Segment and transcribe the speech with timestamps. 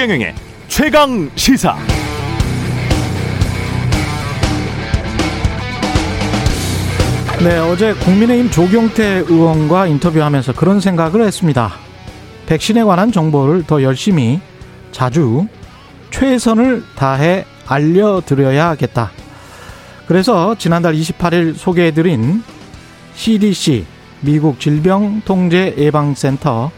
[0.00, 0.34] 최경영의
[0.66, 1.76] 최강 시사.
[7.44, 11.74] 네, 어제 국민의힘 조경태 의원과 인터뷰하면서 그런 생각을 했습니다.
[12.46, 14.40] 백신에 관한 정보를 더 열심히
[14.90, 15.46] 자주
[16.10, 19.10] 최선을 다해 알려드려야겠다.
[20.06, 22.42] 그래서 지난달 28일 소개해드린
[23.16, 23.84] CDC
[24.22, 26.70] 미국 질병통제예방센터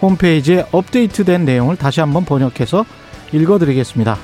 [0.00, 2.84] 홈페이지에 업데이트된 내용을 다시 한번 번역해서
[3.32, 4.16] 읽어드리겠습니다.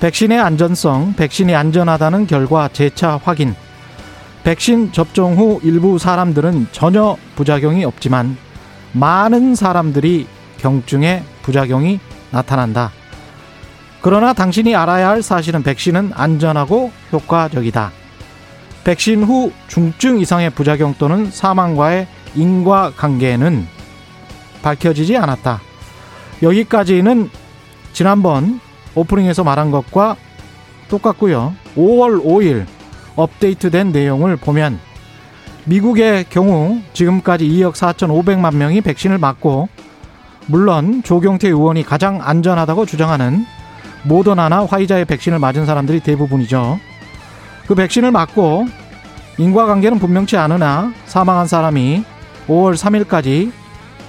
[0.00, 3.54] 백신의 안전성, 백신이 안전하다는 결과 재차 확인,
[4.42, 8.36] 백신 접종 후 일부 사람들은 전혀 부작용이 없지만
[8.92, 10.26] 많은 사람들이
[10.58, 12.00] 경증의 부작용이
[12.30, 12.92] 나타난다.
[14.02, 17.90] 그러나 당신이 알아야 할 사실은 백신은 안전하고 효과적이다.
[18.84, 23.73] 백신 후 중증 이상의 부작용 또는 사망과의 인과관계는
[24.64, 25.60] 밝혀지지 않았다.
[26.42, 27.30] 여기까지는
[27.92, 28.60] 지난번
[28.94, 30.16] 오프닝에서 말한 것과
[30.88, 31.54] 똑같고요.
[31.76, 32.64] 5월 5일
[33.14, 34.80] 업데이트된 내용을 보면
[35.66, 39.68] 미국의 경우 지금까지 2억 4천5백만 명이 백신을 맞고
[40.46, 43.46] 물론 조경태 의원이 가장 안전하다고 주장하는
[44.04, 46.78] 모더나나 화이자의 백신을 맞은 사람들이 대부분이죠.
[47.66, 48.66] 그 백신을 맞고
[49.38, 52.04] 인과관계는 분명치 않으나 사망한 사람이
[52.46, 53.63] 5월 3일까지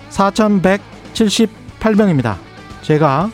[0.10, 2.36] 4,178명입니다.
[2.82, 3.30] 제가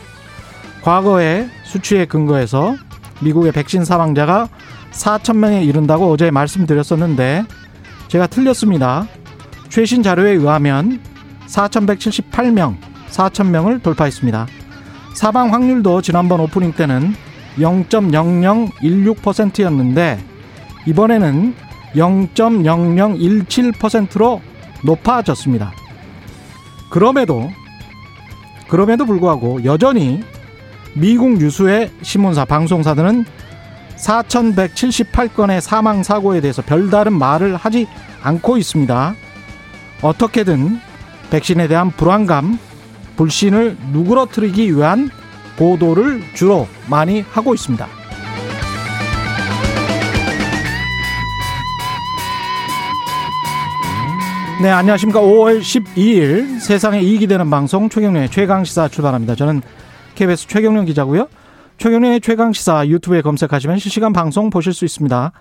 [0.82, 2.76] 과거의 수치에 근거해서
[3.20, 4.48] 미국의 백신 사망자가
[4.92, 7.44] 4천명에 이른다고 어제 말씀드렸었는데
[8.08, 9.06] 제가 틀렸습니다.
[9.68, 11.00] 최신 자료에 의하면
[11.46, 12.76] 4,178명,
[13.08, 14.46] 4,000명을 돌파했습니다.
[15.14, 17.14] 사망 확률도 지난번 오프닝 때는
[17.58, 20.18] 0.0016%였는데
[20.86, 21.54] 이번에는
[21.94, 24.40] 0.0017%로
[24.84, 25.72] 높아졌습니다.
[26.92, 27.50] 그럼에도
[28.68, 30.22] 그럼에도 불구하고 여전히
[30.92, 33.24] 미국 유수의 신문사 방송사들은
[33.96, 37.88] 4,178건의 사망 사고에 대해서 별다른 말을 하지
[38.22, 39.14] 않고 있습니다.
[40.02, 40.80] 어떻게든
[41.30, 42.58] 백신에 대한 불안감,
[43.16, 45.08] 불신을 누그러뜨리기 위한
[45.56, 48.01] 보도를 주로 많이 하고 있습니다.
[54.62, 55.20] 네, 안녕하십니까.
[55.20, 59.34] 5월 12일 세상에 이익이 되는 방송 최경련의 최강시사 출발합니다.
[59.34, 59.60] 저는
[60.14, 61.26] KBS 최경련 기자고요.
[61.78, 65.32] 최경련의 최강시사 유튜브에 검색하시면 실시간 방송 보실 수 있습니다.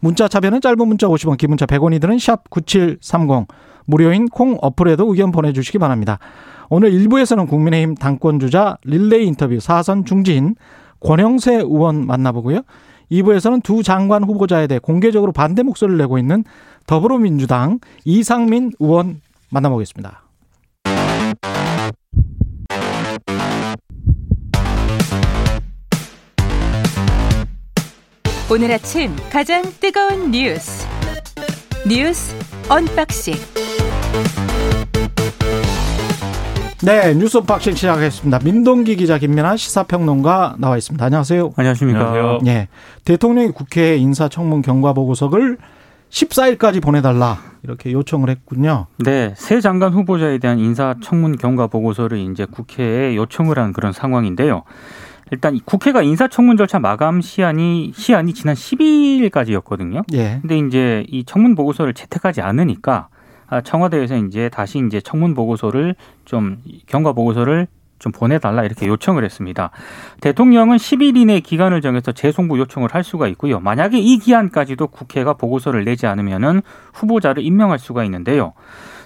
[0.00, 3.46] 문자 차변은 짧은 문자 50원, 긴 문자 100원이 드는 샵 9730.
[3.86, 6.18] 무료인 콩 어플에도 의견 보내주시기 바랍니다.
[6.68, 10.54] 오늘 1부에서는 국민의힘 당권주자 릴레이 인터뷰 사선 중진
[11.00, 12.60] 권영세 의원 만나보고요.
[13.10, 16.44] 2부에서는 두 장관 후보자에 대해 공개적으로 반대 목소리를 내고 있는
[16.86, 19.20] 더불어민주당 이상민 의원
[19.50, 20.22] 만나보겠습니다.
[28.48, 30.86] 오늘 아침 가장 뜨거운 뉴스
[31.88, 32.34] 뉴스
[32.68, 33.34] 언박싱
[36.84, 38.38] 네 뉴스 언박싱 시작하겠습니다.
[38.44, 41.04] 민동기 기자 김민아 시사평론가 나와 있습니다.
[41.04, 41.54] 안녕하세요.
[41.56, 41.98] 안녕하십니까.
[41.98, 42.38] 안녕하세요.
[42.46, 42.68] 예,
[43.04, 45.58] 대통령이 국회에 인사청문 경과 보고서를
[46.10, 48.86] 14일까지 보내달라 이렇게 요청을 했군요.
[48.98, 54.62] 네, 세 장관 후보자에 대한 인사 청문 경과 보고서를 이제 국회에 요청을 한 그런 상황인데요.
[55.32, 60.04] 일단 국회가 인사청문 절차 마감 시한이 시한이 지난 12일까지였거든요.
[60.12, 60.38] 예.
[60.40, 63.08] 근데 이제 이 청문 보고서를 채택하지 않으니까
[63.48, 67.66] 아, 청와대에서 이제 다시 이제 청문 보고서를 좀 경과 보고서를
[67.98, 69.70] 좀 보내달라 이렇게 요청을 했습니다.
[70.20, 73.60] 대통령은 10일 이내 기간을 정해서 재송부 요청을 할 수가 있고요.
[73.60, 76.62] 만약에 이 기한까지도 국회가 보고서를 내지 않으면은
[76.92, 78.52] 후보자를 임명할 수가 있는데요.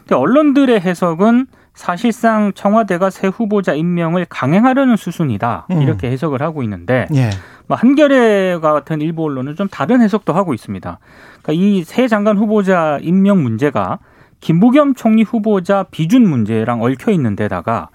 [0.01, 5.83] 근데 언론들의 해석은 사실상 청와대가 새 후보자 임명을 강행하려는 수순이다 음.
[5.83, 7.31] 이렇게 해석을 하고 있는데 예.
[7.69, 10.99] 뭐 한겨레와 같은 일부 언론은 좀 다른 해석도 하고 있습니다.
[11.43, 14.01] 그러니까 이 새 장관 후보자 임명 문제가
[14.41, 17.89] 김부겸 총리 후보자 비준 문제랑 얽혀 있는 데다가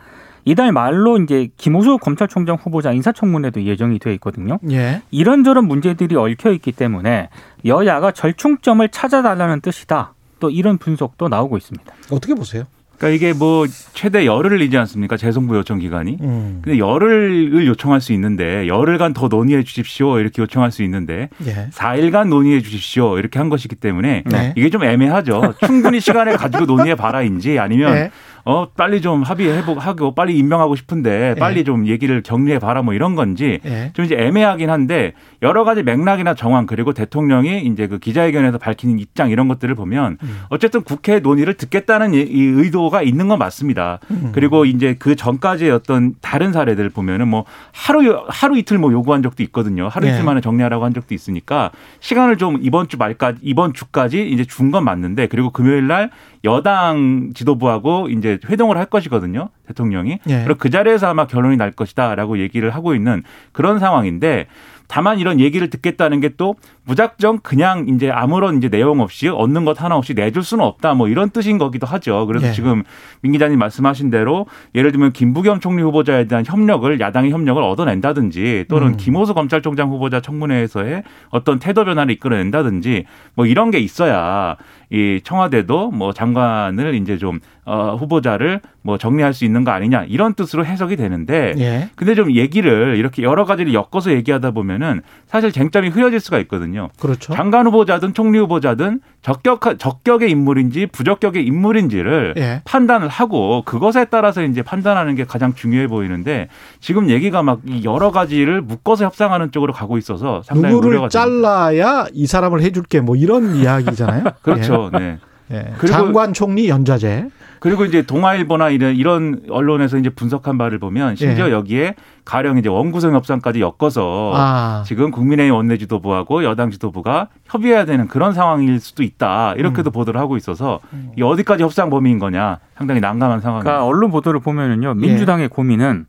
[0.45, 4.59] 이달 말로 이제 김호수 검찰총장 후보자 인사청문회도 예정이 돼 있거든요.
[4.69, 5.01] 예.
[5.11, 7.29] 이런저런 문제들이 얽혀 있기 때문에
[7.65, 10.13] 여야가 절충점을 찾아달라는 뜻이다.
[10.39, 11.93] 또 이런 분석도 나오고 있습니다.
[12.11, 12.65] 어떻게 보세요?
[12.97, 15.17] 그러니까 이게 뭐 최대 열흘을 이지 않습니까?
[15.17, 16.17] 재송부 요청 기간이.
[16.21, 16.61] 음.
[16.63, 21.69] 근데 열흘을 요청할 수 있는데 열흘간 더 논의해 주십시오 이렇게 요청할 수 있는데 예.
[21.71, 24.53] 4일간 논의해 주십시오 이렇게 한 것이기 때문에 네.
[24.55, 25.55] 이게 좀 애매하죠.
[25.65, 28.11] 충분히 시간을 가지고 논의해 봐라인지 아니면 예.
[28.45, 31.63] 어 빨리 좀 합의해 보고 하고 빨리 임명하고 싶은데 빨리 예.
[31.63, 33.91] 좀 얘기를 정리해 봐라 뭐 이런 건지 예.
[33.93, 39.31] 좀 이제 애매하긴 한데 여러 가지 맥락이나 정황 그리고 대통령이 이제 그 기자회견에서 밝힌 입장
[39.31, 40.39] 이런 것들을 보면 음.
[40.49, 43.99] 어쨌든 국회 논의를 듣겠다는 이- 이 태도가 있는 건 맞습니다.
[44.11, 44.29] 음.
[44.33, 49.41] 그리고 이제 그 전까지의 어떤 다른 사례들 보면은 뭐 하루 하루 이틀 뭐 요구한 적도
[49.43, 49.87] 있거든요.
[49.87, 50.13] 하루 네.
[50.13, 54.71] 이틀 만에 정리하라고 한 적도 있으니까 시간을 좀 이번 주 말까지 이번 주까지 이제 준
[54.71, 56.09] 건 맞는데 그리고 금요일 날
[56.45, 59.49] 여당 지도부하고 이제 회동을 할 것이거든요.
[59.67, 60.19] 대통령이.
[60.27, 60.43] 예.
[60.43, 64.47] 그리고 그 자리에서 아마 결론이 날 것이다라고 얘기를 하고 있는 그런 상황인데
[64.87, 66.55] 다만 이런 얘기를 듣겠다는 게 또
[66.85, 71.07] 무작정 그냥 이제 아무런 이제 내용 없이 얻는 것 하나 없이 내줄 수는 없다 뭐
[71.07, 72.25] 이런 뜻인 거기도 하죠.
[72.27, 72.51] 그래서 예.
[72.51, 72.83] 지금
[73.21, 74.45] 민 기자님 말씀하신 대로
[74.75, 78.97] 예를 들면 김부겸 총리 후보자에 대한 협력을 야당의 협력을 얻어낸다든지 또는 음.
[78.97, 84.57] 김호수 검찰총장 후보자 청문회에서의 어떤 태도 변화를 이끌어낸다든지 뭐 이런 게 있어야
[84.89, 90.35] 이 청와대도 뭐 장관을 이제 좀 어, 후보자를 뭐 정리할 수 있는 거 아니냐 이런
[90.35, 91.89] 뜻으로 해석이 되는데 예.
[91.95, 96.89] 근데 좀 얘기를 이렇게 여러 가지를 엮어서 얘기하다 보면은 사실 쟁점이 흐려질 수가 있거든요.
[96.99, 97.33] 그렇죠.
[97.33, 102.61] 장관 후보자든 총리 후보자든 적격 적격의 인물인지 부적격의 인물인지를 예.
[102.65, 106.47] 판단을 하고 그것에 따라서 이제 판단하는 게 가장 중요해 보이는데
[106.79, 111.25] 지금 얘기가 막이 여러 가지를 묶어서 협상하는 쪽으로 가고 있어서 상당히 누구를 우려가 됩니다.
[111.25, 114.23] 잘라야 이 사람을 해줄게 뭐 이런 이야기잖아요.
[114.43, 114.83] 그렇죠.
[114.83, 114.84] 네.
[114.99, 115.17] 예.
[115.51, 115.73] 예.
[115.77, 117.29] 그리고- 장관 총리 연좌제.
[117.61, 121.51] 그리고 이제 동아일보나 이런 이런 언론에서 이제 분석한 바를 보면 심지어 예.
[121.51, 124.83] 여기에 가령 이제 원구성 협상까지 엮어서 아.
[124.85, 129.53] 지금 국민의힘 원내 지도부하고 여당 지도부가 협의해야 되는 그런 상황일 수도 있다.
[129.57, 130.79] 이렇게도 보도를 하고 있어서
[131.17, 133.71] 이 어디까지 협상 범위인 거냐 상당히 난감한 상황입니다.
[133.71, 134.93] 그러니까 언론 보도를 보면은요 예.
[134.93, 136.05] 민주당의 고민은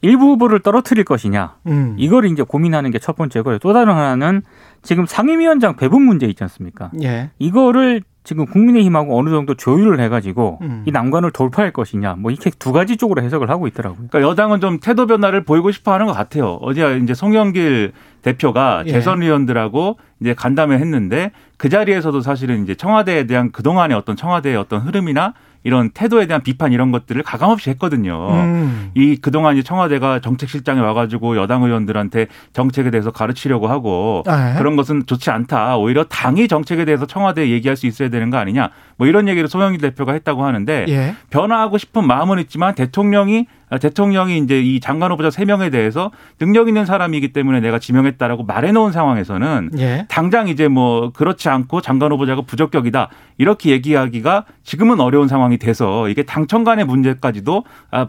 [0.00, 1.94] 일부 후보를 떨어뜨릴 것이냐 음.
[1.96, 3.58] 이걸 이제 고민하는 게 첫 번째고요.
[3.58, 4.42] 또 다른 하나는
[4.82, 6.90] 지금 상임위원장 배분 문제 있지 않습니까?
[7.02, 7.30] 예.
[7.38, 10.82] 이거를 지금 국민의힘하고 어느 정도 조율을 해가지고 음.
[10.86, 14.08] 이 난관을 돌파할 것이냐 뭐 이렇게 두 가지 쪽으로 해석을 하고 있더라고요.
[14.08, 16.58] 그러니까 여당은 좀 태도 변화를 보이고 싶어 하는 것 같아요.
[16.62, 17.92] 어제 이제 송영길
[18.22, 18.92] 대표가 예.
[18.92, 24.56] 대선 의원들하고 이제 간담회 했는데 그 자리에서도 사실은 이제 청와대에 대한 그 동안의 어떤 청와대의
[24.56, 25.34] 어떤 흐름이나
[25.64, 28.28] 이런 태도에 대한 비판 이런 것들을 가감없이 했거든요.
[28.30, 28.90] 음.
[28.94, 35.06] 이 그동안 이 청와대가 정책실장에 와가지고 여당 의원들한테 정책에 대해서 가르치려고 하고 아, 그런 것은
[35.06, 35.76] 좋지 않다.
[35.76, 38.70] 오히려 당이 정책에 대해서 청와대에 얘기할 수 있어야 되는 거 아니냐.
[39.02, 41.16] 뭐 이런 얘기를 소영일 대표가 했다고 하는데 예.
[41.30, 46.68] 변화하고 싶은 마음은 있지만 대통령이 아, 대통령이 이제 이 장관 후보자 세 명에 대해서 능력
[46.68, 50.06] 있는 사람이기 때문에 내가 지명했다라고 말해놓은 상황에서는 예.
[50.08, 53.08] 당장 이제 뭐 그렇지 않고 장관 후보자가 부적격이다
[53.38, 58.06] 이렇게 얘기하기가 지금은 어려운 상황이 돼서 이게 당청 간의 문제까지도 아,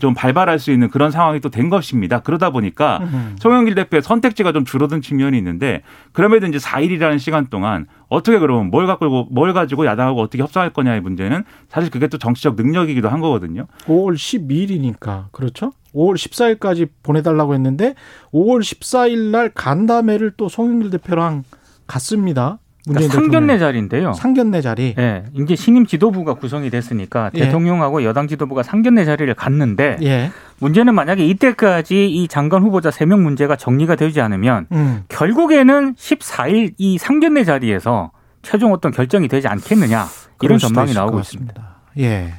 [0.00, 2.18] 좀 발발할 수 있는 그런 상황이 또 된 것입니다.
[2.18, 3.36] 그러다 보니까 음.
[3.38, 5.82] 송영길 대표의 선택지가 좀 줄어든 측면이 있는데
[6.12, 11.00] 그럼에도 이제 4일이라는 시간 동안 어떻게 그러면 뭘 갖고 뭘 가지고 야당하고 어떻게 협상할 거냐의
[11.00, 13.66] 문제는 사실 그게 또 정치적 능력이기도 한 거거든요.
[13.86, 15.72] 5월 12일이니까 그렇죠?
[15.94, 17.94] 5월 14일까지 보내달라고 했는데
[18.32, 21.44] 5월 14일 날 간담회를 또 송영길 대표랑
[21.86, 22.58] 갔습니다.
[22.86, 23.58] 그러니까 상견례.
[23.58, 24.12] 자리인데요.
[24.12, 24.94] 상견례 자리.
[24.98, 27.44] 예, 이제 신임 지도부가 구성이 됐으니까 예.
[27.46, 30.30] 대통령하고 여당 지도부가 상견례 자리를 갔는데 예.
[30.60, 35.04] 문제는 만약에 이때까지 이 장관 후보자 세 명 문제가 정리가 되지 않으면 음.
[35.08, 38.10] 결국에는 14일 이 상견례 자리에서
[38.44, 40.06] 최종 어떤 결정이 되지 않겠느냐
[40.42, 41.76] 이런 전망이 나오고 것 있습니다.
[41.98, 42.34] 예.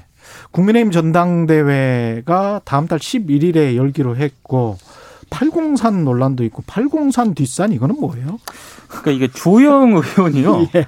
[0.51, 4.77] 국민의힘 전당대회가 다음 달 11일에 열기로 했고
[5.29, 8.37] 803 논란도 있고 803 뒷산 이거는 뭐예요?
[8.87, 10.85] 그러니까 이게 주호영 의원이요 예.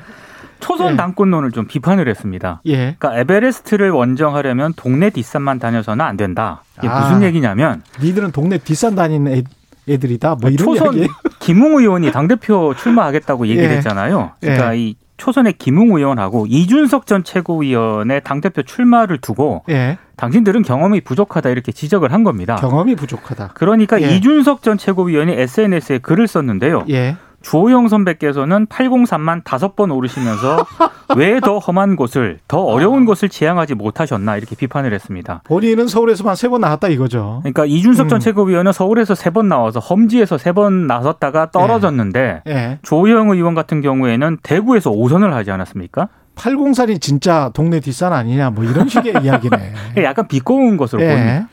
[0.60, 0.98] 초선 예.
[0.98, 2.62] 당권론을 좀 비판을 했습니다.
[2.66, 2.96] 예.
[2.98, 6.64] 그러니까 에베레스트를 원정하려면 동네 뒷산만 다녀서는 안 된다.
[6.80, 7.02] 이게 아.
[7.02, 9.44] 무슨 얘기냐면 니들은 동네 뒷산 다니는 애,
[9.88, 10.36] 애들이다.
[10.42, 11.12] 뭐 이런 초선 이야기.
[11.40, 13.76] 김웅 의원이 당 대표 출마하겠다고 얘기를 예.
[13.78, 14.32] 했잖아요.
[14.40, 14.80] 그러니까 예.
[14.80, 19.98] 이 초선의 김웅 의원하고 이준석 전 최고위원의 당 대표 출마를 두고 예.
[20.16, 22.56] 당신들은 경험이 부족하다 이렇게 지적을 한 겁니다.
[22.56, 23.52] 경험이 부족하다.
[23.54, 24.16] 그러니까 예.
[24.16, 26.86] 이준석 전 최고위원이 SNS에 글을 썼는데요.
[26.90, 27.18] 예.
[27.50, 30.66] 주호영 선배께서는 803만 다섯 번 오르시면서
[31.16, 35.42] 왜 더 험한 곳을 더 어려운 곳을 지향하지 못하셨나 이렇게 비판을 했습니다.
[35.46, 37.40] 본인은 서울에서만 세 번 나왔다 이거죠.
[37.44, 38.20] 그러니까 이준석 전 음.
[38.20, 42.80] 최고위원은 서울에서 세 번 나와서 험지에서 세 번 나섰다가 떨어졌는데 예.
[42.82, 46.10] 조호영 의원 같은 경우에는 대구에서 5선을 하지 않았습니까?
[46.36, 49.74] 803이 진짜 동네 뒷산 아니냐 뭐 이런 식의 이야기네.
[50.04, 51.48] 약간 비꼬은 것으로 보입니다.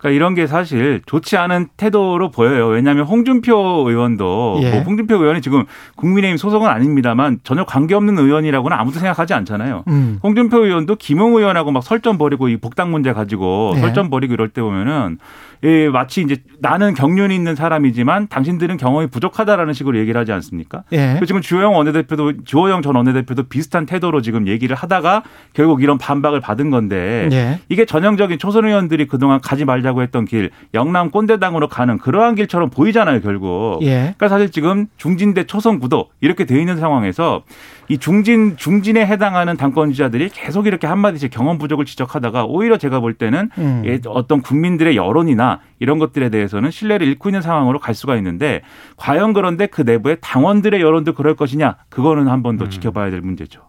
[0.00, 0.10] 예.
[0.10, 2.68] 그러니까 이런 게 사실 좋지 않은 태도로 보여요.
[2.68, 4.70] 왜냐하면 홍준표 의원도 예.
[4.70, 5.64] 뭐 홍준표 의원이 지금
[5.96, 9.84] 국민의힘 소속은 아닙니다만 전혀 관계없는 의원이라고는 아무도 생각하지 않잖아요.
[9.88, 10.18] 음.
[10.22, 13.80] 홍준표 의원도 김웅 의원하고 막 설전 벌이고 이 복당 문제 가지고 예.
[13.80, 15.18] 설전 벌이고 이럴 때 보면은
[15.62, 20.84] 예, 마치 이제 나는 경륜이 있는 사람이지만 당신들은 경험이 부족하다라는 식으로 얘기를 하지 않습니까?
[20.92, 21.20] 예.
[21.26, 26.70] 지금 주호영 원내대표도 주호영 전 원내대표도 비슷한 태도로 지금 얘기를 하다가 결국 이런 반박을 받은
[26.70, 27.60] 건데 예.
[27.68, 33.20] 이게 전형적인 초선 의원들이 그동안 가지 말자고 했던 길 영남 꼰대당으로 가는 그러한 길처럼 보이잖아요
[33.20, 33.80] 결국.
[33.82, 34.14] 예.
[34.16, 37.42] 그러니까 사실 지금 중진 대 초선 구도 이렇게 돼 있는 상황에서
[37.90, 43.14] 이 중진 중진에 해당하는 당권주자들이 계속 이렇게 한 마디씩 경험 부족을 지적하다가 오히려 제가 볼
[43.14, 43.82] 때는 음.
[43.84, 48.62] 예, 어떤 국민들의 여론이나 이런 것들에 대해서는 신뢰를 잃고 있는 상황으로 갈 수가 있는데
[48.96, 52.70] 과연 그런데 그 내부의 당원들의 여론도 그럴 것이냐 그거는 한 번더 음.
[52.70, 53.60] 지켜봐야 될 문제죠.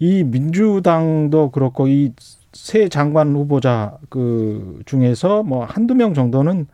[0.00, 2.12] 이 민주당도 그렇고 이
[2.52, 6.66] 새 장관 후보자 그 중에서 뭐 한두 명 정도는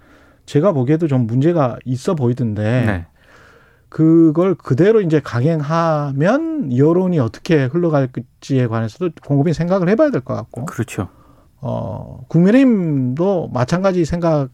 [0.46, 3.06] 제가 보기에도 좀 문제가 있어 보이던데 네.
[3.94, 11.06] 그걸 그대로 이제 강행하면 여론이 어떻게 흘러갈지에 관해서도 곰곰이 생각을 해봐야 될 것 같고 그렇죠.
[11.60, 14.48] 어 국민의힘도 마찬가지 생각을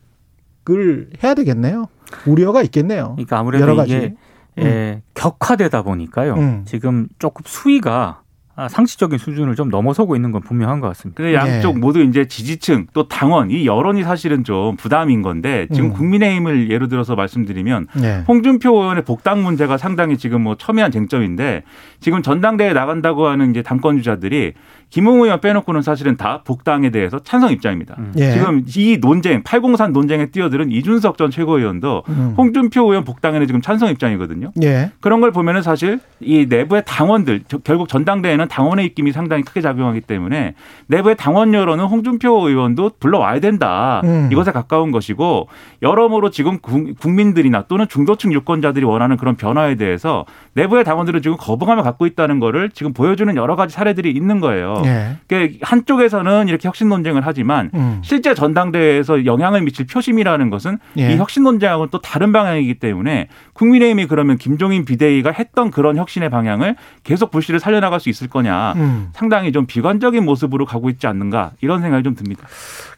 [1.25, 1.87] 해야 되겠네요.
[2.26, 3.12] 우려가 있겠네요.
[3.14, 3.97] 그러니까 아무래도 여러 가지.
[3.97, 4.14] 이게
[4.59, 6.35] 예, 격화되다 보니까요.
[6.35, 6.62] 음.
[6.66, 8.23] 지금 조금 수위가 아,
[8.69, 11.23] 상식적인 수준을 좀 넘어서고 있는 건 분명한 것 같습니다.
[11.23, 11.81] 근데 양쪽 네.
[11.81, 15.93] 모두 이제 지지층 또 당원 이 여론이 사실은 좀 부담인 건데 지금 음.
[15.95, 18.25] 국민의힘을 예로 들어서 말씀드리면 네.
[18.26, 21.62] 홍준표 의원의 복당 문제가 상당히 지금 뭐 첨예한 쟁점인데
[22.00, 24.55] 지금 전당대회 나간다고 하는 이제 당권 주자들이
[24.90, 27.94] 김웅 의원 빼놓고는 사실은 다 복당에 대해서 찬성 입장입니다.
[27.99, 28.12] 음.
[28.18, 28.32] 예.
[28.32, 32.35] 지금 이 논쟁 803 논쟁에 뛰어들은 이준석 전 최고위원도 음.
[32.37, 34.50] 홍준표 의원 복당에는 지금 찬성 입장이거든요.
[34.64, 34.90] 예.
[35.00, 40.00] 그런 걸 보면은 사실 이 내부의 당원들 저- 결국 전당대회는 당원의 입김이 상당히 크게 작용하기
[40.02, 40.54] 때문에
[40.88, 44.00] 내부의 당원 여론은 홍준표 의원도 불러와야 된다.
[44.04, 44.28] 음.
[44.32, 45.47] 이것에 가까운 것이고
[45.82, 51.85] 여러모로 지금 국- 국민들이나 또는 중도층 유권자들이 원하는 그런 변화에 대해서 내부의 당원들은 지금 거부감을
[51.85, 54.80] 갖고 있다는 거를 지금 보여주는 여러 가지 사례들이 있는 거예요.
[54.85, 55.17] 예.
[55.27, 58.01] 그러니까 한쪽에서는 이렇게 혁신 논쟁을 하지만 음.
[58.03, 61.13] 실제 전당대회에서 영향을 미칠 표심이라는 것은 예.
[61.13, 66.77] 이 혁신 논쟁하고는 또 다른 방향이기 때문에 국민의힘이 그러면 김종인 비대위가 했던 그런 혁신의 방향을
[67.05, 69.09] 계속 불씨를 살려나갈 수 있을 거냐 음.
[69.13, 72.47] 상당히 좀 비관적인 모습으로 가고 있지 않는가 이런 생각이 좀 듭니다.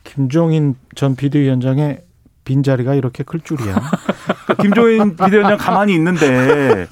[0.05, 2.01] 김종인 전 비대위원장의
[2.45, 3.75] 빈자리가 이렇게 클 줄이야.
[4.47, 6.87] 그러니까 김종인 비대위원장 가만히 있는데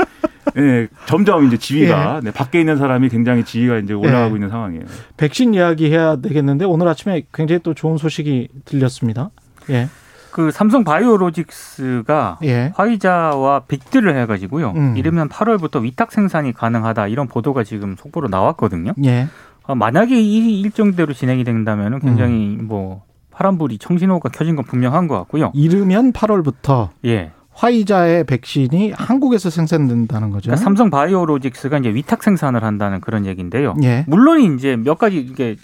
[0.57, 4.37] 예, 점점 이제 지위가 네, 밖에 있는 사람이 굉장히 지위가 이제 올라가고 예.
[4.37, 4.85] 있는 상황이에요.
[5.17, 9.31] 백신 이야기 해야 되겠는데 오늘 아침에 굉장히 또 좋은 소식이 들렸습니다.
[9.71, 9.89] 예.
[10.31, 12.73] 그 삼성 바이오로직스가 예.
[12.75, 14.73] 화이자와 빅딜을 해가지고요.
[14.77, 14.97] 음.
[14.97, 18.93] 이르면 8월부터 위탁 생산이 가능하다 이런 보도가 지금 속보로 나왔거든요.
[19.05, 19.29] 예.
[19.67, 22.01] 아, 만약에 이 일정대로 진행이 된다면 음.
[22.01, 25.51] 굉장히 뭐 파란불이 청신호가 켜진 건 분명한 것 같고요.
[25.55, 27.33] 이르면 8월부터 예.
[27.53, 30.51] 화이자의 백신이 한국에서 생산된다는 거죠.
[30.51, 33.75] 그러니까 삼성 바이오로직스가 이제 위탁 생산을 한다는 그런 얘기인데요.
[33.83, 34.05] 예.
[34.07, 35.57] 물론 이제 몇 가지 이게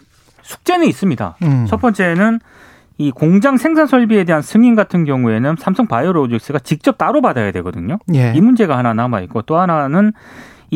[0.43, 1.37] 숙제는 있습니다.
[1.43, 1.67] 음.
[1.69, 2.41] 첫 번째는
[2.99, 7.99] 이 공장 생산 설비에 대한 승인 같은 경우에는 삼성 바이오로직스가 직접 따로 받아야 되거든요.
[8.15, 8.33] 예.
[8.35, 10.13] 이 문제가 하나 남아 있고 또 하나는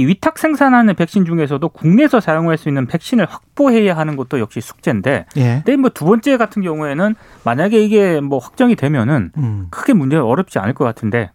[0.01, 5.27] 이 위탁 생산하는 백신 중에서도 국내에서 사용할 수 있는 백신을 확보해야 하는 것도 역시 숙제인데,
[5.37, 5.63] 예.
[5.65, 7.15] 근데 뭐 두 번째 같은 경우에는
[7.45, 9.67] 만약에 이게 뭐 확정이 되면은 음.
[9.71, 11.31] 크게 문제가 어렵지 않을 것 같은데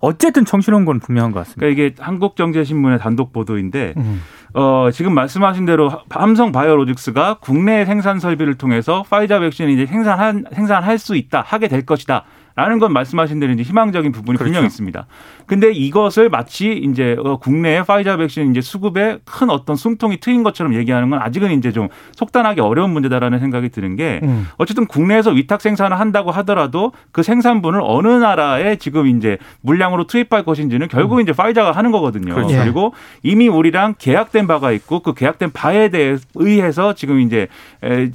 [0.00, 1.60] 어쨌든 정신온 건 분명한 것 같습니다.
[1.60, 4.20] 그러니까 이게 한국경제신문의 단독 보도인데 음.
[4.52, 10.98] 어, 지금 말씀하신 대로 삼성 바이오로직스가 국내 생산 설비를 통해서 파이자 백신을 이제 생산한, 생산할
[10.98, 12.24] 수 있다, 하게 될 것이다.
[12.56, 14.48] 라는 건 말씀하신 대로 이제 희망적인 부분이 그렇죠.
[14.48, 15.06] 분명히 있습니다.
[15.46, 20.74] 근데 이것을 마치 이제 어, 국내의 파이자 백신 이제 수급에 큰 어떤 숨통이 트인 것처럼
[20.74, 24.48] 얘기하는 건 아직은 이제 좀 속단하기 어려운 문제다라는 생각이 드는 게 음.
[24.56, 30.88] 어쨌든 국내에서 위탁 생산을 한다고 하더라도 그 생산분을 어느 나라에 지금 이제 물량으로 투입할 것인지는
[30.88, 32.34] 결국 이제 파이자가 하는 거거든요.
[32.34, 32.54] 그렇죠.
[32.54, 32.58] 예.
[32.58, 32.92] 그리고
[33.22, 37.48] 이미 우리랑 계약된 바가 있고 그 계약된 바에 대해 의해서 지금 이제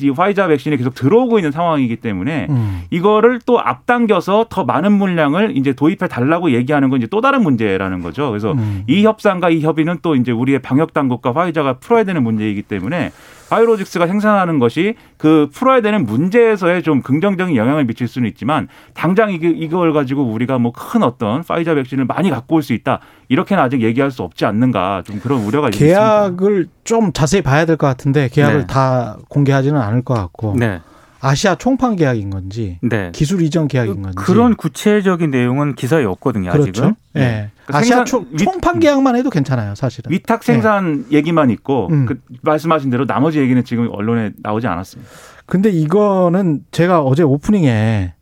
[0.02, 2.82] 이 화이자 백신이 계속 들어오고 있는 상황이기 때문에 음.
[2.92, 8.02] 이거를 또 앞당겨서 더 많은 물량을 이제 도입해 달라고 얘기하는 건 이제 또 다른 문제라는
[8.02, 8.30] 거죠.
[8.30, 8.84] 그래서 음.
[8.88, 13.12] 이 협상과 이 협의는 또 이제 우리의 방역 당국과 화이자가 풀어야 되는 문제이기 때문에
[13.50, 19.94] 바이오로직스가 생산하는 것이 그 풀어야 되는 문제에서의 좀 긍정적인 영향을 미칠 수는 있지만 당장 이걸
[19.94, 24.10] 가지고 우리가 뭐 큰 어떤 파이자 백신을 많이 갖고 올 수 있다 이렇게는 아직 얘기할
[24.12, 25.96] 수 없지 않는가 좀 그런 우려가 있습니다.
[26.00, 28.68] 계약을 좀 자세히 봐야 될 것 같은데 계약을 네.
[28.68, 30.80] 다 공개하지는 않을 것 같고 네,
[31.28, 33.12] 아시아 총판 계약인 건지 네.
[33.14, 36.52] 기술 이전 계약인 건지 그런 구체적인 내용은 기사에 없거든요.
[36.52, 36.70] 그렇죠.
[36.70, 36.96] 아직은.
[37.16, 37.20] 예.
[37.20, 37.52] 네.
[37.66, 40.12] 그러니까 아시아 총, 위- 총판 계약만 해도 괜찮아요, 사실은.
[40.12, 42.06] 위탁 생산 얘기만 있고 음.
[42.06, 45.12] 그 말씀하신 대로 나머지 얘기는 지금 언론에 나오지 않았습니다.
[45.48, 48.14] 근데 이거는 제가 어제 오프닝에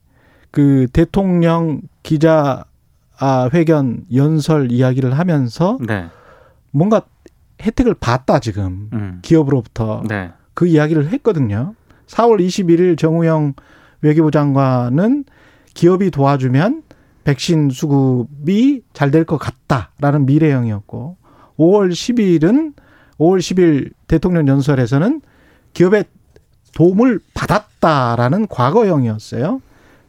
[0.52, 2.64] 그 대통령 기자
[3.20, 6.06] 아, 회견 연설 이야기를 하면서 네.
[6.72, 7.02] 뭔가
[7.62, 9.20] 혜택을 받다 지금 음.
[9.22, 10.32] 기업으로부터 네.
[10.54, 11.76] 그 이야기를 했거든요.
[12.14, 13.54] 4월 21일 정우영
[14.02, 15.26] 외교부 장관은
[15.74, 16.84] 기업이 도와주면
[17.24, 21.18] 백신 수급이 잘 될 것 같다라는 미래형이었고
[21.58, 22.74] 5월 10일은
[23.18, 25.22] 5월 10일 대통령 연설에서는
[25.74, 26.06] 기업의
[26.76, 29.62] 도움을 받았다라는 과거형이었어요.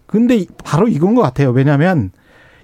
[0.07, 1.51] 근데 바로 이건 것 같아요.
[1.51, 2.11] 왜냐하면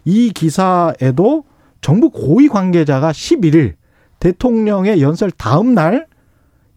[0.04, 1.44] 이 기사에도
[1.80, 3.74] 정부 고위 관계자가 11일
[4.18, 6.06] 대통령의 연설 다음 날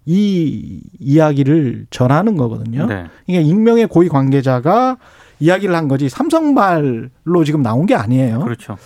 [0.06, 2.86] 이 이야기를 전하는 거거든요.
[2.88, 3.06] 네.
[3.28, 4.98] 이게 익명의 고위 관계자가
[5.40, 8.40] 이야기를 한 거지 삼성발로 지금 나온 게 아니에요.
[8.40, 8.78] 그렇죠.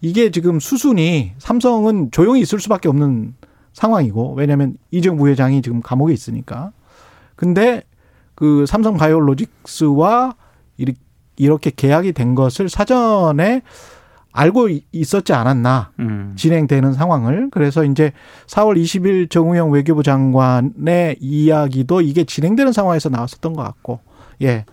[0.00, 3.34] 이게 지금 수순이 삼성은 조용히 있을 수밖에 없는
[3.72, 6.72] 상황이고 왜냐하면 이정 부회장이 지금 감옥에 있으니까.
[7.36, 7.82] 근데
[8.34, 10.36] 그 삼성 바이오로직스와
[11.36, 13.62] 이렇게 계약이 된 것을 사전에
[14.34, 16.34] 알고 있었지 않았나 음.
[16.36, 18.12] 진행되는 상황을 그래서 이제
[18.48, 24.00] 4월 20일 정우영 외교부 장관의 이야기도 이게 진행되는 상황에서 나왔었던 것 같고
[24.42, 24.64] 예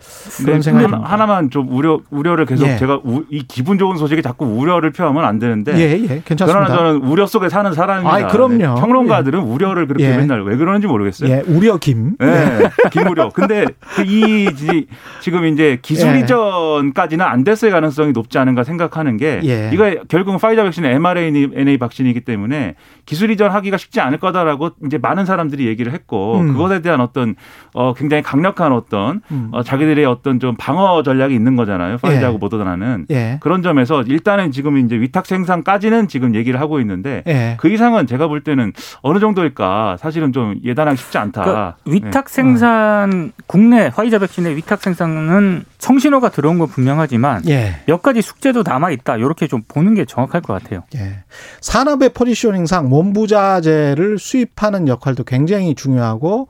[0.43, 1.09] 그런 네, 생각이 듭니다.
[1.11, 2.77] 하나만 좀 우려 우려를 계속 예.
[2.77, 6.45] 제가 우- 이 기분 좋은 소식에 자꾸 우려를 표하면 안 되는데 예, 예, 괜찮습니다.
[6.45, 8.13] 그러나 저는 우려 속에 사는 사람입니다.
[8.15, 8.55] 아이, 그럼요.
[8.57, 8.65] 네.
[8.65, 10.17] 평론가들은 우려를 그렇게 예.
[10.17, 11.29] 맨날 왜 그러는지 모르겠어요.
[11.29, 12.15] 예, 우려 김.
[12.19, 13.29] 네, 김우려.
[13.29, 13.65] 근데
[13.95, 14.87] 그이 지-
[15.21, 16.19] 지금 이제 기술 예.
[16.21, 19.69] 이전까지는 안 됐을 가능성이 높지 않은가 생각하는 게 예.
[19.73, 22.75] 이거 결국은 파이자 백신은 mRNA 백신이기 때문에
[23.05, 26.53] 기술 이전하기가 쉽지 않을 거다라고 이제 많은 사람들이 얘기를 했고 음.
[26.53, 27.35] 그것에 대한 어떤
[27.73, 29.49] 어 굉장히 강력한 어떤 음.
[29.51, 31.97] 어 자기들의 어떤 좀 방어 전략이 있는 거잖아요.
[31.97, 32.37] 파이자하고 예.
[32.39, 33.37] 모더나는 예.
[33.41, 37.55] 그런 점에서 일단은 지금 이제 위탁 생산까지는 지금 얘기를 하고 있는데 예.
[37.59, 41.41] 그 이상은 제가 볼 때는 어느 정도일까 사실은 좀 예단하기 쉽지 않다.
[41.41, 41.93] 그러니까 네.
[41.93, 47.81] 위탁 생산 국내 화이자 백신의 위탁 생산은 성신호가 들어온 건 분명하지만 예.
[47.85, 49.17] 몇 가지 숙제도 남아 있다.
[49.17, 50.83] 이렇게 좀 보는 게 정확할 것 같아요.
[50.95, 51.23] 예.
[51.61, 56.47] 산업의 포지셔닝상 원부자재를 수입하는 역할도 굉장히 중요하고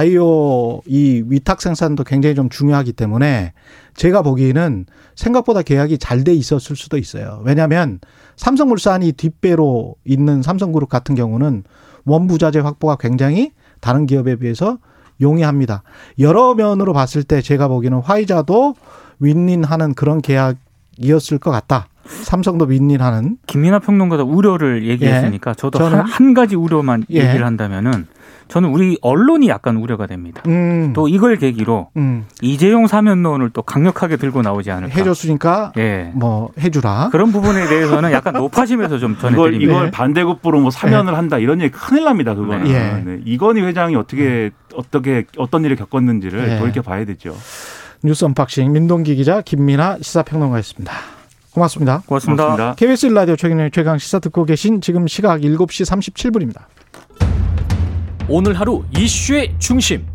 [0.00, 3.52] 바이오 이 위탁 생산도 굉장히 좀 중요하기 때문에
[3.96, 7.42] 제가 보기에는 생각보다 계약이 잘 돼 있었을 수도 있어요.
[7.44, 7.98] 왜냐하면
[8.36, 11.64] 삼성물산이 뒷배로 있는 삼성그룹 같은 경우는
[12.04, 14.78] 원부자재 확보가 굉장히 다른 기업에 비해서
[15.20, 15.82] 용이합니다.
[16.20, 18.76] 여러 면으로 봤을 때 제가 보기에는 화이자도
[19.18, 21.88] 윈윈하는 그런 계약이었을 것 같다.
[22.06, 27.26] 삼성도 윈윈하는 김민하 평론가가 우려를 얘기했으니까 저도 저는- 한, 한 가지 우려만 예.
[27.26, 28.06] 얘기를 한다면은
[28.50, 30.42] 저는 우리 언론이 약간 우려가 됩니다.
[30.46, 30.92] 음.
[30.92, 32.26] 또 이걸 계기로 음.
[32.42, 34.94] 이재용 사면론을 또 강력하게 들고 나오지 않을까.
[34.94, 36.10] 해줬으니까 예.
[36.14, 37.10] 뭐 해주라.
[37.12, 39.72] 그런 부분에 대해서는 약간 높아지면서 좀 이걸 전해드립니다.
[39.72, 39.90] 이걸 네.
[39.92, 43.02] 반대급부로 뭐 사면을 한다 이런 얘기 큰일 납니다 그거는 예.
[43.04, 43.20] 네.
[43.24, 46.58] 이건희 회장이 어떻게 어떻게 어떤 일을 겪었는지를 예.
[46.58, 47.36] 돌이켜 봐야 되죠.
[48.02, 50.92] 뉴스 언박싱 민동기 기자 김민아 시사평론가였습니다.
[51.52, 52.02] 고맙습니다.
[52.06, 52.44] 고맙습니다.
[52.44, 52.74] 고맙습니다.
[52.74, 56.62] KBS 라디오 최경영의 최강 시사 듣고 계신 지금 시각 7시 37분입니다.
[58.32, 60.06] 오늘 하루 이슈의 중심.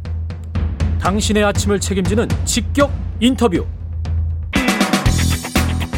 [1.01, 3.65] 당신의 아침을 책임지는 직격 인터뷰.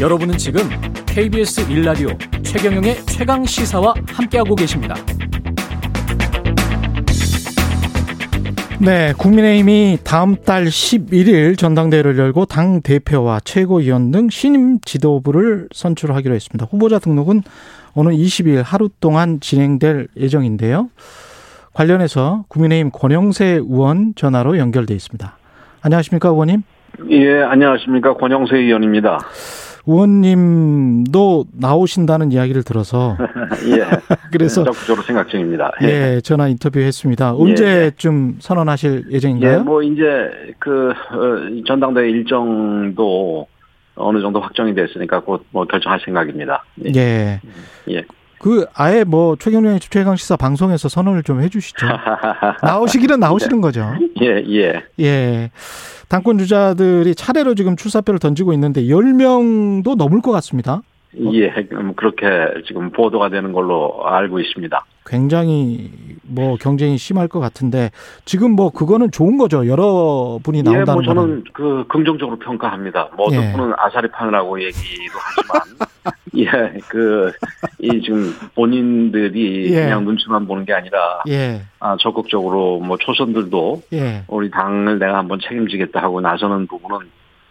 [0.01, 0.67] 여러분은 지금
[1.05, 2.09] KBS 일라디오
[2.41, 4.95] 최경영의 최강 시사와 함께하고 계십니다.
[8.79, 16.65] 네, 국민의힘이 다음 달 11일 전당대회를 열고 당 대표와 최고위원 등 신임 지도부를 선출하기로 했습니다.
[16.65, 17.43] 후보자 등록은
[17.93, 20.89] 오늘 20일 하루 동안 진행될 예정인데요.
[21.77, 25.37] 관련해서 국민의힘 권영세 의원 전화로 연결돼 있습니다.
[25.83, 26.63] 안녕하십니까, 의원님?
[27.11, 28.15] 예, 안녕하십니까.
[28.15, 29.19] 권영세 의원입니다.
[29.85, 33.15] 의원님도 나오신다는 이야기를 들어서
[33.69, 33.85] 예.
[34.33, 35.71] 그래서 적극적으로 생각 중입니다.
[35.83, 37.35] 예, 전화 인터뷰했습니다.
[37.35, 39.63] 언제쯤 선언하실 예, 예정인가요?
[39.63, 43.45] 뭐 이제 그 어, 전당대회 일정도
[43.95, 46.63] 어느 정도 확정이 됐으니까 곧 뭐 결정할 생각입니다.
[46.95, 47.39] 예.
[47.91, 48.03] 예.
[48.37, 48.43] 예.
[48.43, 51.85] 그 아예 뭐 최경련의 최강 시사 방송에서 선언을 좀 해주시죠.
[52.63, 53.93] 나오시기는 나오시는 거죠.
[54.21, 54.83] 예, 예.
[54.99, 55.51] 예.
[56.07, 60.81] 당권 주자들이 차례로 지금 출사표를 던지고 있는데 10명도 넘을 것 같습니다.
[61.33, 62.25] 예, 음, 그렇게
[62.67, 64.85] 지금 보도가 되는 걸로 알고 있습니다.
[65.07, 65.89] 굉장히
[66.23, 67.91] 뭐 경쟁이 심할 것 같은데
[68.25, 69.67] 지금 뭐 그거는 좋은 거죠.
[69.67, 71.43] 여러 분이 예, 나온다는 뭐 저는 거는.
[71.53, 73.09] 그 긍정적으로 평가합니다.
[73.15, 73.51] 뭐 어떤 예.
[73.53, 75.87] 분은 아사리판이라고 얘기도 하지만,
[76.37, 77.31] 예, 그,
[77.79, 79.83] 이 지금 본인들이 예.
[79.83, 81.61] 그냥 눈치만 보는 게 아니라, 예.
[81.79, 84.23] 아, 적극적으로 뭐 초선들도 예.
[84.27, 86.99] 우리 당을 내가 한번 책임지겠다 하고 나서는 부분은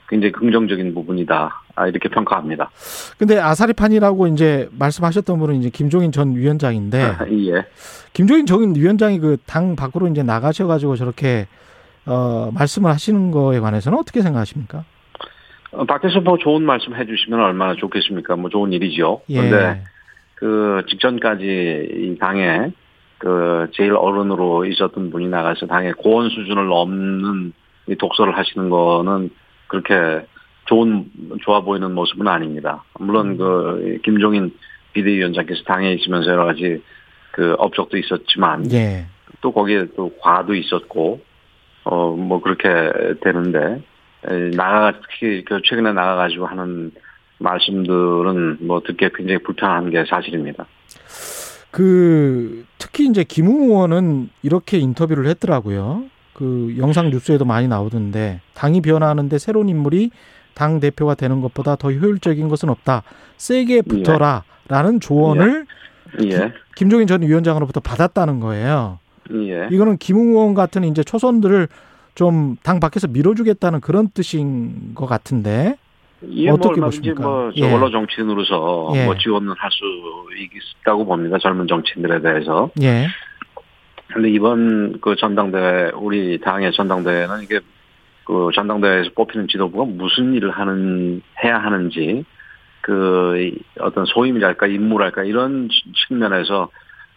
[0.09, 1.63] 굉장히 긍정적인 부분이다.
[1.75, 2.71] 아, 이렇게 평가합니다.
[3.19, 7.17] 근데 아사리판이라고 이제 말씀하셨던 분은 이제 김종인 전 위원장인데
[7.51, 7.67] 예.
[8.13, 11.47] 김종인 전 위원장이 그 당 밖으로 이제 나가셔가지고 저렇게
[12.07, 14.85] 어 말씀을 하시는 거에 관해서는 어떻게 생각하십니까?
[15.73, 18.37] 어, 밖에서 뭐 좋은 말씀 해주시면 얼마나 좋겠습니까?
[18.37, 19.23] 뭐 좋은 일이죠.
[19.29, 19.37] 예.
[19.37, 19.83] 그런데
[20.37, 22.71] 그 직전까지 이 당에
[23.19, 27.53] 그 제일 어른으로 있었던 분이 나가서 당의 고원 수준을 넘는
[27.89, 29.31] 이 독서를 하시는 거는
[29.69, 30.27] 그렇게
[30.67, 31.11] 좋은
[31.43, 32.85] 좋아 보이는 모습은 아닙니다.
[32.99, 34.53] 물론 그 김종인
[34.93, 36.83] 비대위원장께서 당에 있으면서 여러 가지
[37.33, 39.07] 그 업적도 있었지만 예.
[39.41, 41.21] 또 거기에 또 과도 있었고
[41.85, 42.69] 어 뭐 그렇게
[43.23, 43.83] 되는데
[44.29, 46.91] 에, 나가 특히 그 최근에 나가가지고 하는
[47.39, 50.67] 말씀들은 뭐 듣기에 굉장히 불편한 게 사실입니다.
[51.71, 56.05] 그 특히 이제 김웅 의원은 이렇게 인터뷰를 했더라고요.
[56.37, 60.11] 그 영상 뉴스에도 많이 나오던데 당이 변화하는데 새로운 인물이
[60.53, 63.05] 당 대표가 되는 것보다 더 효율적인 것은 없다.
[63.39, 65.65] 세게 붙어라라는 조언을
[66.25, 68.99] 예, 김종인 전 위원장으로부터 받았다는 거예요.
[69.33, 69.69] 예.
[69.71, 71.69] 이거는 김웅 의원 같은 이제 초선들을
[72.15, 75.77] 좀 당 밖에서 밀어주겠다는 그런 뜻인 것 같은데.
[76.33, 77.23] 예, 어떻게 뭐 보십니까?
[77.23, 77.73] 뭐 예.
[77.73, 79.05] 원로 정치인으로서 예.
[79.07, 79.85] 뭐 지원을 할수
[80.83, 81.39] 있다고 봅니다.
[81.39, 82.71] 젊은 정치인들에 대해서.
[82.83, 83.07] 예.
[84.17, 87.61] 근데 이번 그 전당대회 우리 당의 전당대회는 이게
[88.25, 92.25] 그 전당대회에서 뽑히는 지도부가 무슨 일을 하는 해야 하는지
[92.81, 95.69] 그 어떤 소임이랄까 임무랄까 이런
[96.09, 96.71] 측면에서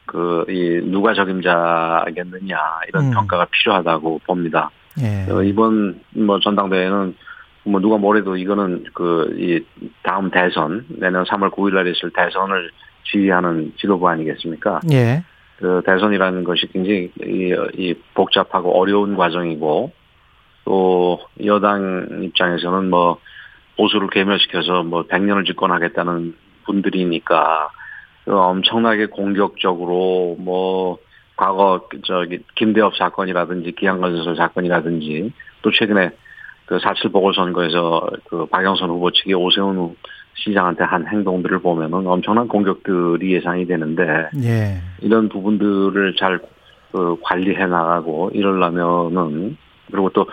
[0.08, 2.58] 그 이 누가 적임자겠느냐
[2.90, 3.12] 이런 음.
[3.12, 4.70] 평가가 필요하다고 봅니다.
[5.00, 5.32] 예.
[5.32, 7.16] 어, 이번 뭐 전당대회는
[7.64, 9.64] 뭐 누가 뭐래도 이거는 그 이
[10.04, 12.72] 다음 대선 내년 3월 9일 날 있을 대선을
[13.06, 14.82] 지휘하는 지도부 아니겠습니까?
[14.92, 15.24] 예.
[15.60, 19.92] 그 대선이라는 것이 굉장히 이, 이 복잡하고 어려운 과정이고
[20.64, 23.20] 또 여당 입장에서는 뭐
[23.78, 27.70] 보수를 괴멸시켜서 뭐 100년을 집권하겠다는 분들이니까
[28.24, 30.98] 그 엄청나게 공격적으로 뭐
[31.36, 36.12] 과거 저기 김대엽 사건이라든지 기양건설 사건이라든지 또 최근에
[36.68, 39.96] 그 사칠 보궐선거에서 그 박영선 후보 측이 오세훈
[40.36, 44.82] 시장한테 한 행동들을 보면은 엄청난 공격들이 예상이 되는데 예.
[45.02, 46.40] 이런 부분들을 잘
[46.92, 49.58] 그, 관리해 나가고 이러려면은
[49.92, 50.26] 그리고 또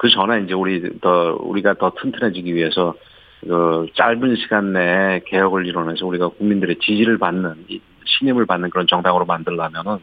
[0.00, 2.94] 그 전에 이제 우리 더 우리가 더 튼튼해지기 위해서
[3.42, 9.26] 그 짧은 시간 내에 개혁을 이뤄내서 우리가 국민들의 지지를 받는 이 신임을 받는 그런 정당으로
[9.26, 9.98] 만들려면은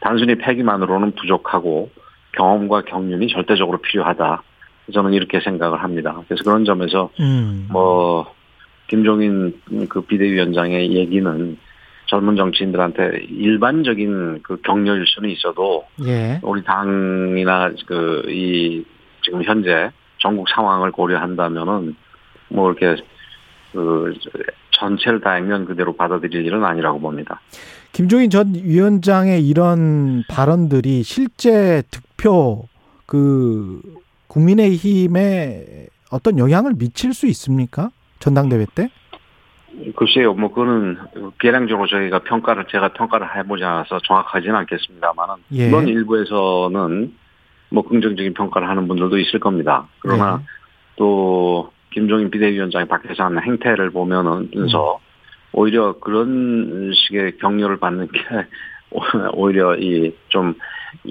[0.00, 1.90] 단순히 패기만으로는 부족하고
[2.32, 4.42] 경험과 경륜이 절대적으로 필요하다.
[4.92, 6.20] 저는 이렇게 생각을 합니다.
[6.26, 7.68] 그래서 그런 점에서 음.
[7.70, 8.34] 뭐
[8.90, 9.54] 김종인
[9.88, 11.56] 그 비대위원장의 얘기는
[12.06, 16.40] 젊은 정치인들한테 일반적인 그 격려일 수는 있어도 예.
[16.42, 18.84] 우리 당이나 그 이
[19.22, 21.94] 지금 현재 전국 상황을 고려한다면은
[22.48, 23.00] 뭐 이렇게
[23.72, 24.12] 그
[24.72, 27.40] 전체를 다 액면 그대로 받아들일 일은 아니라고 봅니다.
[27.92, 32.66] 김종인 전 위원장의 이런 발언들이 실제 득표
[33.06, 33.80] 그
[34.26, 37.90] 국민의힘에 어떤 영향을 미칠 수 있습니까?
[38.20, 38.88] 전당대회 때?
[39.96, 40.98] 글쎄요, 뭐 그거는
[41.38, 45.68] 계량적으로 저희가 평가를 제가 평가를 해보지 않아서 정확하지는 않겠습니다만은 예.
[45.68, 47.14] 물론 일부에서는
[47.70, 49.86] 뭐 긍정적인 평가를 하는 분들도 있을 겁니다.
[50.00, 50.46] 그러나 예.
[50.96, 54.98] 또 김종인 비대위원장이 밖에서 하는 행태를 보면은 서
[55.52, 58.20] 오히려 그런 식의 격려를 받는 게
[59.34, 60.54] 오히려 이 좀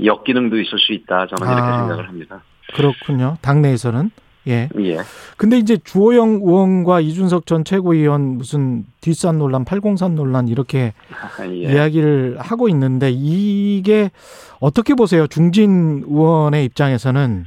[0.03, 1.77] 역기능도 있을 수 있다 저는 이렇게 아.
[1.79, 2.41] 생각을 합니다.
[2.73, 3.37] 그렇군요.
[3.41, 4.11] 당내에서는.
[4.47, 4.69] 예.
[4.79, 4.97] 예.
[5.37, 10.93] 근데 이제 주호영 의원과 이준석 전 최고위원 무슨 뒷산 논란, 팔공산 논란 이렇게
[11.41, 11.73] 예.
[11.73, 14.09] 이야기를 하고 있는데 이게
[14.59, 15.27] 어떻게 보세요?
[15.27, 17.45] 중진 의원의 입장에서는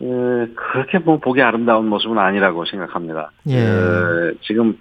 [0.00, 0.06] 예,
[0.54, 3.32] 그렇게 뭐 보기 아름다운 모습은 아니라고 생각합니다.
[3.48, 3.56] 예.
[3.56, 4.78] 예, 지금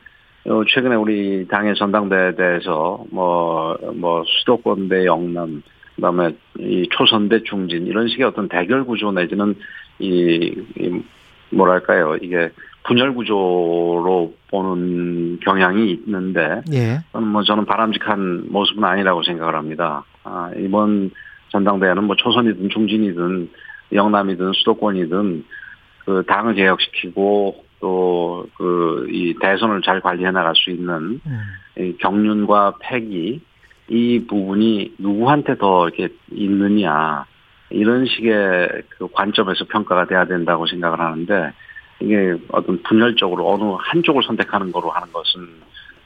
[0.48, 5.62] 어, 최근에 우리 당의 전당대회에 대해서 뭐, 뭐 수도권 대 영남,
[5.96, 9.56] 그다음에 이 초선 대 중진 이런 식의 어떤 대결 구조 내지는
[10.00, 11.02] 이, 이
[11.50, 12.50] 뭐랄까요 이게
[12.84, 17.00] 분열 구조로 보는 경향이 있는데 예.
[17.12, 20.04] 저는 뭐 저는 바람직한 모습은 아니라고 생각을 합니다.
[20.24, 21.12] 아, 이번
[21.50, 23.50] 전당대회는 뭐 초선이든 중진이든
[23.94, 25.46] 영남이든 수도권이든
[26.06, 31.42] 그 당을 개혁시키고 또 그 이 대선을 잘 관리해 나갈 수 있는 음.
[31.78, 33.42] 이 경륜과 패기
[33.90, 37.26] 이 부분이 누구한테 더 이렇게 있느냐
[37.70, 41.54] 이런 식의 그 관점에서 평가가 돼야 된다고 생각을 하는데
[42.00, 45.48] 이게 어떤 분열적으로 어느 한쪽을 선택하는 거로 하는 것은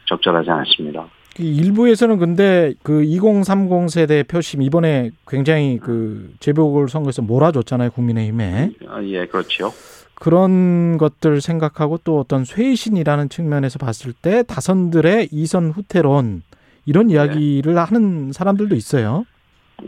[0.05, 1.05] 적절하지 않습니다.
[1.35, 9.01] 그 일부에서는 근데 그 2030 세대 표심 이번에 굉장히 그 재보궐 선거에서 몰아줬잖아요 국민의힘에 아,
[9.03, 9.71] 예, 그렇죠.
[10.15, 16.43] 그런 것들 생각하고 또 어떤 쇄신이라는 측면에서 봤을 때 다선들의 이선 후퇴론
[16.85, 17.13] 이런 네.
[17.13, 19.25] 이야기를 하는 사람들도 있어요.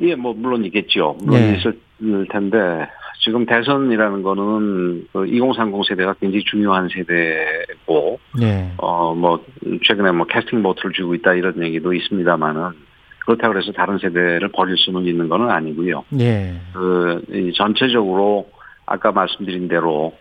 [0.02, 1.18] 예, 뭐 물론 있겠죠.
[1.22, 1.56] 물론 예.
[1.56, 1.78] 있을
[2.30, 2.88] 텐데
[3.24, 8.72] 지금 대선이라는 거는 그2030 세대가 굉장히 중요한 세대고 예.
[8.78, 9.46] 어뭐
[9.86, 12.72] 최근에 뭐 캐스팅 보트를 쥐고 있다 이런 얘기도 있습니다만은
[13.26, 16.04] 그렇다고 해서 다른 세대를 버릴 수는 있는 거는 아니고요.
[16.20, 16.54] 예.
[16.74, 18.50] 그이 전체적으로
[18.86, 20.14] 아까 말씀드린 대로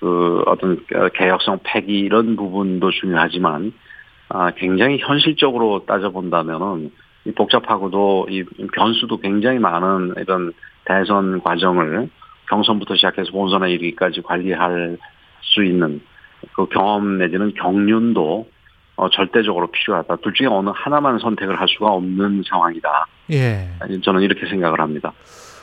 [0.00, 3.72] 그 어떤 개혁성 패기 이런 부분도 중요하지만
[4.28, 6.90] 아 굉장히 현실적으로 따져 본다면은 이
[7.32, 10.52] 복잡하고도 이 변수도 굉장히 많은 이런
[10.84, 12.08] 대선 과정을
[12.48, 14.96] 경선부터 시작해서 본선에 이르기까지 관리할
[15.42, 16.00] 수 있는
[16.54, 18.48] 그 경험 내지는 경륜도
[18.96, 20.16] 어, 절대적으로 필요하다.
[20.16, 23.06] 둘 중에 어느 하나만 선택을 할 수가 없는 상황이다.
[23.30, 23.68] 예.
[24.02, 25.12] 저는 이렇게 생각을 합니다.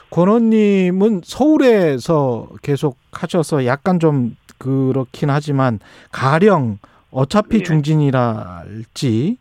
[0.09, 5.79] 권 의원님은 서울에서 계속 하셔서 약간 좀 그렇긴 하지만
[6.13, 6.77] 가령
[7.11, 7.63] 어차피 예.
[7.63, 9.37] 중진이랄지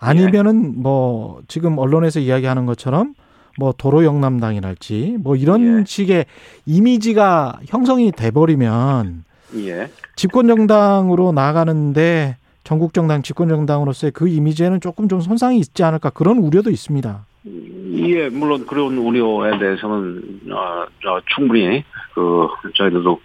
[0.00, 3.14] 아니면은 뭐 지금 언론에서 이야기하는 것처럼
[3.58, 5.84] 뭐 도로 영남당이랄지 뭐 이런 예.
[5.86, 6.26] 식의
[6.66, 9.24] 이미지가 형성이 돼 버리면
[9.56, 9.88] 예.
[10.16, 16.38] 집권 정당으로 나가는데 전국 정당 집권 정당으로서의 그 이미지에는 조금 좀 손상이 있지 않을까 그런
[16.38, 17.24] 우려도 있습니다.
[17.46, 23.20] 예, 물론 그런 우려에 대해서는 어, 저 충분히 그 저희들도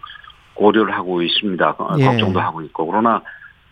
[0.54, 1.76] 고려를 하고 있습니다.
[1.78, 2.06] 어, 예.
[2.06, 3.22] 걱정도 하고 있고 그러나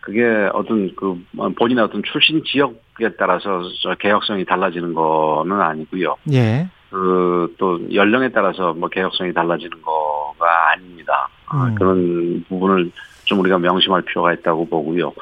[0.00, 1.22] 그게 어떤 그
[1.56, 6.16] 본인의 어떤 출신 지역에 따라서 저 개혁성이 달라지는 거는 아니고요.
[6.32, 6.68] 예.
[6.90, 11.28] 그 또 연령에 따라서 뭐 개혁성이 달라지는 거가 아닙니다.
[11.46, 11.74] 아, 음.
[11.74, 12.90] 그런 부분을
[13.24, 15.12] 좀 우리가 명심할 필요가 있다고 보고요.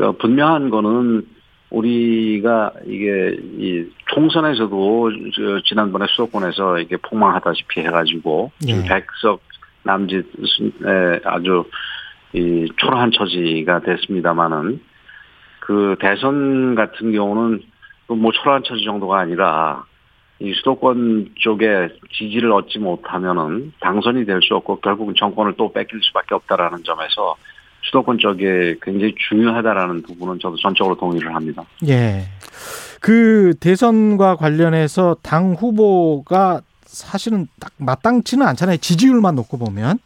[0.00, 1.26] 어, 분명한 거는
[1.70, 8.82] 우리가 이게 이 총선에서도 저 지난번에 수도권에서 이게 폭망하다시피 해가지고 예.
[8.82, 9.40] 백석
[9.84, 11.64] 남짓에 아주
[12.32, 14.80] 이 초라한 처지가 됐습니다마는
[15.60, 17.62] 그 대선 같은 경우는
[18.06, 19.84] 그뭐 초라한 처지 정도가 아니라
[20.40, 26.34] 이 수도권 쪽에 지지를 얻지 못하면은 당선이 될 수 없고 결국은 정권을 또 뺏길 수밖에
[26.34, 27.34] 없다라는 점에서
[27.82, 31.64] 수도권 쪽에 굉장히 중요하다라는 부분은 저도 전적으로 동의를 합니다.
[31.88, 32.22] 예.
[33.00, 38.78] 그 대선과 관련해서 당 후보가 사실은 딱 마땅치는 않잖아요.
[38.78, 39.98] 지지율만 놓고 보면.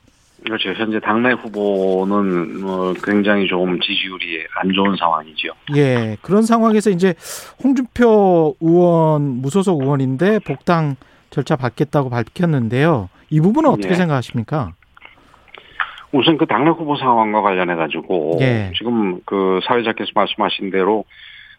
[0.45, 0.71] 그렇죠.
[0.71, 5.49] 현재 당내 후보는 뭐 굉장히 좀 지지율이 안 좋은 상황이죠.
[5.77, 6.17] 예.
[6.23, 7.15] 그런 상황에서 이제
[7.63, 10.97] 홍준표 의원 무소속 의원인데 복당
[11.31, 13.09] 절차 받겠다고 밝혔는데요.
[13.31, 13.95] 이 부분은 어떻게 예.
[13.95, 14.73] 생각하십니까?
[16.13, 18.73] 우선 그 당내 후보 상황과 관련해 가지고 예.
[18.77, 21.05] 지금 그 사회자께서 말씀하신 대로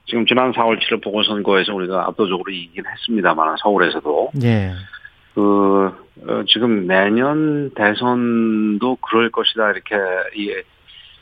[0.06, 4.72] 지금 지난 4월 7일 보궐선거에서 우리가 압도적으로 이기긴 했습니다만 서울에서도 예.
[5.34, 5.92] 그
[6.28, 9.96] 어, 지금 내년 대선도 그럴 것이다 이렇게
[10.36, 10.64] 이게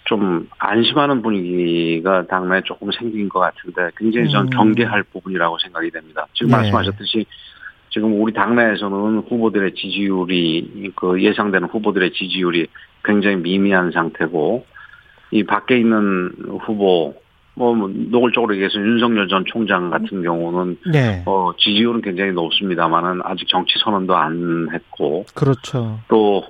[0.06, 4.50] 좀 안심하는 분위기가 당내에 조금 생긴 것 같은데 굉장히 전 음.
[4.50, 6.28] 경계할 부분이라고 생각이 됩니다.
[6.34, 6.58] 지금 네.
[6.58, 7.26] 말씀하셨듯이
[7.90, 12.68] 지금 우리 당내에서는 후보들의 지지율이 그 예상되는 후보들의 지지율이
[13.04, 14.66] 굉장히 미미한 상태고
[15.32, 16.32] 이 밖에 있는
[16.66, 17.16] 후보
[17.54, 21.24] 뭐 노골적으로 얘기해서 윤석열 전 총장 같은 경우는 네.
[21.26, 26.00] 어, 지지율은 굉장히 높습니다만은 아직 정치 선언도 안 했고 그렇죠.
[26.08, 26.46] 또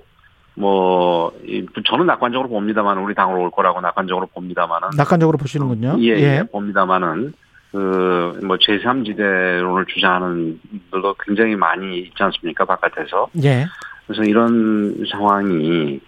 [0.53, 5.95] 뭐, 이, 저는 낙관적으로 봅니다만 우리 당으로 올 거라고 낙관적으로 봅니다만은 낙관적으로 보시는군요.
[5.99, 7.33] 예, 예, 봅니다만은
[7.71, 10.59] 그, 뭐, 제3지대론을 주장하는
[10.91, 12.65] 분들도 굉장히 많이 있지 않습니까?
[12.65, 13.29] 바깥에서.
[13.43, 13.65] 예.
[14.05, 16.01] 그래서 이런 상황이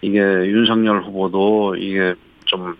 [0.00, 2.14] 이게 윤석열 후보도 이게
[2.46, 2.76] 좀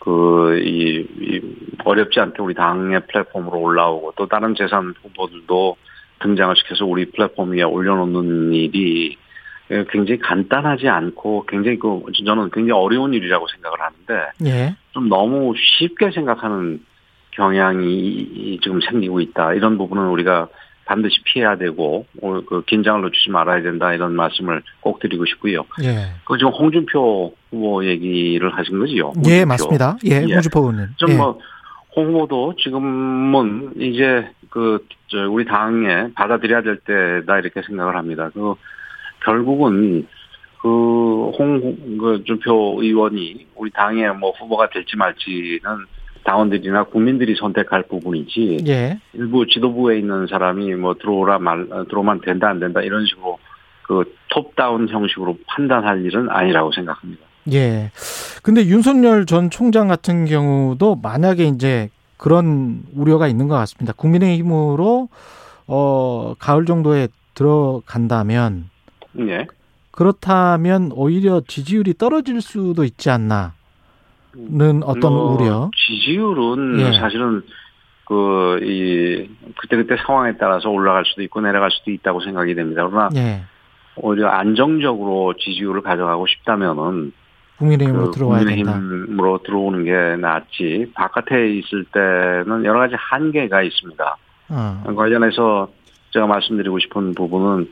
[0.00, 1.40] 그, 이, 이
[1.84, 5.76] 어렵지 않게 우리 당의 플랫폼으로 올라오고 또 다른 재산 후보들도
[6.20, 9.16] 등장을 시켜서 우리 플랫폼 위에 올려놓는 일이
[9.90, 14.76] 굉장히 간단하지 않고 굉장히 그, 저는 굉장히 어려운 일이라고 생각을 하는데 예.
[14.92, 16.84] 좀 너무 쉽게 생각하는
[17.32, 19.54] 경향이 지금 생기고 있다.
[19.54, 20.48] 이런 부분은 우리가
[20.90, 25.64] 반드시 피해야 되고 오늘 그 긴장을 놓치지 말아야 된다 이런 말씀을 꼭 드리고 싶고요.
[25.84, 26.14] 예.
[26.24, 29.12] 그 지금 홍준표 후보 얘기를 하신 거지요.
[29.14, 29.30] 홍준표.
[29.30, 29.96] 예, 맞습니다.
[30.04, 30.34] 예, 예.
[30.34, 30.82] 홍준표 의원님.
[30.82, 31.06] 예.
[31.06, 31.38] 좀뭐
[31.94, 38.28] 홍보도 지금은 이제 그저 우리 당에 받아들여야 될 때다 이렇게 생각을 합니다.
[38.34, 38.54] 그
[39.24, 40.08] 결국은
[40.60, 45.60] 그 홍준표 의원이 우리 당의 뭐 후보가 될지 말지는
[46.24, 48.98] 당원들이나 국민들이 선택할 부분이지 예.
[49.12, 53.38] 일부 지도부에 있는 사람이 뭐 들어오라 말 들어오면 된다 안 된다 이런 식으로
[53.82, 57.22] 그 톱다운 형식으로 판단할 일은 아니라고 생각합니다.
[57.52, 57.90] 예.
[58.42, 63.92] 근데 윤석열 전 총장 같은 경우도 만약에 이제 그런 우려가 있는 것 같습니다.
[63.94, 65.08] 국민의힘으로
[65.66, 68.70] 어 가을 정도에 들어간다면
[69.20, 69.46] 예.
[69.90, 73.54] 그렇다면 오히려 지지율이 떨어질 수도 있지 않나
[74.34, 75.70] 는 어떤 어, 우려.
[75.76, 76.98] 지지율은 예.
[76.98, 77.42] 사실은
[78.04, 82.86] 그 이 그때 그때 상황에 따라서 올라갈 수도 있고 내려갈 수도 있다고 생각이 됩니다.
[82.88, 83.42] 그러나 예.
[83.96, 87.12] 오히려 안정적으로 지지율을 가져가고 싶다면은
[87.58, 88.72] 국민의힘으로 그 들어와야 된다.
[88.72, 90.92] 국민의힘으로 들어오는 게 낫지.
[90.94, 94.16] 바깥에 있을 때는 여러 가지 한계가 있습니다.
[94.48, 94.94] 어.
[94.96, 95.68] 관련해서
[96.12, 97.70] 제가 말씀드리고 싶은 부분은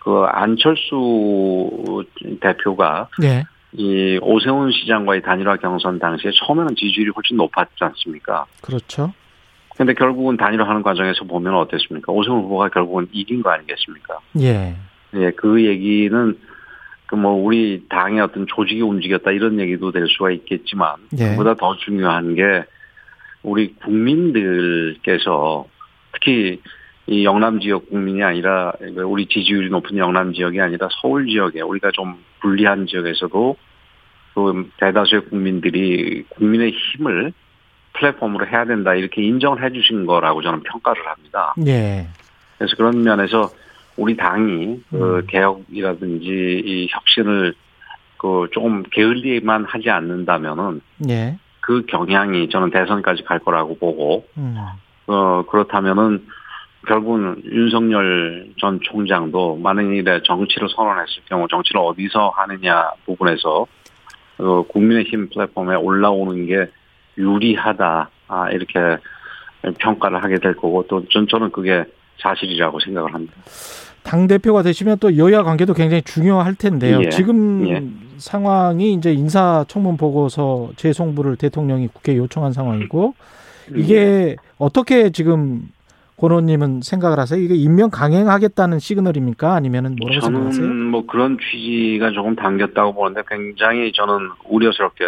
[0.00, 2.04] 그 안철수
[2.40, 3.44] 대표가 예.
[3.76, 8.46] 이 오세훈 시장과의 단일화 경선 당시에 처음에는 지지율이 훨씬 높았지 않습니까?
[8.62, 9.12] 그렇죠.
[9.76, 12.10] 근데 결국은 단일화하는 과정에서 보면 어땠습니까?
[12.12, 14.18] 오세훈 후보가 결국은 이긴 거 아니겠습니까?
[14.40, 14.74] 예.
[15.14, 16.38] 예, 그 얘기는
[17.06, 21.30] 그 뭐 우리 당의 어떤 조직이 움직였다 이런 얘기도 될 수가 있겠지만 예.
[21.30, 22.64] 그보다 더 중요한 게
[23.42, 25.66] 우리 국민들께서
[26.12, 26.60] 특히
[27.08, 28.72] 이 영남 지역 국민이 아니라
[29.04, 33.56] 우리 지지율이 높은 영남 지역이 아니라 서울 지역에 우리가 좀 불리한 지역에서도
[34.34, 37.32] 그 대다수의 국민들이 국민의 힘을
[37.94, 41.54] 플랫폼으로 해야 된다 이렇게 인정을 해주신 거라고 저는 평가를 합니다.
[41.66, 42.06] 예.
[42.58, 43.50] 그래서 그런 면에서
[43.96, 45.26] 우리 당이 그 음.
[45.26, 47.54] 개혁이라든지 이 혁신을
[48.18, 51.38] 그 조금 게을리만 하지 않는다면은 예.
[51.60, 54.56] 그 경향이 저는 대선까지 갈 거라고 보고 음.
[55.06, 56.26] 어 그렇다면은
[56.86, 63.66] 결국은 윤석열 전 총장도 만약에 정치를 선언했을 경우 정치를 어디서 하느냐 부분에서
[64.38, 66.70] 어, 국민의힘 플랫폼에 올라오는 게
[67.18, 68.78] 유리하다 아, 이렇게
[69.78, 71.84] 평가를 하게 될 거고 또 전, 저는 그게
[72.18, 73.34] 사실이라고 생각을 합니다.
[74.02, 77.00] 당 대표가 되시면 또 여야 관계도 굉장히 중요할 텐데요.
[77.02, 77.08] 예.
[77.08, 77.82] 지금 예.
[78.18, 83.14] 상황이 이제 인사 청문 보고서 재송부를 대통령이 국회에 요청한 상황이고
[83.74, 85.68] 이게 어떻게 지금
[86.16, 87.40] 권호님은 생각을 하세요?
[87.40, 89.54] 이게 임명 강행하겠다는 시그널입니까?
[89.54, 90.62] 아니면은 뭐라고 생각하세요?
[90.62, 95.04] 저는 뭐 그런 취지가 조금 담겼다고 보는데 굉장히 저는 우려스럽게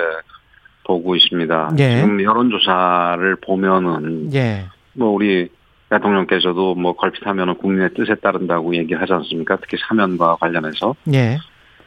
[0.84, 1.70] 보고 있습니다.
[1.78, 1.96] 예.
[1.96, 4.66] 지금 여론조사를 보면은 예.
[4.94, 5.48] 뭐 우리
[5.90, 9.56] 대통령께서도 뭐 걸핏하면은 국민의 뜻에 따른다고 얘기하지 않습니까?
[9.56, 10.94] 특히 사면과 관련해서.
[11.14, 11.38] 예.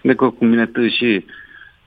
[0.01, 1.25] 근데 그 국민의 뜻이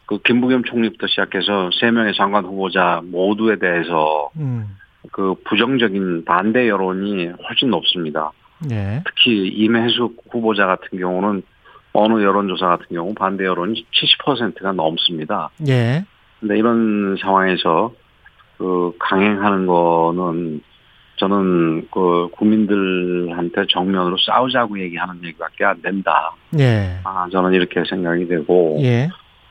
[0.07, 4.77] 그 김부겸 총리부터 시작해서 세 명의 장관 후보자 모두에 대해서 음.
[5.13, 8.33] 그 부정적인 반대 여론이 훨씬 높습니다.
[8.71, 9.03] 예.
[9.05, 11.43] 특히 임혜숙 후보자 같은 경우는
[11.93, 13.87] 어느 여론조사 같은 경우 반대 여론이
[14.27, 15.51] 70%가 넘습니다.
[15.69, 16.05] 예.
[16.41, 17.93] 근데 이런 상황에서
[18.59, 20.61] 그 강행하는 거는
[21.17, 26.35] 저는 그 국민들한테 정면으로 싸우자고 얘기하는 얘기밖에 안 된다.
[26.59, 26.99] 예.
[27.05, 29.09] 아 저는 이렇게 생각이 되고 예.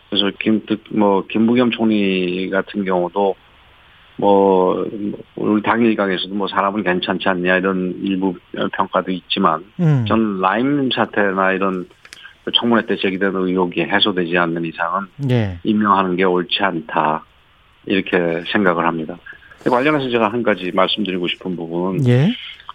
[0.09, 0.61] 그래서 김
[0.91, 3.35] 뭐 김부겸 총리 같은 경우도
[4.17, 4.85] 뭐
[5.35, 8.35] 우리 당 일각에서도 뭐 사람은 괜찮지 않냐 이런 일부
[8.77, 10.05] 평가도 있지만 음.
[10.07, 11.87] 저는 라임 사태나 이런
[12.45, 15.59] 그 청문회 때 제기된 의혹이 해소되지 않는 이상은 예.
[15.63, 17.23] 임명하는 게 옳지 않다
[17.85, 19.17] 이렇게 생각을 합니다.
[19.65, 22.29] 관련해서 제가 한 가지 말씀드리고 싶은 부분은 예.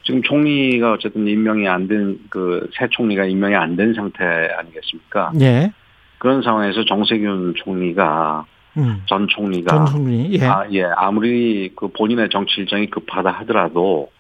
[0.05, 5.33] 지금 총리가 어쨌든 임명이 안 된 그 새 총리가 임명이 안 된 상태 아니겠습니까?
[5.41, 5.71] 예.
[6.17, 8.47] 그런 상황에서 정세균 총리가
[8.79, 9.03] 음.
[9.07, 10.33] 전 총리가 전 총리.
[10.33, 10.45] 예.
[10.47, 14.11] 아, 예, 아무리 그 본인의 정치 일정이 급하다 하더라도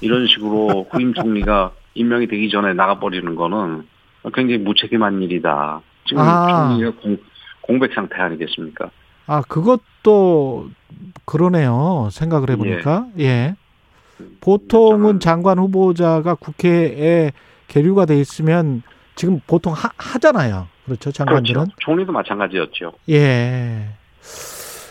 [0.00, 3.86] 이런 식으로 후임 총리가 임명이 되기 전에 나가버리는 거는
[4.34, 5.80] 굉장히 무책임한 일이다.
[6.06, 6.68] 지금 아.
[6.68, 7.16] 총리가 공,
[7.60, 8.90] 공백 상태 아니겠습니까?
[9.26, 10.70] 아, 그것도
[11.24, 12.08] 그러네요.
[12.10, 13.06] 생각을 해보니까.
[13.18, 13.56] 예.
[14.40, 17.32] 보통은 장관 후보자가 국회에
[17.68, 18.82] 계류가 돼 있으면
[19.14, 20.68] 지금 보통 하, 하잖아요.
[20.84, 21.10] 그렇죠.
[21.10, 21.54] 장관들은.
[21.54, 21.76] 그렇죠.
[21.80, 22.92] 총리도 마찬가지였죠.
[23.10, 23.88] 예.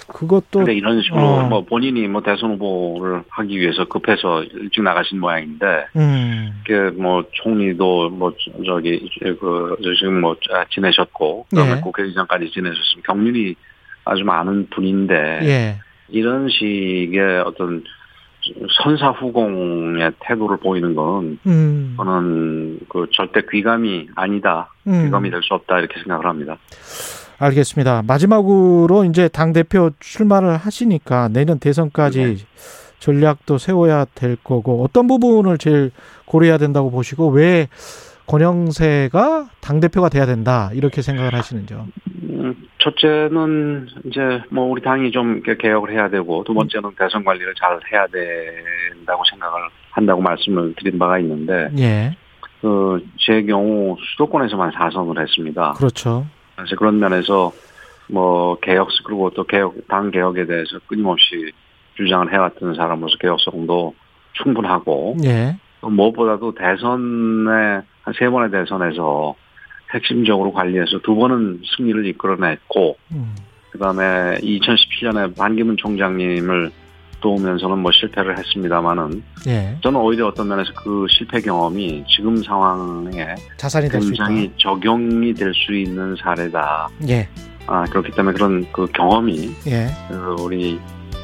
[0.08, 1.48] 그것도 근데 이런 식으로 어.
[1.50, 6.62] 뭐 본인이 뭐 대선 후보를 하기 위해서 급해서 일찍 나가신 모양인데 음.
[6.66, 11.82] 그뭐 총리도 뭐 저- 저기 그 지금 뭐 아, 지내셨고 그다음에 예.
[11.82, 13.56] 국회의장까지 지내셨으면 경륜이
[14.06, 15.76] 아주 많은 분인데 예.
[16.10, 17.84] 이런 식의 어떤
[18.84, 21.96] 선사후공의 태도를 보이는 건 음.
[21.98, 25.06] 저는 그 절대 귀감이 아니다 음.
[25.06, 26.58] 귀감이 될 수 없다 이렇게 생각을 합니다.
[27.38, 28.04] 알겠습니다.
[28.08, 32.36] 마지막으로 이제 당 대표 출마를 하시니까 내년 대선까지 네.
[33.00, 35.92] 전략도 세워야 될 거고 어떤 부분을 제일
[36.26, 37.68] 고려해야 된다고 보시고 왜
[38.28, 41.88] 권영세가 당 대표가 돼야 된다 이렇게 생각을 하시는지요?
[42.24, 44.20] 음, 첫째는 이제
[44.50, 49.62] 뭐 우리 당이 좀 개혁을 해야 되고 두 번째는 대선 관리를 잘 해야 된다고 생각을
[49.92, 52.16] 한다고 말씀을 드린 바가 있는데 예,
[52.62, 55.74] 그 제 경우 수도권에서만 4선을 했습니다.
[55.74, 56.26] 그렇죠.
[56.56, 57.52] 그래서 그런 면에서
[58.08, 61.52] 뭐 개혁 그리고 또 개혁 당 개혁에 대해서 끊임없이
[61.96, 63.96] 주장을 해왔던 사람으로서 개혁성도
[64.34, 69.36] 충분하고 예, 또 무엇보다도 대선에 한 세 번의 대선에서
[69.94, 73.36] 핵심적으로 관리해서 두 번은 승리를 이끌어냈고 음,
[73.72, 76.72] 그다음에 2017년에 반기문 총장님을
[77.26, 83.90] 도우면서는 뭐 실패를 했습니다마는 예, 저는 오히려 어떤 면에서 그 실패 경험이 지금 상황에 자산이
[83.90, 84.28] 될수 있다.
[84.28, 86.88] 굉장히 적용이 될 수 있는 사례다.
[87.10, 87.28] 예,
[87.66, 90.80] 아 그렇기 때문에 그런 그 경험이 예, 그 우리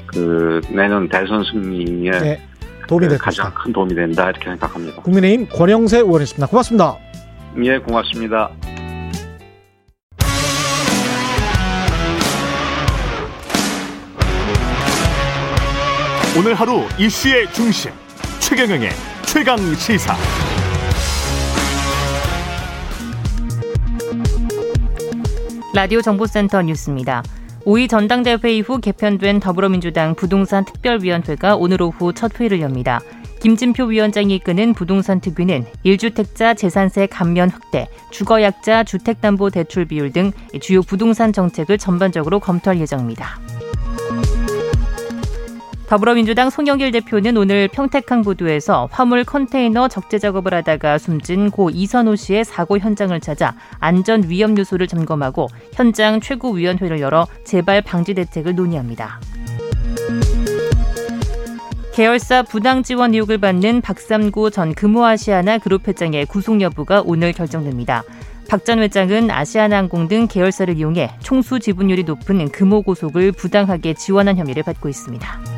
[0.07, 2.41] 그 내년 대선 승리에 예,
[2.87, 3.61] 도움이 될 가장 것이다.
[3.61, 5.01] 큰 도움이 된다 이렇게 생각합니다.
[5.03, 6.47] 국민의힘 권영세 의원이었습니다.
[6.47, 6.97] 고맙습니다.
[7.63, 8.49] 예, 고맙습니다.
[16.37, 17.91] 오늘 하루 이슈의 중심
[18.39, 18.89] 최경영의
[19.25, 20.15] 최강 시사
[25.73, 27.21] 라디오 정보센터 뉴스입니다.
[27.65, 33.01] 5위 전당대회 이후 개편된 더불어민주당 부동산 특별위원회가 오늘 오후 첫 회의를 엽니다.
[33.41, 41.33] 김진표 위원장이 이끄는 부동산 특위는 1주택자 재산세 감면 확대, 주거약자 주택담보대출 비율 등 주요 부동산
[41.33, 43.37] 정책을 전반적으로 검토할 예정입니다.
[45.91, 52.77] 더불어민주당 송영길 대표는 오늘 평택항부두에서 화물 컨테이너 적재 작업을 하다가 숨진 고 이선호 씨의 사고
[52.77, 59.19] 현장을 찾아 안전 위험 요소를 점검하고 현장 최고위원회를 열어 재발 방지 대책을 논의합니다.
[61.93, 68.03] 계열사 부당 지원 의혹을 받는 박삼구 전 금호아시아나 그룹 회장의 구속 여부가 오늘 결정됩니다.
[68.47, 74.63] 박 전 회장은 아시아나항공 등 계열사를 이용해 총수 지분율이 높은 금호 고속을 부당하게 지원한 혐의를
[74.63, 75.50] 받고 있습니다.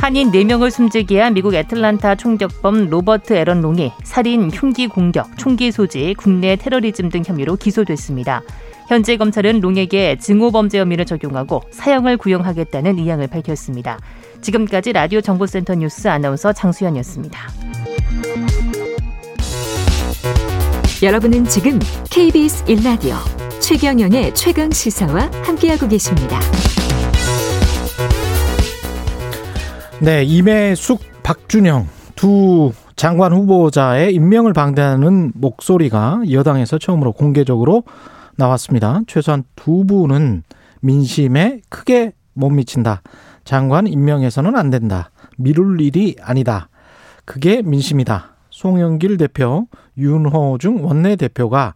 [0.00, 6.14] 한인 4명을 숨지게 한 미국 애틀란타 총격범 로버트 에런 롱이 살인, 흉기 공격, 총기 소지,
[6.16, 8.40] 국내 테러리즘 등 혐의로 기소됐습니다.
[8.88, 13.98] 현재 검찰은 롱에게 증오범죄 혐의를 적용하고 사형을 구형하겠다는 의향을 밝혔습니다.
[14.40, 17.38] 지금까지 라디오 정보센터 뉴스 아나운서 장수연이었습니다.
[21.02, 21.78] 여러분은 지금
[22.10, 23.16] KBS 1라디오
[23.60, 26.40] 최경영의 최강 시사와 함께하고 계십니다.
[30.02, 31.86] 네, 임혜숙, 박준영
[32.16, 37.84] 두 장관 후보자의 임명을 반대하는 목소리가 여당에서 처음으로 공개적으로
[38.36, 39.02] 나왔습니다.
[39.06, 40.42] 최소한 두 분은
[40.80, 43.02] 민심에 크게 못 미친다.
[43.44, 45.10] 장관 임명해서는 안 된다.
[45.36, 46.70] 미룰 일이 아니다.
[47.26, 48.36] 그게 민심이다.
[48.48, 49.66] 송영길 대표,
[49.98, 51.74] 윤호중 원내대표가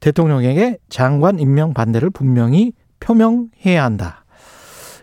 [0.00, 4.24] 대통령에게 장관 임명 반대를 분명히 표명해야 한다.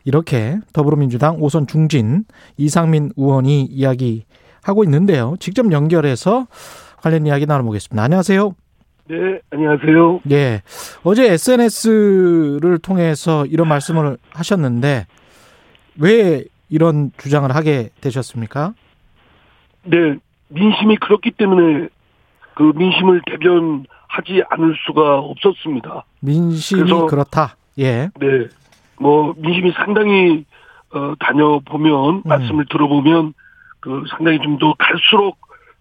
[0.06, 2.26] 이렇게 더불어민주당 오선 중진
[2.58, 5.36] 이상민 의원이 이야기하고 있는데요.
[5.40, 6.48] 직접 연결해서
[7.02, 8.02] 관련 이야기 나눠보겠습니다.
[8.04, 8.56] 안녕하세요.
[9.08, 10.22] 네, 안녕하세요.
[10.32, 10.62] 예.
[11.04, 15.06] 어제 SNS를 통해서 이런 말씀을 하셨는데
[16.00, 18.74] 왜 이런 주장을 하게 되셨습니까?
[19.84, 20.16] 네,
[20.48, 21.90] 민심이 그렇기 때문에
[22.56, 26.06] 그 민심을 대변하지 않을 수가 없었습니다.
[26.22, 27.56] 민심이 그렇다.
[27.78, 28.10] 예.
[28.20, 28.48] 네.
[29.00, 30.46] 뭐 민심이 상당히
[30.94, 32.22] 어 다녀보면 음.
[32.26, 33.34] 말씀을 들어보면
[33.80, 35.38] 그 상당히 좀 더 갈수록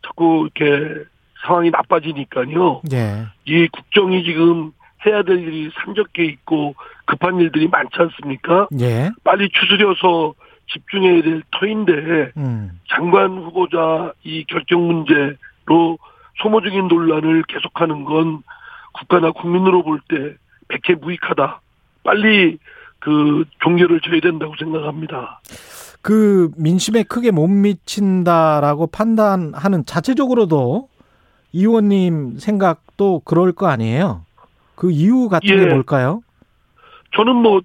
[0.07, 1.05] 자꾸 이렇게
[1.47, 2.83] 상황이 나빠지니까요.
[2.93, 3.27] 예.
[3.45, 4.73] 이 국정이 지금
[5.07, 8.69] 해야 될 일이 산적해 있고 급한 일들이 많지 않습니까?
[8.81, 9.11] 예.
[9.23, 10.35] 빨리 추스려서
[10.73, 12.81] 집중해야 될 터인데 음.
[12.89, 15.99] 장관 후보자 이 결정 문제로
[16.43, 18.43] 소모적인 논란을 계속하는 건
[18.93, 20.35] 국가나 국민으로 볼 때
[20.69, 21.61] 백해 무익하다.
[22.03, 22.59] 빨리
[23.05, 25.41] 그 종결을 줘야 된다고 생각합니다.
[26.01, 30.89] 그 민심에 크게 못 미친다라고 판단하는 자체적으로도
[31.53, 34.25] 이 의원님 생각도 그럴 거 아니에요?
[34.75, 35.57] 그 이유 같은 예.
[35.57, 36.23] 게 뭘까요?
[37.15, 37.61] 저는 뭐,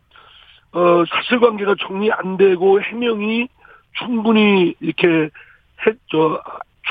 [0.73, 3.47] 어, 사실관계가 정리 안 되고 해명이
[3.97, 6.41] 충분히 이렇게 해, 저,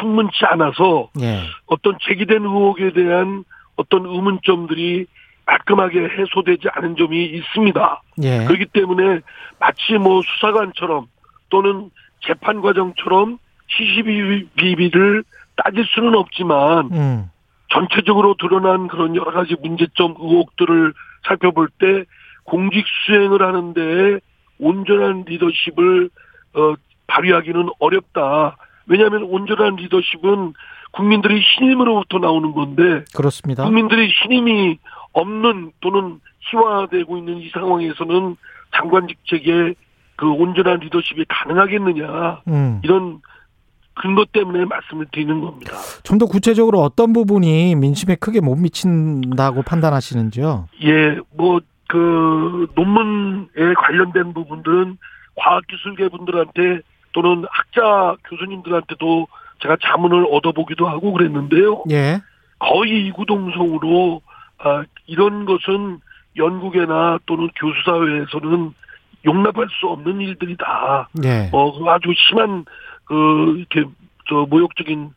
[0.01, 1.43] 충분치 않아서 예.
[1.67, 3.45] 어떤 제기된 의혹에 대한
[3.77, 5.07] 어떤 의문점들이
[5.49, 8.03] 깔끔하게 해소되지 않은 점이 있습니다.
[8.23, 8.45] 예.
[8.45, 9.21] 그렇기 때문에
[9.59, 11.07] 마치 뭐 수사관처럼
[11.49, 11.91] 또는
[12.21, 13.39] 재판 과정처럼
[13.69, 15.25] 시시비비를
[15.57, 17.31] 따질 수는 없지만 음.
[17.71, 20.93] 전체적으로 드러난 그런 여러 가지 문제점 의혹들을
[21.27, 22.05] 살펴볼 때
[22.45, 24.21] 공직 수행을 하는데
[24.59, 26.11] 온전한 리더십을
[26.55, 26.75] 어,
[27.07, 28.57] 발휘하기는 어렵다.
[28.87, 30.53] 왜냐하면 온전한 리더십은
[30.93, 33.65] 국민들의 신임으로부터 나오는 건데 그렇습니다.
[33.65, 34.79] 국민들의 신임이
[35.13, 38.37] 없는 또는 희화되고 있는 이 상황에서는
[38.75, 39.75] 장관 직책에
[40.17, 42.81] 그 온전한 리더십이 가능하겠느냐 음.
[42.83, 43.21] 이런
[43.95, 45.73] 근거 때문에 말씀을 드리는 겁니다.
[46.05, 50.69] 좀 더 구체적으로 어떤 부분이 민심에 크게 못 미친다고 판단하시는지요?
[50.85, 54.99] 예, 뭐 그 논문에 관련된 부분들은
[55.37, 56.81] 과학기술계 분들한테
[57.13, 59.27] 또는 학자 교수님들한테도
[59.61, 61.83] 제가 자문을 얻어보기도 하고 그랬는데요.
[61.91, 62.21] 예.
[62.59, 64.21] 거의 이구동성으로
[64.59, 66.01] 아, 이런 것은
[66.37, 68.75] 연구계나 또는 교수사회에서는
[69.25, 71.09] 용납할 수 없는 일들이다.
[71.25, 71.51] 예.
[71.53, 72.65] 어, 그 아주 심한
[73.05, 73.89] 그 이렇게
[74.29, 75.11] 저 모욕적인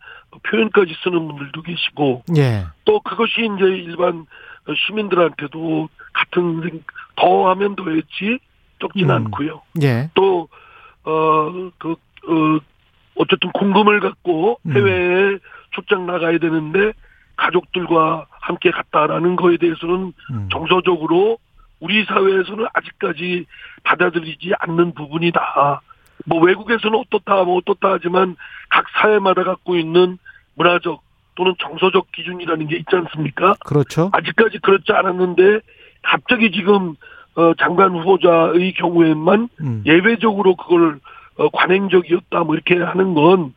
[0.44, 2.66] 표현까지 쓰는 분들도 계시고 예.
[2.86, 4.26] 또 그것이 이제 일반
[4.88, 6.84] 시민들한테도 같은 생-
[7.16, 8.40] 더 하면 더했지
[8.80, 9.16] 적진 음.
[9.16, 9.62] 않고요.
[9.84, 10.10] 예.
[10.14, 10.48] 또어
[11.78, 11.92] 그
[12.28, 12.60] 어,
[13.16, 14.74] 어쨌든 공금을 갖고 음.
[14.74, 15.38] 해외에
[15.72, 16.94] 출장 나가야 되는데
[17.36, 20.50] 가족들과 함께 갔다라는 거에 대해서는 음.
[20.52, 21.38] 정서적으로
[21.80, 23.46] 우리 사회에서는 아직까지
[23.84, 25.82] 받아들이지 않는 부분이다.
[26.26, 28.36] 뭐 외국에서는 어떻다 뭐 어떻다 하지만
[28.70, 30.18] 각 사회마다 갖고 있는
[30.56, 31.02] 문화적
[31.36, 33.56] 또는 정서적 기준이라는 게 있지 않습니까?
[33.66, 34.10] 그렇죠.
[34.14, 35.62] 아직까지 그렇지 않았는데
[36.04, 36.96] 갑자기 지금
[37.36, 39.84] 어, 장관 후보자의 경우에만 음.
[39.86, 41.00] 예외적으로 그걸
[41.38, 43.54] 어, 관행적이었다 뭐 이렇게 하는 건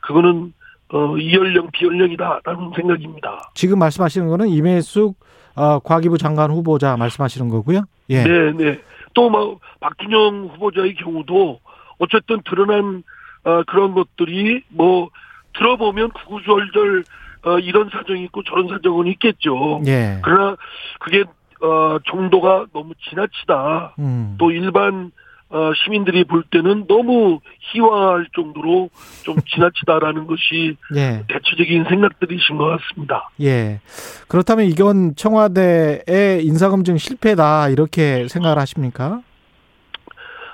[0.00, 0.52] 그거는
[0.92, 3.50] 어, 이연령 비연령이다라는 생각입니다.
[3.54, 5.16] 지금 말씀하시는 거는 임혜숙
[5.56, 7.84] 어, 과기부 장관 후보자 말씀하시는 거고요.
[8.10, 8.24] 예.
[8.24, 8.80] 네, 네.
[9.14, 11.60] 또뭐 박준영 후보자의 경우도
[11.98, 13.02] 어쨌든 드러난
[13.44, 15.10] 어, 그런 것들이 뭐
[15.56, 17.04] 들어보면 구구절절
[17.46, 19.82] 어, 이런 사정이 있고 저런 사정은 있겠죠.
[19.86, 20.18] 예.
[20.22, 20.56] 그러나
[21.00, 21.24] 그게
[21.62, 23.94] 어, 정도가 너무 지나치다.
[23.98, 24.36] 음.
[24.38, 25.12] 또 일반
[25.50, 28.90] 어, 시민들이 볼 때는 너무 희화할 정도로
[29.22, 31.22] 좀 지나치다라는 것이 예.
[31.28, 33.30] 대체적인 생각들이신 것 같습니다.
[33.40, 33.80] 예.
[34.26, 39.20] 그렇다면 이건 청와대의 인사검증 실패다 이렇게 생각을 하십니까?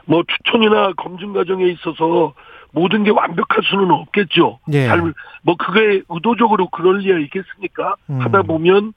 [0.04, 2.34] 뭐 추천이나 검증 과정에 있어서
[2.72, 4.58] 모든 게 완벽할 수는 없겠죠.
[4.72, 4.86] 예.
[4.86, 5.00] 잘,
[5.42, 7.94] 뭐 그게 의도적으로 그럴 리가 있겠습니까?
[8.10, 8.20] 음.
[8.20, 8.92] 하다 보면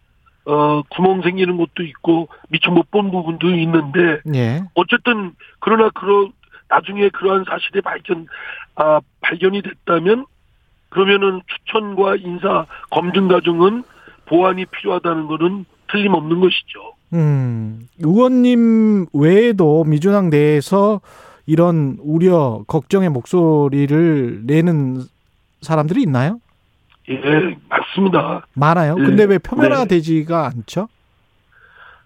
[0.45, 4.61] 어 구멍 생기는 것도 있고 미처 못 본 부분도 있는데 예.
[4.75, 6.29] 어쨌든 그러나 그러
[6.69, 8.27] 나중에 그러한 사실이 발견
[8.75, 10.25] 아 발견이 됐다면
[10.89, 13.83] 그러면은 추천과 인사 검증 과정은
[14.25, 16.93] 보완이 필요하다는 것은 틀림없는 것이죠.
[17.13, 17.87] 음.
[17.99, 21.01] 의원님 외에도 민주당 내에서
[21.45, 25.01] 이런 우려, 걱정의 목소리를 내는
[25.61, 26.39] 사람들이 있나요?
[27.09, 28.45] 예, 맞습니다.
[28.53, 28.95] 많아요.
[28.97, 29.03] 예.
[29.03, 29.95] 근데 왜 표면화가 네.
[29.95, 30.87] 되지가 않죠?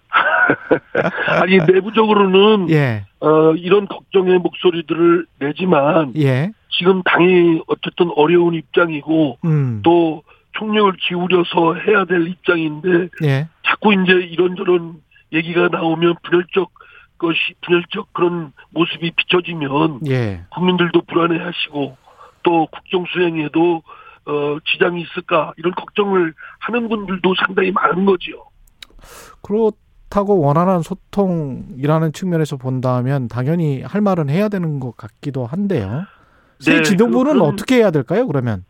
[1.41, 3.05] 아니 내부적으로는 예.
[3.19, 6.51] 어, 이런 걱정의 목소리들을 내지만 예.
[6.69, 9.81] 지금 당이 어쨌든 어려운 입장이고 음.
[9.83, 10.23] 또
[10.53, 13.47] 총력을 기울여서 해야 될 입장인데 예.
[13.63, 14.95] 자꾸 이제 이런저런
[15.33, 16.71] 얘기가 나오면 분열적
[17.17, 20.41] 것이 분열적 그런 모습이 비춰지면 예.
[20.49, 21.97] 국민들도 불안해하시고
[22.43, 23.81] 또 국정 수행에도
[24.27, 28.43] 어, 지장이 있을까 이런 걱정을 하는 분들도 상당히 많은 거지요.
[29.41, 36.03] 그렇다고 원활한 소통이라는 측면에서 본다면 당연히 할 말은 해야 되는 것 같기도 한데요.
[36.59, 38.27] 새 네, 지도부는 그- 그럼- 어떻게 해야 될까요?
[38.27, 38.65] 그러면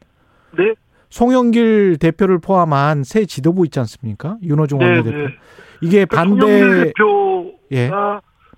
[0.57, 0.73] 네,
[1.09, 4.37] 송영길 대표를 포함한 새 지도부 있지 않습니까?
[4.43, 5.17] 윤호중 네, 원내대표.
[5.17, 5.27] 네.
[5.81, 7.89] 이게 그러니까 반대 송영길 대표가 예.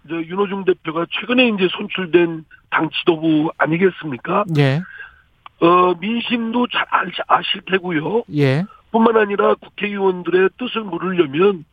[0.06, 4.46] 이제 윤호중 대표가 최근에 이제 손출된 당 지도부 아니겠습니까?
[4.58, 4.82] 예.
[5.62, 6.86] 어, 민심도 잘
[7.28, 8.24] 아실 테고요.
[8.36, 8.64] 예.
[8.92, 11.66] 뿐만 아니라 국회의원들의 뜻을 물으려면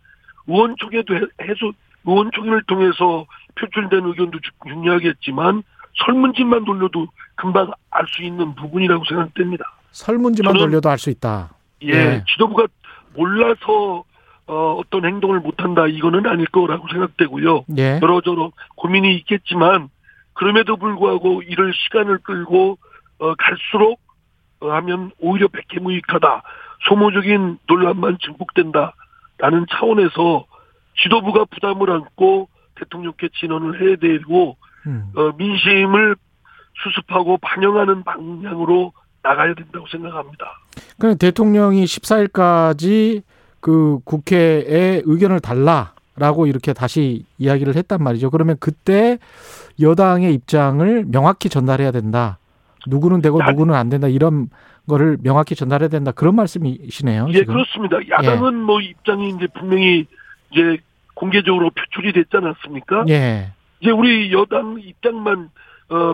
[0.47, 1.73] 의원총회도 해- 해소
[2.05, 3.27] 의원총회를 통해서
[3.59, 5.63] 표출된 의견도 주- 중요하겠지만
[6.05, 7.07] 설문지만 돌려도
[7.37, 9.65] 금방 알 수 있는 부분이라고 생각됩니다.
[9.93, 11.51] 설문지만 저는- 돌려도 알 수 있다.
[11.83, 12.25] 예, 예.
[12.29, 12.67] 지도부가
[13.15, 14.05] 몰라서
[14.49, 17.65] 어, 어떤 행동을 못한다 이거는 아닐 거라고 생각되고요.
[17.79, 17.99] 예.
[18.01, 19.89] 여러저러 고민이 있겠지만
[20.35, 22.79] 그럼에도 불구하고 이럴 시간을 끌고
[23.19, 24.01] 어, 갈수록
[24.61, 26.43] 어, 하면 오히려 백해무익하다
[26.89, 30.47] 소모적인 논란만 증폭된다라는 차원에서
[31.03, 34.57] 지도부가 부담을 안고 대통령께 진언을 해야 되고
[34.87, 35.11] 음.
[35.15, 36.17] 어, 민심을
[36.83, 38.93] 수습하고 반영하는 방향으로
[39.23, 40.61] 나가야 된다고 생각합니다.
[40.99, 43.23] 그 대통령이 14일까지
[43.61, 48.31] 그 국회에 의견을 달라라고 이렇게 다시 이야기를 했단 말이죠.
[48.31, 49.19] 그러면 그때
[49.81, 52.39] 여당의 입장을 명확히 전달해야 된다.
[52.89, 54.09] 누구는 되고 야- 누구는 안 된다.
[54.09, 54.49] 이런
[54.89, 56.13] 거를 명확히 전달해야 된다.
[56.13, 57.27] 그런 말씀이시네요.
[57.31, 57.55] 예, 지금.
[57.55, 57.99] 그렇습니다.
[58.09, 60.07] 야당은 뭐 입장이 이제 분명히
[60.53, 60.79] 이제
[61.15, 63.05] 공개적으로 표출이 됐지 않았습니까?
[63.09, 63.53] 예.
[63.81, 65.51] 이제 우리 여당 입장만
[65.91, 66.13] 어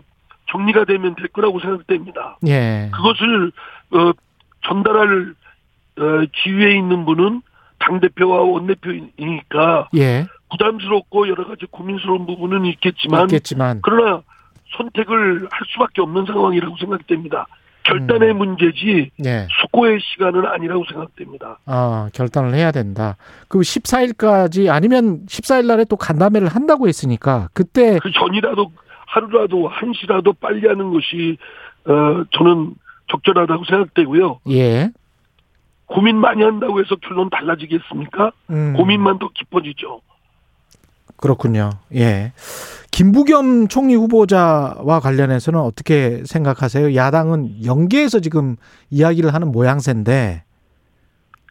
[0.50, 2.38] 정리가 되면 될 거라고 생각됩니다.
[2.46, 2.90] 예.
[2.92, 3.52] 그것을
[3.92, 4.12] 어
[4.66, 5.34] 전달할
[5.98, 6.02] 어
[6.42, 7.42] 기회에 있는 분은
[7.78, 10.26] 당 대표와 원 대표이니까 예.
[10.50, 14.22] 부담스럽고 여러 가지 고민스러운 부분은 있겠지만 있겠지만 그러나
[14.76, 17.46] 선택을 할 수밖에 없는 상황이라고 생각됩니다.
[17.84, 18.38] 결단의 음.
[18.38, 19.48] 문제지 예.
[19.60, 21.58] 숙고의 시간은 아니라고 생각됩니다.
[21.66, 23.16] 아, 결단을 해야 된다.
[23.48, 28.70] 그 14일까지 아니면 14일 날에 또 간담회를 한다고 했으니까 그때 그 전이라도
[29.06, 31.36] 하루라도 한시라도 빨리 하는 것이
[31.84, 32.74] 어 저는
[33.10, 34.40] 적절하다고 생각되고요.
[34.50, 34.90] 예.
[35.86, 38.32] 고민 많이 한다고 해서 결론 달라지겠습니까?
[38.50, 38.72] 음.
[38.74, 40.00] 고민만 더 깊어지죠.
[41.22, 41.70] 그렇군요.
[41.94, 42.32] 예.
[42.90, 46.96] 김부겸 총리 후보자와 관련해서는 어떻게 생각하세요?
[46.96, 48.56] 야당은 연계해서 지금
[48.90, 50.42] 이야기를 하는 모양새인데,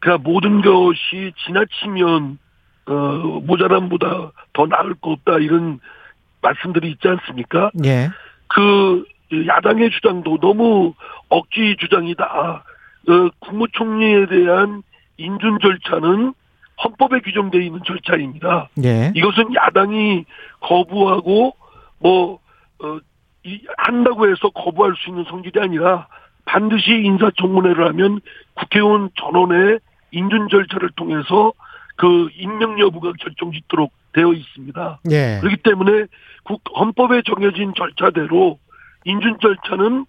[0.01, 2.37] 그러니까 모든 것이 지나치면
[2.87, 2.93] 어
[3.45, 5.79] 모자람보다 더 나을 거 없다 이런
[6.41, 7.71] 말씀들이 있지 않습니까?
[7.85, 8.09] 예.
[8.47, 9.05] 그
[9.47, 10.93] 야당의 주장도 너무
[11.29, 12.63] 억지 주장이다.
[13.07, 14.83] 어, 국무총리에 대한
[15.17, 16.33] 인준 절차는
[16.83, 18.69] 헌법에 규정되어 있는 절차입니다.
[18.83, 19.11] 예.
[19.15, 20.25] 이것은 야당이
[20.59, 21.55] 거부하고
[21.99, 22.39] 뭐
[22.83, 22.99] 어,
[23.43, 26.07] 이, 한다고 해서 거부할 수 있는 성질이 아니라
[26.45, 28.19] 반드시 인사청문회를 하면
[28.55, 29.79] 국회의원 전원의
[30.11, 31.53] 인준 절차를 통해서
[31.95, 34.99] 그 임명 여부가 결정짓도록 되어 있습니다.
[35.11, 35.37] 예.
[35.41, 36.05] 그렇기 때문에
[36.43, 38.59] 국, 헌법에 정해진 절차대로
[39.05, 40.05] 인준 절차는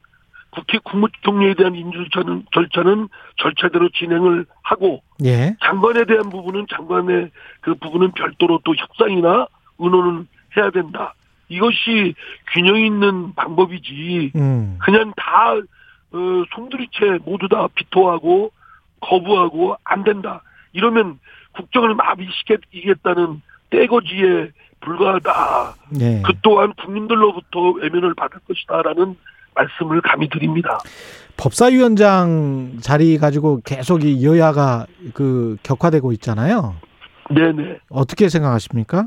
[0.53, 5.57] 국회 국무총리에 대한 인준 절차는, 절차는 절차대로 진행을 하고 예.
[5.63, 7.31] 장관에 대한 부분은 장관의
[7.63, 9.47] 그 부분은 별도로 또 협상이나
[9.79, 11.15] 의논은 해야 된다.
[11.49, 12.15] 이것이
[12.53, 14.33] 균형 있는 방법이지.
[14.37, 14.79] 음.
[14.81, 18.53] 그냥 다 어, 송두리째 모두 다 비토하고
[19.01, 20.43] 거부하고 안 된다.
[20.75, 21.19] 이러면
[21.53, 23.41] 국정을 마비시키겠다는
[23.71, 24.51] 떼거지에
[24.81, 25.75] 불과하다.
[26.01, 26.23] 예.
[26.23, 29.17] 그 또한 국민들로부터 외면을 받을 것이다라는
[29.55, 30.79] 말씀을 감히 드립니다.
[31.37, 36.75] 법사위원장 자리 가지고 계속 이 여야가 그 격화되고 있잖아요.
[37.31, 37.79] 네네.
[37.91, 39.07] 어떻게 생각하십니까?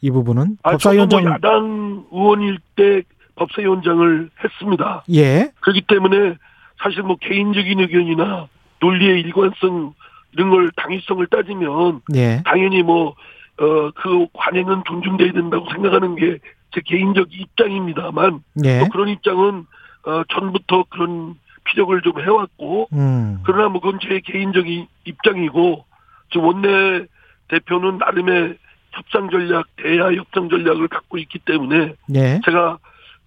[0.00, 3.02] 이 부분은 아, 법사위원장 뭐 야당 의원일 때
[3.36, 5.04] 법사위원장을 했습니다.
[5.12, 5.52] 예.
[5.60, 6.36] 그렇기 때문에
[6.82, 8.48] 사실 뭐 개인적인 의견이나
[8.80, 9.94] 논리의 일관성
[10.32, 12.42] 이런 걸 당위성을 따지면 예.
[12.44, 13.14] 당연히 뭐
[13.60, 16.38] 어 그 관행은 존중돼야 된다고 생각하는 게
[16.74, 18.80] 제 개인적 입장입니다만 예.
[18.80, 19.66] 또 그런 입장은
[20.04, 23.40] 어 전부터 그런 피력을 좀 해왔고 음.
[23.44, 25.84] 그러나 뭐 그건 제 개인적인 입장이고
[26.32, 27.06] 저 원내
[27.48, 28.56] 대표는 나름의
[28.92, 32.40] 협상 전략 대야 협상 전략을 갖고 있기 때문에 예.
[32.44, 32.78] 제가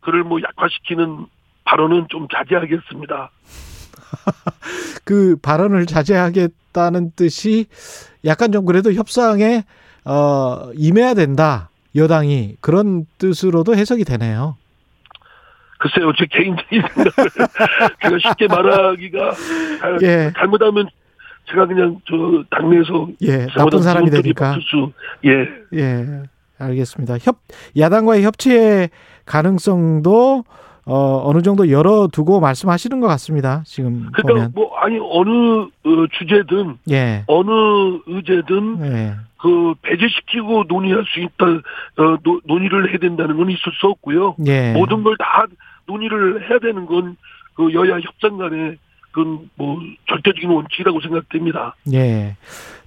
[0.01, 1.25] 그를 뭐 약화시키는
[1.63, 3.31] 발언은 좀 자제하겠습니다.
[5.03, 7.65] 그 발언을 자제하겠다는 뜻이
[8.23, 9.63] 약간 좀 그래도 협상에
[10.03, 11.69] 어 임해야 된다.
[11.95, 14.57] 여당이 그런 뜻으로도 해석이 되네요.
[15.79, 17.29] 글쎄요, 제 개인적인 생각을
[18.01, 19.31] 제가 쉽게 말하기가
[19.79, 20.33] 잘- 예.
[20.37, 20.87] 잘못하면
[21.49, 24.57] 제가 그냥 저 당내에서 예, 나쁜 사람이 되니까.
[24.61, 24.91] 수,
[25.25, 26.23] 예, 예,
[26.57, 27.17] 알겠습니다.
[27.21, 27.37] 협
[27.77, 28.89] 야당과의 협치의
[29.25, 30.43] 가능성도
[30.85, 33.63] 어, 어느 정도 열어두고 말씀하시는 것 같습니다.
[33.65, 34.51] 지금 그러니까 보면.
[34.53, 37.49] 뭐 아니 어느 어, 주제든 예, 어느
[38.05, 43.87] 의제든 예, 그 배제시키고 논의할 수 있다 어, 노- 논의를 해야 된다는 건 있을 수
[43.87, 44.35] 없고요.
[44.45, 44.73] 예.
[44.73, 45.45] 모든 걸 다
[45.87, 47.15] 논의를 해야 되는 건
[47.55, 48.77] 그 여야 협상 간의
[49.13, 49.79] 그건 뭐
[50.09, 51.73] 절대적인 원칙이라고 생각됩니다.
[51.93, 52.35] 예.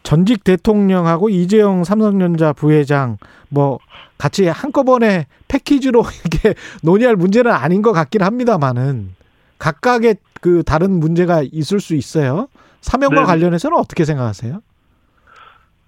[0.03, 3.17] 전직 대통령하고 이재용 삼성전자 부회장
[3.49, 3.79] 뭐
[4.19, 9.15] 같이 한꺼번에 패키지로 이렇게 논의할 문제는 아닌 것 같긴 합니다만은
[9.59, 12.49] 각각의 그 다른 문제가 있을 수 있어요.
[12.81, 13.27] 사명과 네.
[13.27, 14.61] 관련해서는 어떻게 생각하세요?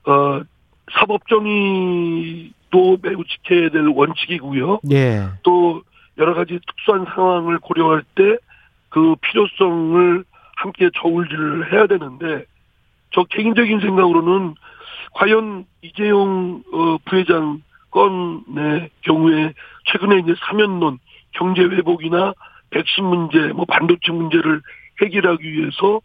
[0.07, 0.41] 어,
[0.93, 4.81] 사법정의도 매우 지켜야 될 원칙이고요.
[4.91, 5.83] 예, 또
[6.19, 8.39] 여러 가지 특수한 상황을 고려할 때
[8.91, 10.25] 그 필요성을
[10.57, 12.45] 함께 저울질을 해야 되는데
[13.13, 14.55] 저 개인적인 생각으로는
[15.15, 19.53] 과연 이재용 어, 부회장 건의 경우에
[19.87, 20.99] 최근에 이제 사면론
[21.33, 22.35] 경제 회복이나
[22.71, 24.61] 백신 문제, 뭐 반도체 문제를
[25.03, 26.01] 해결하기 위해서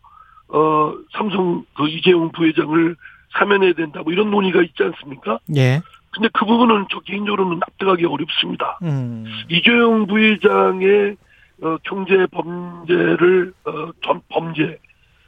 [0.47, 2.95] 어 삼성 그 이재용 부회장을
[3.33, 5.39] 사면해야 된다 뭐 이런 논의가 있지 않습니까?
[5.55, 5.81] 예,
[6.11, 8.79] 근데 그 부분은 저 개인적으로는 납득하기 어렵습니다.
[8.83, 11.17] 음, 이재용 부회장의
[11.61, 14.79] 어, 경제 범죄를 어, 전 범죄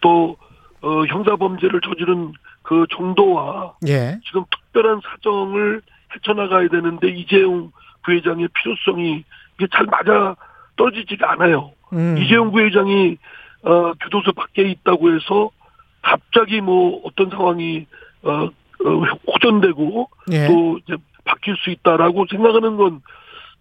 [0.02, 0.38] 또
[0.82, 5.82] 어, 형사 범죄를 저지른 그 정도와 예, 지금 특별한 사정을
[6.18, 7.72] 헤쳐나가야 되는데 이재용
[8.04, 9.24] 부회장의 필요성이
[9.56, 10.36] 이게 잘 맞아
[10.76, 11.72] 떨어지지가 않아요.
[11.94, 13.18] 음, 이재용 부회장이
[13.64, 15.50] 어, 교도소 밖에 있다고 해서
[16.02, 17.86] 갑자기 뭐 어떤 상황이
[18.24, 18.90] 어, 어,
[19.28, 20.96] 호전되고 예, 또 이제
[21.26, 23.02] 바뀔 수 있다라고 생각하는 건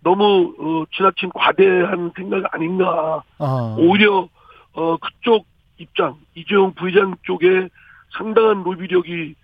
[0.03, 3.23] 너무 어, 지나친 과대한 생각 아닌가.
[3.39, 4.29] 어, 오히려
[4.75, 5.47] 어, 그쪽
[5.79, 7.69] 입장 이재용 부회장 쪽에
[8.17, 9.35] 상당한 로비력이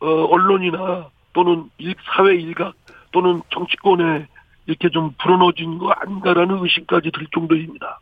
[0.00, 2.74] 어, 언론이나 또는 일, 사회 일각
[3.12, 4.26] 또는 정치권에
[4.66, 8.00] 이렇게 좀 불어넣어진 거 아닌가라는 의심까지 들 정도입니다.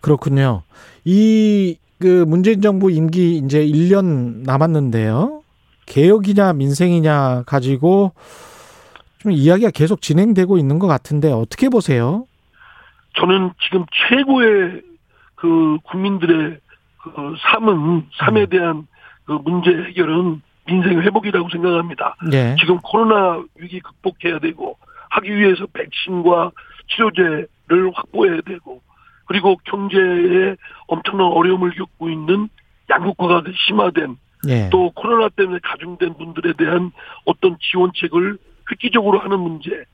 [0.00, 0.62] 그렇군요.
[1.04, 5.42] 이 그 문재인 정부 임기 이제 1년 남았는데요.
[5.84, 8.12] 개혁이냐 민생이냐 가지고
[9.18, 12.24] 좀 이야기가 계속 진행되고 있는 것 같은데 어떻게 보세요?
[13.18, 14.80] 저는 지금 최고의
[15.34, 16.58] 그 국민들의
[17.02, 18.86] 그 삶은 삶에 대한
[19.24, 22.16] 그 문제 해결은 민생 회복이라고 생각합니다.
[22.32, 22.56] 예.
[22.60, 24.78] 지금 코로나 위기 극복해야 되고
[25.10, 26.52] 하기 위해서 백신과
[26.88, 28.80] 치료제를 확보해야 되고
[29.26, 30.56] 그리고 경제에
[30.86, 32.48] 엄청난 어려움을 겪고 있는
[32.88, 34.16] 양극화가 심화된
[34.48, 34.68] 예.
[34.70, 36.92] 또 코로나 때문에 가중된 분들에 대한
[37.24, 38.38] 어떤 지원책을
[38.70, 39.84] 획기적으로 하는 문제,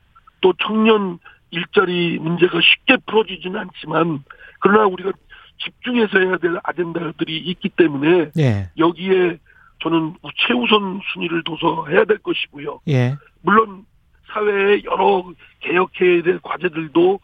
[0.40, 1.18] 또 청년
[1.50, 4.22] 일자리 문제가 쉽게 풀어지지는 않지만
[4.60, 5.12] 그러나 우리가
[5.58, 8.70] 집중해서 해야 될 아젠다들이 있기 때문에 예.
[8.78, 9.38] 여기에
[9.86, 12.80] 저는 최우선 순위를 둬서 해야 될 것이고요.
[12.88, 13.14] 예.
[13.42, 13.84] 물론
[14.26, 15.24] 사회의 여러
[15.60, 17.20] 개혁해야 될 과제들도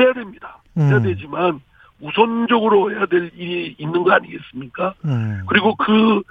[0.00, 0.58] 해야 됩니다.
[0.76, 1.02] 해야 음.
[1.04, 1.60] 되지만
[2.00, 4.94] 우선적으로 해야 될 일이 있는 거 아니겠습니까?
[5.04, 5.44] 음.
[5.46, 6.22] 그리고 그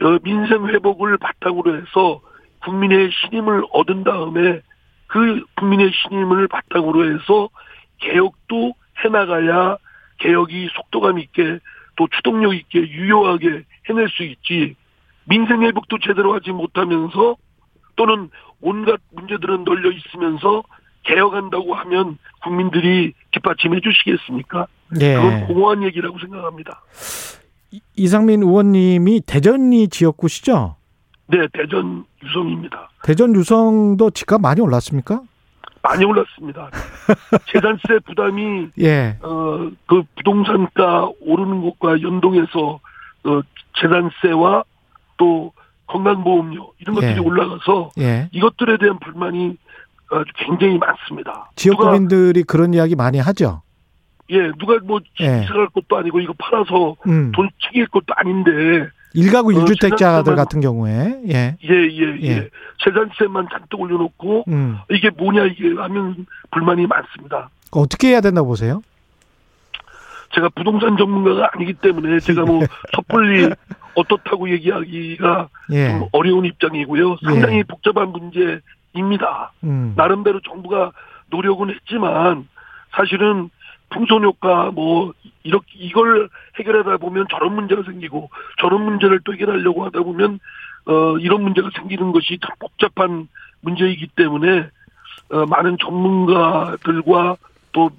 [0.00, 2.22] 어, 민생 회복을 바탕으로 해서
[2.62, 4.62] 국민의 신임을 얻은 다음에
[5.08, 7.50] 그 국민의 신임을 바탕으로 해서
[7.98, 8.72] 개혁도
[9.04, 9.76] 해나가야
[10.20, 11.58] 개혁이 속도감 있게
[11.96, 14.74] 또 추동력 있게 유효하게 해낼 수 있지
[15.28, 17.36] 민생 회복도 제대로 하지 못하면서
[17.96, 20.62] 또는 온갖 문제들은 널려 있으면서
[21.04, 24.66] 개혁한다고 하면 국민들이 뒷받침해 주시겠습니까?
[25.00, 25.14] 예.
[25.14, 26.82] 그건 공허한 얘기라고 생각합니다.
[27.70, 30.76] 이- 이상민 의원님이 대전이 지역구시죠?
[31.26, 32.88] 네, 대전 유성입니다.
[33.04, 35.20] 대전 유성도 집값 많이 올랐습니까?
[35.82, 36.70] 많이 올랐습니다.
[37.52, 39.18] 재산세 부담이 예.
[39.22, 42.80] 어, 그 부동산가 오르는 것과 연동해서
[43.24, 43.40] 어,
[43.80, 44.64] 재산세와
[45.18, 45.52] 또
[45.86, 47.18] 건강보험료 이런 것들이 예.
[47.18, 48.28] 올라가서 예.
[48.32, 49.56] 이것들에 대한 불만이
[50.10, 51.50] 어, 굉장히 많습니다.
[51.56, 53.62] 지역 구민들이 그런 이야기 많이 하죠.
[54.30, 55.42] 예, 누가 뭐 예.
[55.42, 57.32] 이사 갈 것도 아니고 이거 팔아서 음.
[57.32, 61.56] 돈 챙길 것도 아닌데 일가구 어, 일주택자들 같은 경우에 예.
[61.64, 62.28] 예, 예, 예.
[62.28, 62.48] 예.
[62.84, 64.78] 재산세만 잔뜩 올려놓고 음.
[64.90, 67.48] 이게 뭐냐 이게 하면 불만이 많습니다.
[67.70, 68.82] 어떻게 해야 된다고 보세요?
[70.34, 72.60] 제가 부동산 전문가가 아니기 때문에 제가 뭐
[72.94, 73.48] 섣불리
[73.94, 75.88] 어떻다고 얘기하기가 예.
[75.90, 77.12] 좀 어려운 입장이고요.
[77.12, 77.16] 예.
[77.24, 79.52] 상당히 복잡한 문제입니다.
[79.64, 79.94] 음.
[79.96, 80.92] 나름대로 정부가
[81.30, 82.48] 노력은 했지만
[82.92, 83.50] 사실은
[83.90, 85.12] 풍선 효과 뭐
[85.42, 86.28] 이렇게 이걸
[86.58, 88.30] 해결하다 보면 저런 문제가 생기고
[88.60, 90.40] 저런 문제를 또 해결하려고 하다 보면
[90.86, 93.28] 어 이런 문제가 생기는 것이 참 복잡한
[93.62, 94.68] 문제이기 때문에
[95.30, 97.36] 어 많은 전문가들과
[97.72, 97.90] 또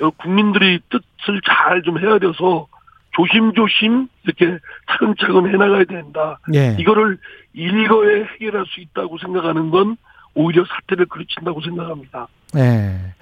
[0.00, 2.66] 어, 국민들의 뜻을 잘 좀 헤아려서
[3.12, 4.58] 조심조심 이렇게
[4.90, 6.38] 차근차근 해나가야 된다.
[6.54, 6.76] 예.
[6.78, 7.18] 이거를
[7.52, 9.96] 일거에 해결할 수 있다고 생각하는 건
[10.34, 12.28] 오히려 사태를 그르친다고 생각합니다.
[12.56, 13.14] 예.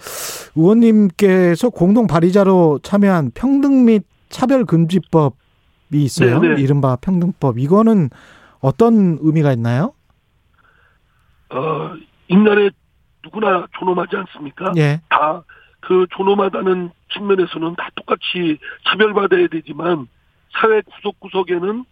[0.55, 5.35] 의원님께서 공동 발의자로 참여한 평등 및 차별 금지법이
[5.93, 6.41] 있어요.
[6.41, 6.63] 네, 네.
[6.63, 7.59] 이른바 평등법.
[7.59, 8.11] 이거는
[8.61, 9.93] 어떤 의미가 있나요?
[11.51, 11.95] 어,
[12.29, 12.71] 인간에
[13.25, 14.73] 누구나 존엄하지 않습니까?
[14.77, 15.01] 예.
[15.09, 15.43] 다
[15.81, 18.59] 그 존엄하다는 측면에서는 다 똑같이
[18.89, 20.07] 차별받아야 되지만
[20.53, 21.85] 사회 구석구석에는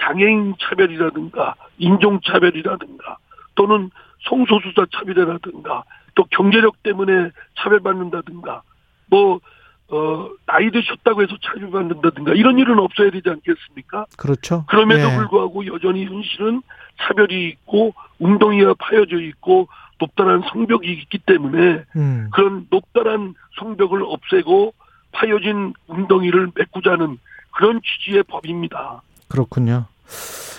[0.00, 3.18] 장애인 차별이라든가 인종 차별이라든가
[3.54, 3.90] 또는
[4.28, 5.84] 성소수자 차별이라든가
[6.14, 8.62] 또 경제력 때문에 차별받는다든가
[9.06, 9.40] 뭐
[9.88, 14.06] 어, 나이 드셨다고 해서 차별받는다든가 이런 일은 없어야 되지 않겠습니까?
[14.16, 14.64] 그렇죠.
[14.66, 15.16] 그럼에도 예.
[15.16, 16.62] 불구하고 여전히 현실은
[16.98, 19.68] 차별이 있고 웅덩이가 파여져 있고
[19.98, 22.28] 높다란 성벽이 있기 때문에 음.
[22.32, 24.74] 그런 높다란 성벽을 없애고
[25.12, 27.18] 파여진 웅덩이를 메꾸자는
[27.52, 29.02] 그런 취지의 법입니다.
[29.28, 29.86] 그렇군요.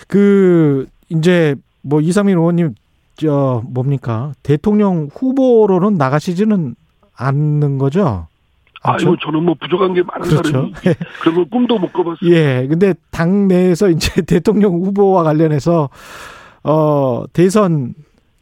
[0.07, 2.75] 그 이제 뭐 이상민 의원님
[3.15, 6.75] 저 뭡니까 대통령 후보로는 나가시지는
[7.15, 8.27] 않는 거죠?
[8.83, 10.51] 아유, 저는 뭐 부족한 게 많은 그렇죠.
[10.51, 10.73] 사람이
[11.21, 12.31] 그런 걸 꿈도 못 꿔봤어요.
[12.31, 12.67] 예.
[12.67, 15.89] 근데 당 내에서 이제 대통령 후보와 관련해서
[16.63, 17.95] 어 대선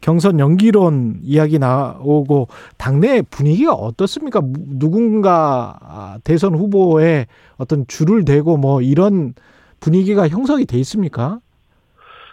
[0.06, 2.48] 경선 연기론 이야기 나오고
[2.78, 4.40] 당내 분위기가 어떻습니까?
[4.40, 7.26] 무- 누군가 아, 대선 후보에
[7.58, 9.34] 어떤 줄을 대고 뭐 이런
[9.80, 11.40] 분위기가 형성이 돼 있습니까?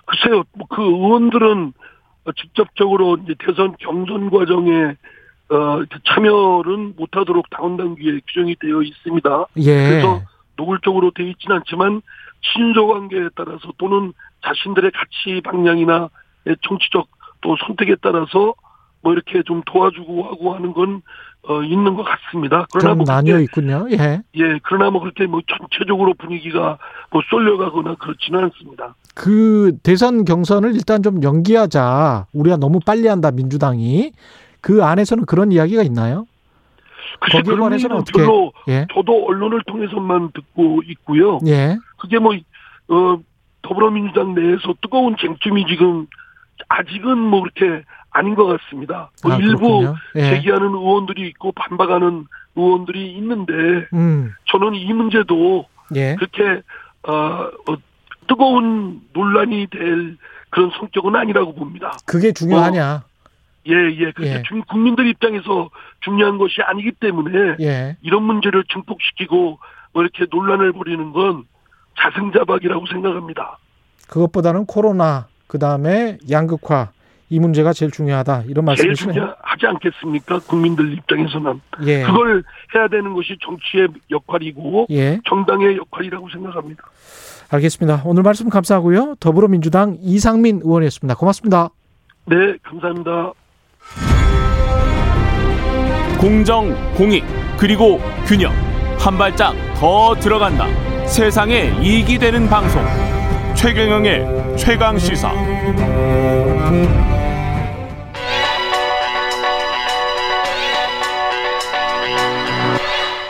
[0.05, 1.73] 글쎄요, 뭐그 의원들은
[2.37, 4.95] 직접적으로 이제 대선 경선 과정에
[5.49, 5.83] 어,
[6.15, 9.47] 참여는 못하도록 당원 당규에 규정이 되어 있습니다.
[9.57, 9.89] 예.
[9.89, 10.21] 그래서
[10.57, 12.03] 노골적으로 되어 있지는 않지만
[12.53, 14.13] 친소 관계에 따라서 또는
[14.45, 16.11] 자신들의 가치 방향이나
[16.69, 17.07] 정치적
[17.43, 18.55] 또 선택에 따라서
[19.03, 21.03] 뭐 이렇게 좀 도와주고 하고 하는 건
[21.49, 22.67] 어, 있는 것 같습니다.
[22.73, 23.87] 그러나 좀뭐 나뉘어 그게, 있군요.
[23.91, 24.23] 예.
[24.37, 26.79] 예, 그러나 뭐 그렇게 뭐 전체적으로 분위기가
[27.11, 28.95] 뭐 쏠려가거나 그렇지는 않습니다.
[29.17, 32.27] 그 대선 경선을 일단 좀 연기하자.
[32.33, 34.13] 우리가 너무 빨리 한다 민주당이.
[34.61, 36.27] 그 안에서는 그런 이야기가 있나요?
[37.19, 38.87] 글쎄 거기에 관해서는 어떻게- 별로 예.
[38.95, 41.41] 저도 언론을 통해서만 듣고 있고요.
[41.49, 41.77] 예.
[41.99, 42.35] 그게 뭐,
[42.89, 43.19] 어,
[43.63, 46.07] 더불어민주당 내에서 뜨거운 쟁점이 지금
[46.69, 49.11] 아직은 뭐 그렇게 아닌 것 같습니다.
[49.23, 49.95] 뭐 아, 일부.
[50.17, 50.31] 예.
[50.31, 52.27] 제기하는 의원들이 있고 반박하는
[52.57, 53.53] 의원들이 있는데
[53.95, 54.33] 음.
[54.47, 56.15] 저는 이 문제도 예.
[56.17, 56.63] 그렇게
[57.09, 57.77] 어, 어,
[58.29, 60.17] 뜨거운 논란이 될
[60.51, 61.97] 그런 성격은 아니라고 봅니다.
[62.07, 63.05] 그게 중요하냐?
[63.69, 64.13] 예, 예.
[64.13, 64.43] 그렇게 예.
[64.43, 67.97] 중- 국민들 입장에서 중요한 것이 아니기 때문에 예.
[68.03, 69.59] 이런 문제를 증폭시키고
[69.95, 71.45] 뭐 이렇게 논란을 벌이는 건
[71.99, 73.59] 자승자박이라고 생각합니다.
[74.09, 76.93] 그것보다는 코로나 그 다음에 양극화
[77.29, 78.45] 이 문제가 제일 중요하다.
[78.49, 79.13] 이런 제일 말씀이시네요.
[79.13, 80.39] 중요하지 않겠습니까?
[80.47, 82.05] 국민들 입장에서는 예.
[82.05, 82.43] 그걸
[82.75, 85.21] 해야 되는 것이 정치의 역할이고 예.
[85.29, 86.85] 정당의 역할이라고 생각합니다.
[87.51, 88.01] 알겠습니다.
[88.07, 89.17] 오늘 말씀 감사하고요.
[89.21, 91.17] 더불어민주당 이상민 의원이었습니다.
[91.17, 91.69] 고맙습니다.
[92.25, 93.33] 네, 감사합니다.
[96.19, 97.25] 공정, 공익,
[97.59, 98.53] 그리고 균형.
[98.99, 100.67] 한 발짝 더 들어간다.
[101.07, 103.12] 세상에 이익이 되는 방송.
[103.55, 105.33] 최경영의 최강 시사.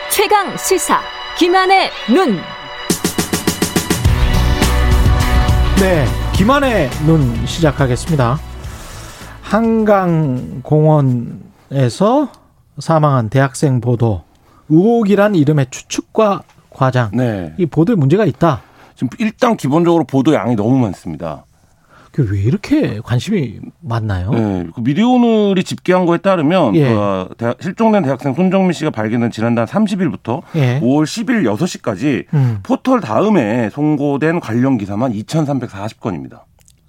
[0.09, 1.01] 최강 시사
[1.37, 2.39] 김한의 눈.
[5.79, 8.39] 네, 김한의 눈 시작하겠습니다.
[9.41, 12.29] 한강 공원에서
[12.79, 14.23] 사망한 대학생 보도
[14.69, 17.11] 의혹이란 이름의 추측과 과장.
[17.13, 17.53] 네.
[17.57, 18.61] 이 보도에 문제가 있다.
[18.95, 21.45] 지금 일단 기본적으로 보도 양이 너무 많습니다.
[22.11, 24.29] 그왜 이렇게 관심이 많나요?
[24.29, 24.67] 네.
[24.75, 26.93] 그 미디어오늘이 집계한 거에 따르면 예.
[26.93, 30.79] 그 대학- 실종된 대학생 손정민 씨가 발견된 지난달 30일부터 예.
[30.79, 32.59] 5월 10일 6시까지 음.
[32.61, 36.41] 포털 다음에 송고된 관련 기사만 2,340건입니다.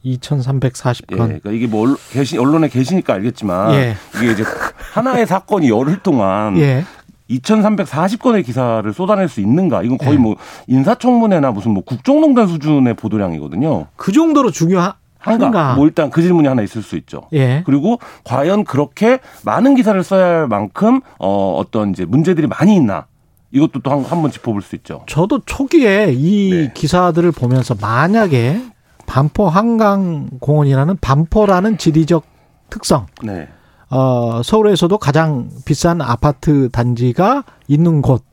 [0.05, 1.13] 2,340건.
[1.13, 1.97] 예, 그러니까 이게 뭐 언론-
[2.39, 3.95] 언론에 계시니까 알겠지만 예.
[4.17, 4.45] 이게 이제
[4.93, 6.85] 하나의 사건이 열흘 동안 예.
[7.31, 9.83] 2,340건의 기사를 쏟아낼 수 있는가?
[9.83, 10.19] 이건 거의 예.
[10.19, 13.87] 뭐 인사청문회나 무슨 뭐 국정농단 수준의 보도량이거든요.
[13.97, 14.99] 그 정도로 중요한가?
[15.19, 15.75] 한가?
[15.75, 17.29] 뭐 일단 그 질문이 하나 있을 수 있죠.
[17.33, 17.63] 예.
[17.65, 23.07] 그리고 과연 그렇게 많은 기사를 써야 할 만큼 어 어떤 이제 문제들이 많이 있나?
[23.51, 25.03] 이것도 또 한번 짚어볼 수 있죠.
[25.07, 26.73] 저도 초기에 이 네.
[26.75, 28.61] 기사들을 보면서 만약에
[29.07, 32.25] 반포 한강공원이라는 반포라는 지리적
[32.69, 33.49] 특성, 네.
[33.91, 38.25] 어, 서울에서도 가장 비싼 아파트 단지가 있는 곳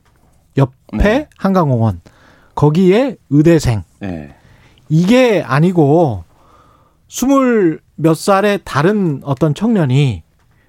[0.57, 1.29] 옆에 네.
[1.37, 2.01] 한강공원
[2.55, 4.35] 거기에 의대생 네.
[4.89, 6.23] 이게 아니고
[7.07, 10.23] 스물 몇 살의 다른 어떤 청년이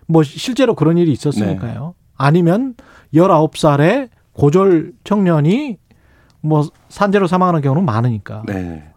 [0.07, 1.95] 뭐 실제로 그런 일이 있었으니까요.
[2.17, 2.75] 아니면
[3.15, 5.79] 열아홉 살의 고졸 청년이
[6.41, 8.43] 뭐 산재로 사망하는 경우는 많으니까.
[8.47, 8.92] 네.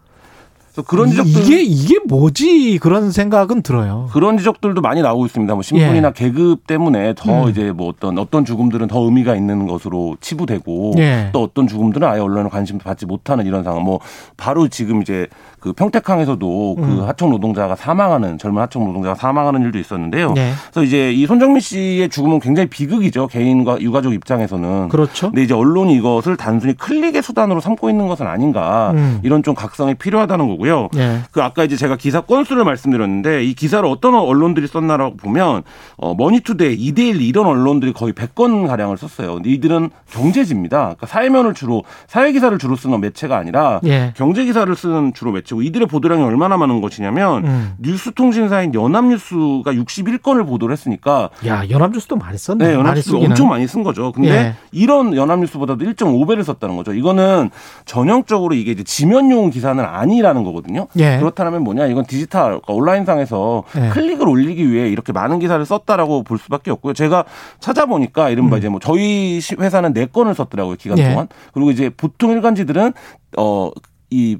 [0.82, 4.08] 그런 이- 지적들 이게 이게 뭐지 그런 생각은 들어요.
[4.12, 5.54] 그런 지적들도 많이 나오고 있습니다.
[5.54, 6.12] 뭐 신분이나 예.
[6.14, 7.50] 계급 때문에 더 음.
[7.50, 11.30] 이제 뭐 어떤 어떤 죽음들은 더 의미가 있는 것으로 치부되고 예.
[11.32, 13.82] 또 어떤 죽음들은 아예 언론에 관심도 받지 못하는 이런 상황.
[13.82, 14.00] 뭐
[14.36, 15.26] 바로 지금 이제
[15.60, 17.04] 그 평택항에서도 그 음.
[17.08, 20.32] 하청 노동자가 사망하는 젊은 하청 노동자가 사망하는 일도 있었는데요.
[20.32, 20.52] 네.
[20.70, 23.26] 그래서 이제 이 손정민 씨의 죽음은 굉장히 비극이죠.
[23.28, 24.88] 개인과 유가족 입장에서는.
[24.88, 25.30] 그렇죠.
[25.30, 29.20] 근데 이제 언론이 이것을 단순히 클릭의 수단으로 삼고 있는 것은 아닌가 음.
[29.22, 30.65] 이런 좀 각성이 필요하다는 거고요.
[30.96, 31.20] 예.
[31.30, 35.62] 그 아까 이제 제가 기사 건수를 말씀드렸는데 이 기사를 어떤 언론들이 썼나라고 보면
[35.96, 39.34] 어 머니투데이, 이데일리 이런 언론들이 거의 100건 가량을 썼어요.
[39.34, 40.78] 근데 이들은 경제지입니다.
[40.78, 44.12] 그러니까 사회면을 주로 사회 기사를 주로 쓰는 매체가 아니라 예.
[44.16, 47.74] 경제 기사를 쓰는 주로 매체고 이들의 보도량이 얼마나 많은 것이냐면 음.
[47.78, 52.66] 뉴스 통신사인 연합뉴스가 61건을 보도를 했으니까 야 연합뉴스도 많이 썼네.
[52.66, 53.30] 네, 쓰기는.
[53.30, 54.12] 엄청 많이 쓴 거죠.
[54.12, 54.54] 근데 예.
[54.72, 56.92] 이런 연합뉴스보다도 1.5배를 썼다는 거죠.
[56.92, 57.50] 이거는
[57.84, 60.55] 전형적으로 이게 이제 지면용 기사는 아니라는 거거든요.
[60.96, 61.18] 예.
[61.18, 61.86] 그렇다면 뭐냐?
[61.86, 63.88] 이건 디지털 그러니까 온라인상에서 예.
[63.90, 66.92] 클릭을 올리기 위해 이렇게 많은 기사를 썼다라고 볼 수밖에 없고요.
[66.94, 67.24] 제가
[67.60, 71.02] 찾아보니까 이른바 이제 뭐 저희 시- 회사는 네 건을 썼더라고요 기간 음.
[71.04, 71.10] 예.
[71.10, 71.28] 동안.
[71.52, 72.92] 그리고 이제 보통 일간지들은
[73.36, 74.38] 어이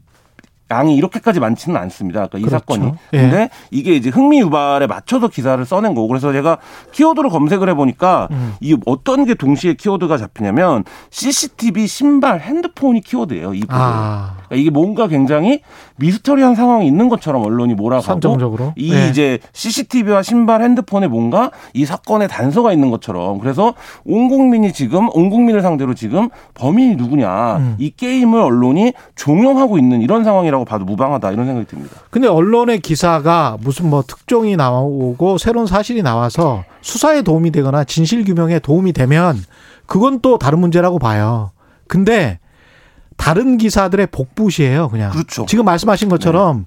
[0.68, 2.26] 양이 이렇게까지 많지는 않습니다.
[2.26, 2.58] 그러니까 이 그렇죠.
[2.58, 2.92] 사건이.
[3.12, 3.18] 예.
[3.20, 6.58] 근데 이게 이제 흥미 유발에 맞춰서 기사를 써낸 거고 그래서 제가
[6.90, 8.54] 키워드로 검색을 해보니까 음.
[8.60, 13.54] 이 어떤 게 동시에 키워드가 잡히냐면 CCTV, 신발, 핸드폰이 키워드예요.
[13.54, 13.76] 이 부분.
[13.78, 15.60] 아 그러니까 이게 뭔가 굉장히
[15.96, 18.72] 미스터리한 상황이 있는 것처럼 언론이 몰아가고 선정적으로.
[18.76, 19.08] 이 예.
[19.08, 23.74] 이제 CCTV와 신발, 핸드폰에 뭔가 이 사건의 단서가 있는 것처럼 그래서
[24.04, 27.76] 온 국민이 지금 온 국민을 상대로 지금 범인이 누구냐 음.
[27.78, 31.96] 이 게임을 언론이 종용하고 있는 이런 상황이라고 봐도 무방하다 이런 생각이 듭니다.
[32.10, 38.58] 근데 언론의 기사가 무슨 뭐 특종이 나오고 새로운 사실이 나와서 수사에 도움이 되거나 진실 규명에
[38.58, 39.36] 도움이 되면
[39.86, 41.50] 그건 또 다른 문제라고 봐요.
[41.88, 42.38] 근데
[43.16, 45.10] 다른 기사들의 복붙이에요, 그냥.
[45.10, 45.46] 그렇죠.
[45.46, 46.66] 지금 말씀하신 것처럼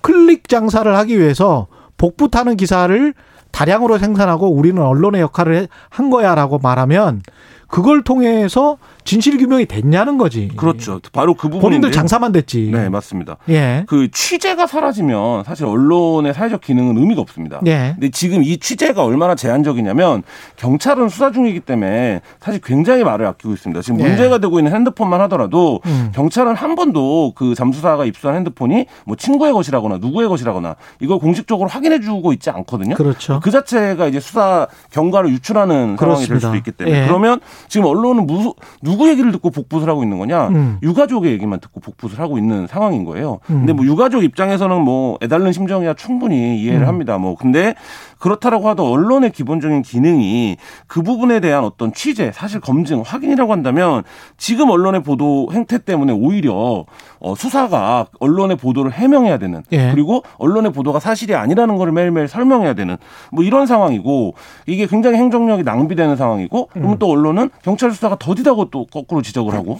[0.00, 3.14] 클릭 장사를 하기 위해서 복붙하는 기사를
[3.50, 7.22] 다량으로 생산하고 우리는 언론의 역할을 한 거야라고 말하면
[7.70, 10.48] 그걸 통해서 진실 규명이 됐냐는 거지.
[10.56, 11.00] 그렇죠.
[11.12, 11.60] 바로 그 부분인데.
[11.60, 12.70] 본인들 장사만 됐지.
[12.72, 13.38] 네, 맞습니다.
[13.48, 13.84] 예.
[13.88, 17.60] 그 취재가 사라지면 사실 언론의 사회적 기능은 의미가 없습니다.
[17.66, 17.92] 예.
[17.94, 20.22] 근데 지금 이 취재가 얼마나 제한적이냐면
[20.56, 23.80] 경찰은 수사 중이기 때문에 사실 굉장히 말을 아끼고 있습니다.
[23.82, 24.08] 지금 예.
[24.08, 26.10] 문제가 되고 있는 핸드폰만 하더라도 음.
[26.14, 32.00] 경찰은 한 번도 그 잠수사가 입수한 핸드폰이 뭐 친구의 것이라거나 누구의 것이라거나 이걸 공식적으로 확인해
[32.00, 32.96] 주고 있지 않거든요.
[32.96, 33.40] 그렇죠.
[33.42, 36.48] 그 자체가 이제 수사 경과를 유출하는 상황이 될 그렇습니다.
[36.48, 37.06] 수도 있기 때문에 예.
[37.06, 40.48] 그러면 지금 언론은 무, 누구 얘기를 듣고 복붙을 하고 있는 거냐?
[40.48, 40.78] 음.
[40.82, 43.40] 유가족의 얘기만 듣고 복붙을 하고 있는 상황인 거예요.
[43.50, 43.60] 음.
[43.60, 46.88] 근데 뭐 유가족 입장에서는 뭐 애달른 심정이야 충분히 이해를 음.
[46.88, 47.18] 합니다.
[47.18, 47.74] 뭐 근데
[48.18, 50.56] 그렇다라고 하도 언론의 기본적인 기능이
[50.86, 54.02] 그 부분에 대한 어떤 취재, 사실 검증, 확인이라고 한다면
[54.36, 56.84] 지금 언론의 보도 행태 때문에 오히려
[57.18, 59.90] 어, 수사가 언론의 보도를 해명해야 되는 예.
[59.90, 62.96] 그리고 언론의 보도가 사실이 아니라는 걸 매일매일 설명해야 되는
[63.32, 64.34] 뭐 이런 상황이고
[64.66, 69.78] 이게 굉장히 행정력이 낭비되는 상황이고 그러면 또 언론은 경찰 수사가 더디다고 또 거꾸로 지적을 하고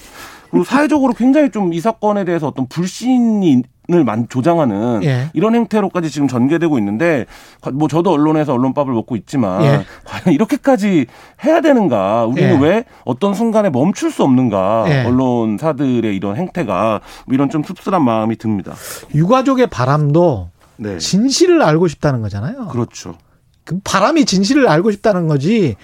[0.51, 3.63] 그리고 사회적으로 굉장히 좀 이 사건에 대해서 어떤 불신이
[3.93, 5.31] 을만 조장하는 예.
[5.33, 7.27] 이런 행태로까지 지금 전개되고 있는데
[7.73, 9.85] 뭐 저도 언론에서 언론밥을 먹고 있지만 예.
[10.05, 11.07] 과연 이렇게까지
[11.45, 12.65] 해야 되는가 우리는 예.
[12.65, 15.05] 왜 어떤 순간에 멈출 수 없는가 예.
[15.07, 18.75] 언론사들의 이런 행태가 뭐 이런 좀 씁쓸한 마음이 듭니다.
[19.13, 20.99] 유가족의 바람도 네.
[20.99, 22.69] 진실을 알고 싶다는 거잖아요.
[22.69, 23.17] 그렇죠.
[23.65, 25.77] 그 바람이 진실을 알고 싶다는 거지.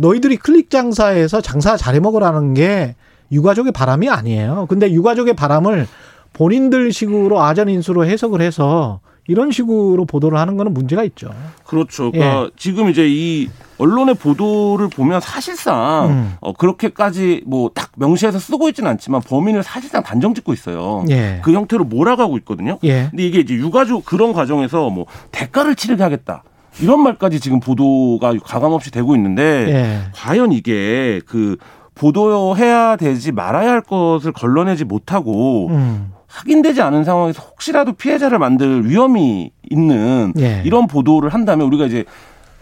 [0.00, 2.94] 너희들이 클릭 장사에서 장사 잘해 먹으라는 게
[3.32, 4.66] 유가족의 바람이 아니에요.
[4.68, 5.86] 근데 유가족의 바람을
[6.32, 11.30] 본인들 식으로 아전인수로 해석을 해서 이런 식으로 보도를 하는 거는 문제가 있죠.
[11.64, 12.10] 그렇죠.
[12.10, 12.50] 그러니까 예.
[12.56, 13.48] 지금 이제 이
[13.78, 16.34] 언론의 보도를 보면 사실상 음.
[16.40, 21.04] 어, 그렇게까지 뭐 딱 명시해서 쓰고 있지는 않지만 범인을 사실상 단정 짓고 있어요.
[21.10, 21.40] 예.
[21.44, 22.78] 그 형태로 몰아가고 있거든요.
[22.84, 23.08] 예.
[23.10, 26.42] 근데 이게 이제 유가족 그런 과정에서 뭐 대가를 치르게 하겠다.
[26.82, 29.98] 이런 말까지 지금 보도가 가감 없이 되고 있는데 예.
[30.14, 31.56] 과연 이게 그
[31.94, 36.12] 보도해야 되지 말아야 할 것을 걸러내지 못하고 음.
[36.26, 40.62] 확인되지 않은 상황에서 혹시라도 피해자를 만들 위험이 있는 예.
[40.64, 42.04] 이런 보도를 한다면 우리가 이제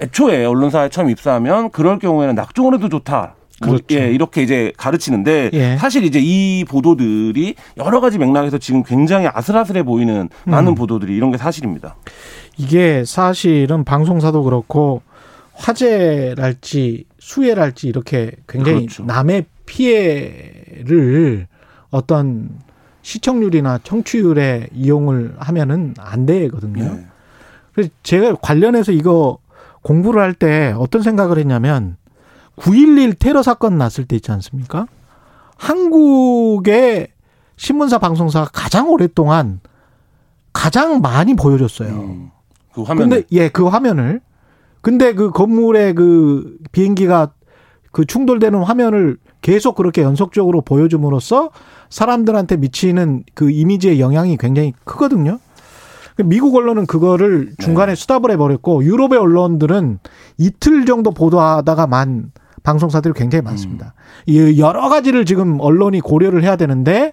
[0.00, 3.34] 애초에 언론사에 처음 입사하면 그럴 경우에는 낙종을 해도 좋다.
[3.60, 3.86] 뭐 그렇죠.
[3.90, 5.76] 예, 이렇게 이제 가르치는데 예.
[5.76, 10.74] 사실 이제 이 보도들이 여러 가지 맥락에서 지금 굉장히 아슬아슬해 보이는 많은 음.
[10.74, 11.96] 보도들이 이런 게 사실입니다.
[12.58, 15.02] 이게 사실은 방송사도 그렇고
[15.54, 19.04] 화재랄지 수해랄지 이렇게 굉장히 그렇죠.
[19.04, 21.46] 남의 피해를
[21.90, 22.50] 어떤
[23.02, 26.94] 시청률이나 청취율에 이용을 하면은 안 되거든요.
[26.94, 27.06] 네.
[27.72, 29.38] 그래서 제가 관련해서 이거
[29.82, 31.96] 공부를 할 때 어떤 생각을 했냐면
[32.56, 34.86] 9.11 테러 사건 났을 때 있지 않습니까?
[35.56, 37.08] 한국의
[37.56, 39.60] 신문사 방송사가 가장 오랫동안
[40.52, 41.88] 가장 많이 보여줬어요.
[41.90, 42.30] 음,
[42.72, 44.20] 그 화면 근데 예, 그 화면을
[44.80, 47.32] 근데 그 건물에 그 비행기가
[47.92, 51.50] 그 충돌되는 화면을 계속 그렇게 연속적으로 보여줌으로써
[51.90, 55.38] 사람들한테 미치는 그 이미지의 영향이 굉장히 크거든요.
[56.24, 60.00] 미국 언론은 그거를 중간에 수답을 해버렸고 유럽의 언론들은
[60.36, 62.32] 이틀 정도 보도하다가 만
[62.64, 63.94] 방송사들이 굉장히 많습니다.
[64.26, 67.12] 이 여러 가지를 지금 언론이 고려를 해야 되는데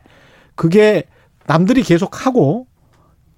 [0.56, 1.04] 그게
[1.46, 2.68] 남들이 계속 하고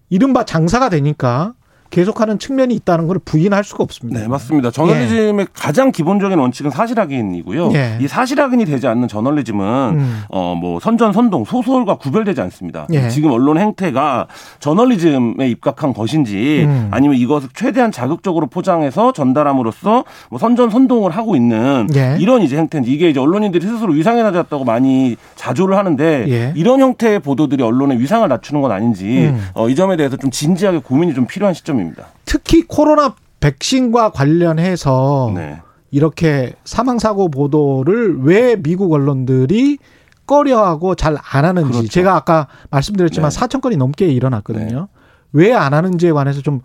[0.10, 1.54] 이른바 장사가 되니까
[1.90, 4.20] 계속하는 측면이 있다는 걸 부인할 수가 없습니다.
[4.20, 4.72] 네, 맞습니다.
[4.72, 7.72] 저널리즘의 가장 기본적인 원칙은 사실 확인이고요.
[7.74, 7.98] 예.
[8.02, 10.24] 이 사실 확인이 되지 않는 저널리즘은 음.
[10.30, 12.88] 어뭐 선전 선동 소설과 구별되지 않습니다.
[12.92, 13.10] 예.
[13.10, 14.28] 지금 언론 행태가
[14.60, 16.90] 저널리즘에 입각한 것인지 음.
[16.92, 22.18] 아니면 이것을 최대한 자극적으로 포장해서 전달함으로써 뭐 선전 선동을 하고 있는 예.
[22.20, 26.54] 이런 이제 행태인지 이게 이제 언론인들이 스스로 위상이 낮았다고 많이 자조를 하는데 예.
[26.56, 29.42] 이런 형태의 보도들이 언론의 위상을 낮추는 건 아닌지 음.
[29.54, 32.08] 어, 이 점에 대해서 좀 진지하게 고민이 좀 필요한 시점 입니다.
[32.26, 35.60] 특히 코로나 백신과 관련해서 네.
[35.92, 39.78] 이렇게 사망 사고 보도를 왜 미국 언론들이
[40.26, 41.88] 꺼려하고 잘 안 하는지 그렇죠.
[41.88, 43.40] 제가 아까 말씀드렸지만 네.
[43.40, 44.88] 4천 건이 넘게 일어났거든요.
[45.34, 46.62] 왜안 하는지에 관해서 좀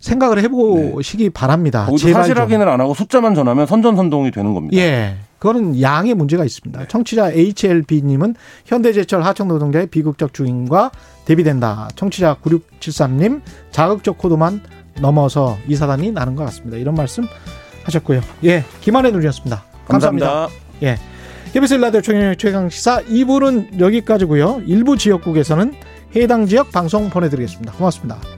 [0.00, 1.84] 생각을 해보시기 바랍니다.
[1.86, 2.42] 거기서 제발 사실 좀.
[2.44, 4.76] 확인을 안 하고 숫자만 전하면 선전선동이 되는 겁니다.
[4.76, 5.16] 예.
[5.38, 6.88] 그거는 양의 문제가 있습니다.
[6.88, 8.34] 청취자 HLB님은
[8.66, 10.90] 현대제철 하청노동자의 비극적 주인과
[11.24, 11.88] 대비된다.
[11.94, 14.60] 청취자 9673님 자극적 코드만
[15.00, 16.76] 넘어서 이 사단이 나는 것 같습니다.
[16.76, 17.24] 이런 말씀
[17.84, 18.20] 하셨고요.
[18.44, 18.64] 예.
[18.80, 19.64] 김한혜 누리였습니다.
[19.86, 20.48] 감사합니다.
[20.82, 20.96] 예.
[21.52, 24.62] KBS 라디오 최경 최강 시사 2부는 여기까지고요.
[24.66, 25.74] 일부 지역국에서는
[26.16, 27.72] 해당 지역 방송 보내드리겠습니다.
[27.72, 28.37] 고맙습니다.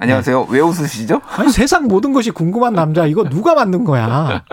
[0.00, 0.46] 안녕하세요.
[0.50, 1.20] 왜 웃으시죠?
[1.36, 4.44] 아니 세상 모든 것이 궁금한 남자 이거 누가 만든 거야?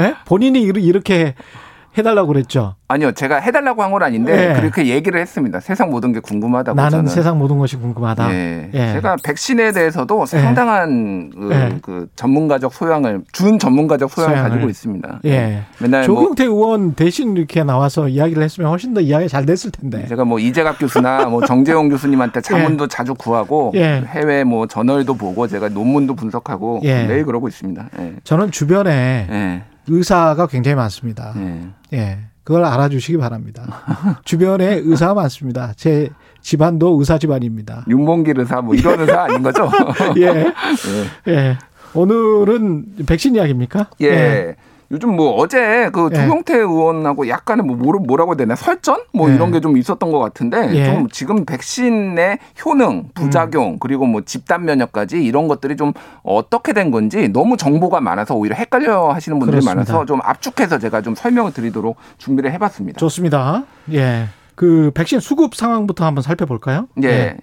[0.00, 0.14] 예?
[0.24, 1.34] 본인이 이렇게
[1.96, 2.74] 해달라고 그랬죠.
[2.88, 4.60] 아니요, 제가 해달라고 한 건 아닌데 예.
[4.60, 5.60] 그렇게 얘기를 했습니다.
[5.60, 6.74] 세상 모든 게 궁금하다고.
[6.76, 7.06] 나는 저는.
[7.06, 8.32] 세상 모든 것이 궁금하다.
[8.32, 8.70] 예.
[8.74, 8.92] 예.
[8.94, 11.78] 제가 백신에 대해서도 상당한 그, 예.
[11.80, 14.50] 그 전문가적 소양을 준 전문가적 소양을 소양을.
[14.50, 15.20] 가지고 있습니다.
[15.26, 15.62] 예.
[15.78, 20.06] 맨날 뭐 조경태 의원 대신 이렇게 나와서 이야기를 했으면 훨씬 더 이야기가 잘 됐을 텐데.
[20.08, 24.02] 제가 뭐 이재갑 교수나 뭐 정재용 교수님한테 자문도 자주 구하고 예.
[24.06, 27.04] 해외 뭐 저널도 보고 제가 논문도 분석하고 예.
[27.04, 27.88] 매일 그러고 있습니다.
[28.00, 28.12] 예.
[28.24, 29.62] 저는 주변에 예.
[29.88, 31.34] 의사가 굉장히 많습니다.
[31.92, 32.18] 예.
[32.44, 33.64] 그걸 알아주시기 바랍니다.
[34.24, 35.72] 주변에 의사가 많습니다.
[35.76, 36.10] 제
[36.42, 37.86] 집안도 의사 집안입니다.
[37.88, 39.70] 윤봉길 의사 뭐 이런 의사 아닌 거죠?
[40.18, 40.52] 예.
[41.28, 41.58] 예.
[41.94, 43.90] 오늘은 백신 이야기입니까?
[44.02, 44.56] 예.
[44.94, 46.16] 요즘 뭐 어제 그 예.
[46.16, 49.34] 조경태 의원하고 약간의 뭐 뭐라- 뭐라고 해야 되나 설전 뭐 예.
[49.34, 50.84] 이런 게 좀 있었던 것 같은데 예.
[50.86, 53.76] 좀 지금 백신의 효능, 부작용 음.
[53.80, 55.92] 그리고 뭐 집단 면역까지 이런 것들이 좀
[56.22, 59.74] 어떻게 된 건지 너무 정보가 많아서 오히려 헷갈려 하시는 분들이 그렇습니다.
[59.92, 62.98] 많아서 좀 압축해서 제가 좀 설명을 드리도록 준비를 해봤습니다.
[62.98, 63.64] 좋습니다.
[63.92, 64.26] 예.
[64.54, 66.86] 그 백신 수급 상황부터 한번 살펴볼까요?
[67.02, 67.36] 예.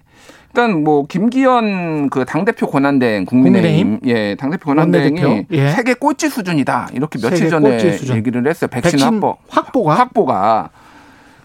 [0.54, 5.70] 일단 뭐 김기현 그 당 대표 권한대행 국민의힘, 예 당 대표 권한대행이 원내대표, 예.
[5.70, 8.16] 세계 꼴찌 수준이다 이렇게 며칠 전에 수준.
[8.16, 10.70] 얘기를 했어요 백신, 백신 확보 확보가 확보가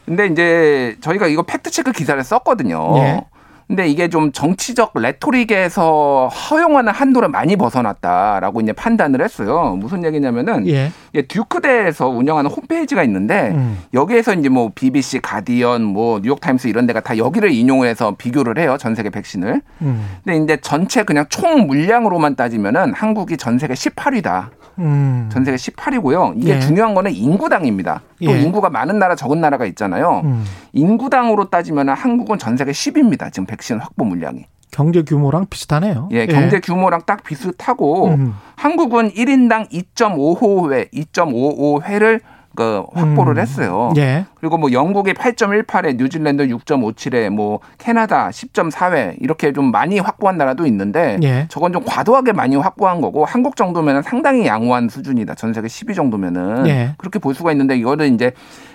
[0.05, 2.97] 근데 이제 저희가 이거 팩트 체크 기사를 썼거든요.
[2.97, 3.21] 예.
[3.67, 9.75] 근데 이게 좀 정치적 레토릭에서 허용하는 한도를 많이 벗어났다라고 이제 판단을 했어요.
[9.77, 10.91] 무슨 얘기냐면은 예.
[11.27, 13.77] 듀크대에서 운영하는 홈페이지가 있는데 음.
[13.93, 18.77] 여기에서 이제 뭐 BBC, 가디언, 뭐 뉴욕타임스 이런 데가 다 여기를 인용해서 비교를 해요.
[18.79, 19.61] 전 세계 백신을.
[19.81, 20.17] 음.
[20.23, 24.49] 근데 이제 전체 그냥 총 물량으로만 따지면은 한국이 전 세계 18위다.
[24.79, 25.29] 음.
[25.31, 26.33] 전 세계 18위고요.
[26.37, 26.59] 이게 예.
[26.59, 28.01] 중요한 거는 인구당입니다.
[28.23, 28.39] 또 예.
[28.41, 30.21] 인구가 많은 나라 적은 나라가 있잖아요.
[30.23, 30.43] 음.
[30.73, 33.31] 인구당으로 따지면 한국은 전 세계 10위입니다.
[33.31, 34.45] 지금 백신 확보 물량이.
[34.71, 36.09] 경제 규모랑 비슷하네요.
[36.11, 38.35] 예, 경제 규모랑 딱 비슷하고 음.
[38.55, 42.19] 한국은 1인당 2.55회, 2.55회를
[42.55, 43.39] 그 확보를 음.
[43.39, 43.93] 했어요.
[43.97, 44.25] 예.
[44.39, 51.17] 그리고 뭐 영국이 8.18회, 뉴질랜드 6.57회, 뭐 캐나다 10.4회 이렇게 좀 많이 확보한 나라도 있는데
[51.23, 51.45] 예.
[51.49, 55.35] 저건 좀 과도하게 많이 확보한 거고 한국 정도면은 상당히 양호한 수준이다.
[55.35, 56.93] 전 세계 10위 정도면은 예.
[56.97, 58.31] 그렇게 볼 수가 있는데 이거는 이제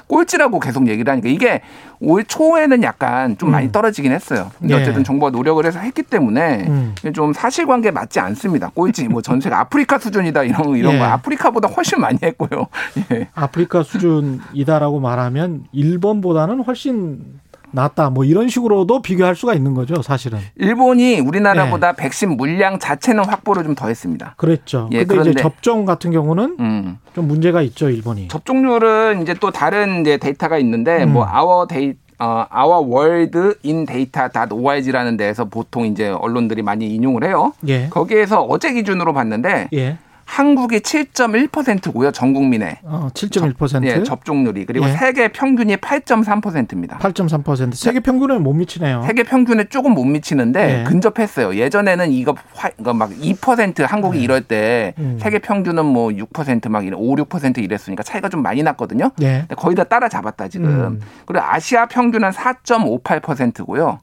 [0.09, 1.63] 꼴찌라고 계속 얘기를 하니까 이게
[2.01, 4.51] 올 초에는 약간 좀 많이 떨어지긴 했어요.
[4.59, 4.79] 근데 음.
[4.79, 4.83] 예.
[4.83, 6.95] 어쨌든 정부가 노력을 해서 했기 때문에 음.
[7.15, 8.71] 좀 사실관계 맞지 않습니다.
[8.75, 10.99] 꼴찌 뭐 전 세계 아프리카 수준이다 이런 거 이런 예.
[10.99, 12.67] 거 아프리카보다 훨씬 많이 했고요.
[13.13, 13.29] 예.
[13.35, 17.41] 아프리카 수준이다라고 말하면 일본보다는 훨씬
[17.75, 18.11] 낫다.
[18.11, 20.39] 뭐 이런 식으로도 비교할 수가 있는 거죠, 사실은.
[20.57, 24.35] 일본이 우리나라보다 백신 물량 자체는 확보를 좀 더 했습니다.
[24.37, 24.91] 그랬죠.
[24.93, 26.99] 예, 근데 이제 그런데- 접종 같은 경우는 음.
[27.15, 28.29] 좀 문제가 있죠, 일본이.
[28.29, 31.15] 접종률은 이제 또 다른 이제 데이터가 있는데 음.
[31.15, 37.53] 뭐 our da 어, our world in data.org라는 데에서 보통 이제 언론들이 많이 인용을 해요.
[37.67, 37.89] 예.
[37.89, 39.99] 거기에서 어제 기준으로 봤는데 예.
[40.25, 42.11] 한국이 7.1%고요.
[42.11, 43.85] 전 국민의 어, 7.1%.
[43.85, 44.93] 예, 접종률이 그리고 예.
[44.93, 46.99] 세계 평균이 8.3%입니다.
[46.99, 47.75] 8.3%.
[47.75, 49.05] 세계 평균에 못 미치네요.
[49.07, 50.85] 세계 평균에 조금 못 미치는데 예.
[50.85, 51.57] 근접했어요.
[51.57, 55.19] 예전에는 이거, 화, 이거 막 2% 한국이 이럴 때 음.
[55.21, 59.11] 세계 평균은 뭐 6%막 5, 6% 이랬으니까 차이가 좀 많이 났거든요.
[59.23, 59.47] 예.
[59.57, 60.69] 거의 다 따라잡았다 지금.
[60.69, 61.01] 음.
[61.27, 63.99] 그리고 아시아 평균은 4.58%고요.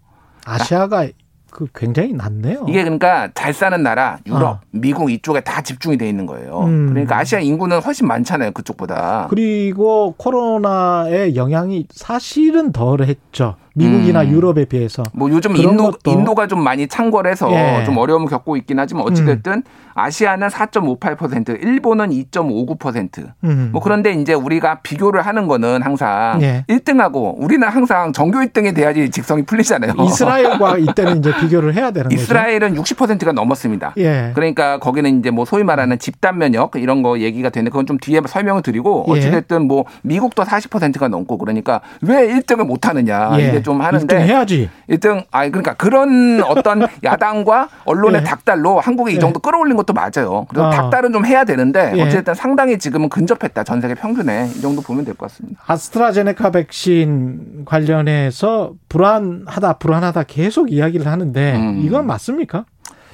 [0.46, 1.08] 아시아가
[1.52, 2.66] 그 굉장히 낮네요.
[2.68, 4.60] 이게 그러니까 잘 사는 나라 유럽, 어.
[4.72, 6.62] 미국 이쪽에 다 집중이 돼 있는 거예요.
[6.62, 6.90] 음.
[6.90, 9.28] 그러니까 아시아 인구는 훨씬 많잖아요 그쪽보다.
[9.30, 13.56] 그리고 코로나의 영향이 사실은 덜했죠.
[13.76, 14.32] 미국이나 음.
[14.32, 15.04] 유럽에 비해서.
[15.14, 17.84] 뭐 요즘 인도 인도가 좀 많이 창궐해서 예.
[17.86, 19.64] 좀 어려움을 겪고 있긴 하지만 어찌 됐든
[19.94, 23.32] 아시아는 4.58%, 일본은 2.59%.
[23.44, 23.70] 음.
[23.72, 26.64] 뭐 그런데 이제 우리가 비교를 하는 거는 항상 예.
[26.70, 29.94] 1등하고 우리는 항상 정교 1등이 돼야지 직성이 풀리잖아요.
[30.00, 32.22] 이스라엘과 이때는 이제 비교를 해야 되는 거죠.
[32.22, 33.94] 이스라엘은 60%가 넘었습니다.
[33.98, 34.32] 예.
[34.34, 38.22] 그러니까 거기는 이제 뭐 소위 말하는 집단 면역 이런 거 얘기가 되는데 그건 좀 뒤에
[38.26, 39.12] 설명을 드리고 예.
[39.12, 43.30] 어찌 됐든 뭐 미국도 40%가 넘고 그러니까 왜 1등을 못 하느냐
[43.60, 43.62] 예.
[43.62, 44.70] 이게 좀 하는데 1등 해야지.
[44.90, 48.24] 1등 아 그러니까 그런 어떤 야당과 언론의 예.
[48.24, 49.20] 닭달로 한국이 이 예.
[49.20, 50.46] 정도 끌어올린 것도 맞아요.
[50.50, 50.70] 그래서 아.
[50.72, 52.02] 닭달은 좀 해야 되는데 예.
[52.02, 55.62] 어쨌든 상당히 지금은 근접했다 전 세계 평균에 이 정도 보면 될 것 같습니다.
[55.68, 61.82] 아스트라제네카 백신 관련해서 불안하다, 불안하다 계속 이야기를 하는데 음.
[61.84, 62.66] 이건 맞습니까?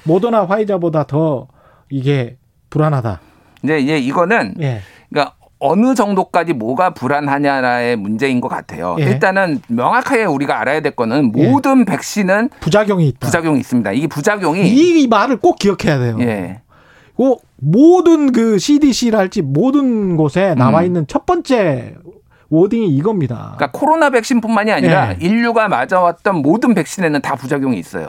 [0.04, 1.48] 모더나 화이자보다 더
[1.90, 2.36] 이게
[2.70, 3.20] 불안하다.
[3.60, 4.80] 근데 이제 이거는 예.
[5.10, 8.96] 그러니까 어느 정도까지 뭐가 불안하냐의 문제인 것 같아요.
[9.00, 9.04] 예.
[9.04, 13.18] 일단은 명확하게 우리가 알아야 될 거는 모든 백신은 부작용이 있다.
[13.20, 13.92] 부작용이 있습니다.
[13.92, 16.18] 이게 부작용이 이 말을 꼭 기억해야 돼요.
[16.20, 16.60] 예.
[17.16, 20.84] 그 모든 그 CDC랄지 모든 곳에 음.
[20.84, 21.94] 있는 첫 번째
[22.48, 23.54] 워딩이 이겁니다.
[23.56, 25.18] 그러니까 코로나 백신뿐만이 아니라 예.
[25.20, 28.08] 인류가 맞아왔던 모든 백신에는 다 부작용이 있어요.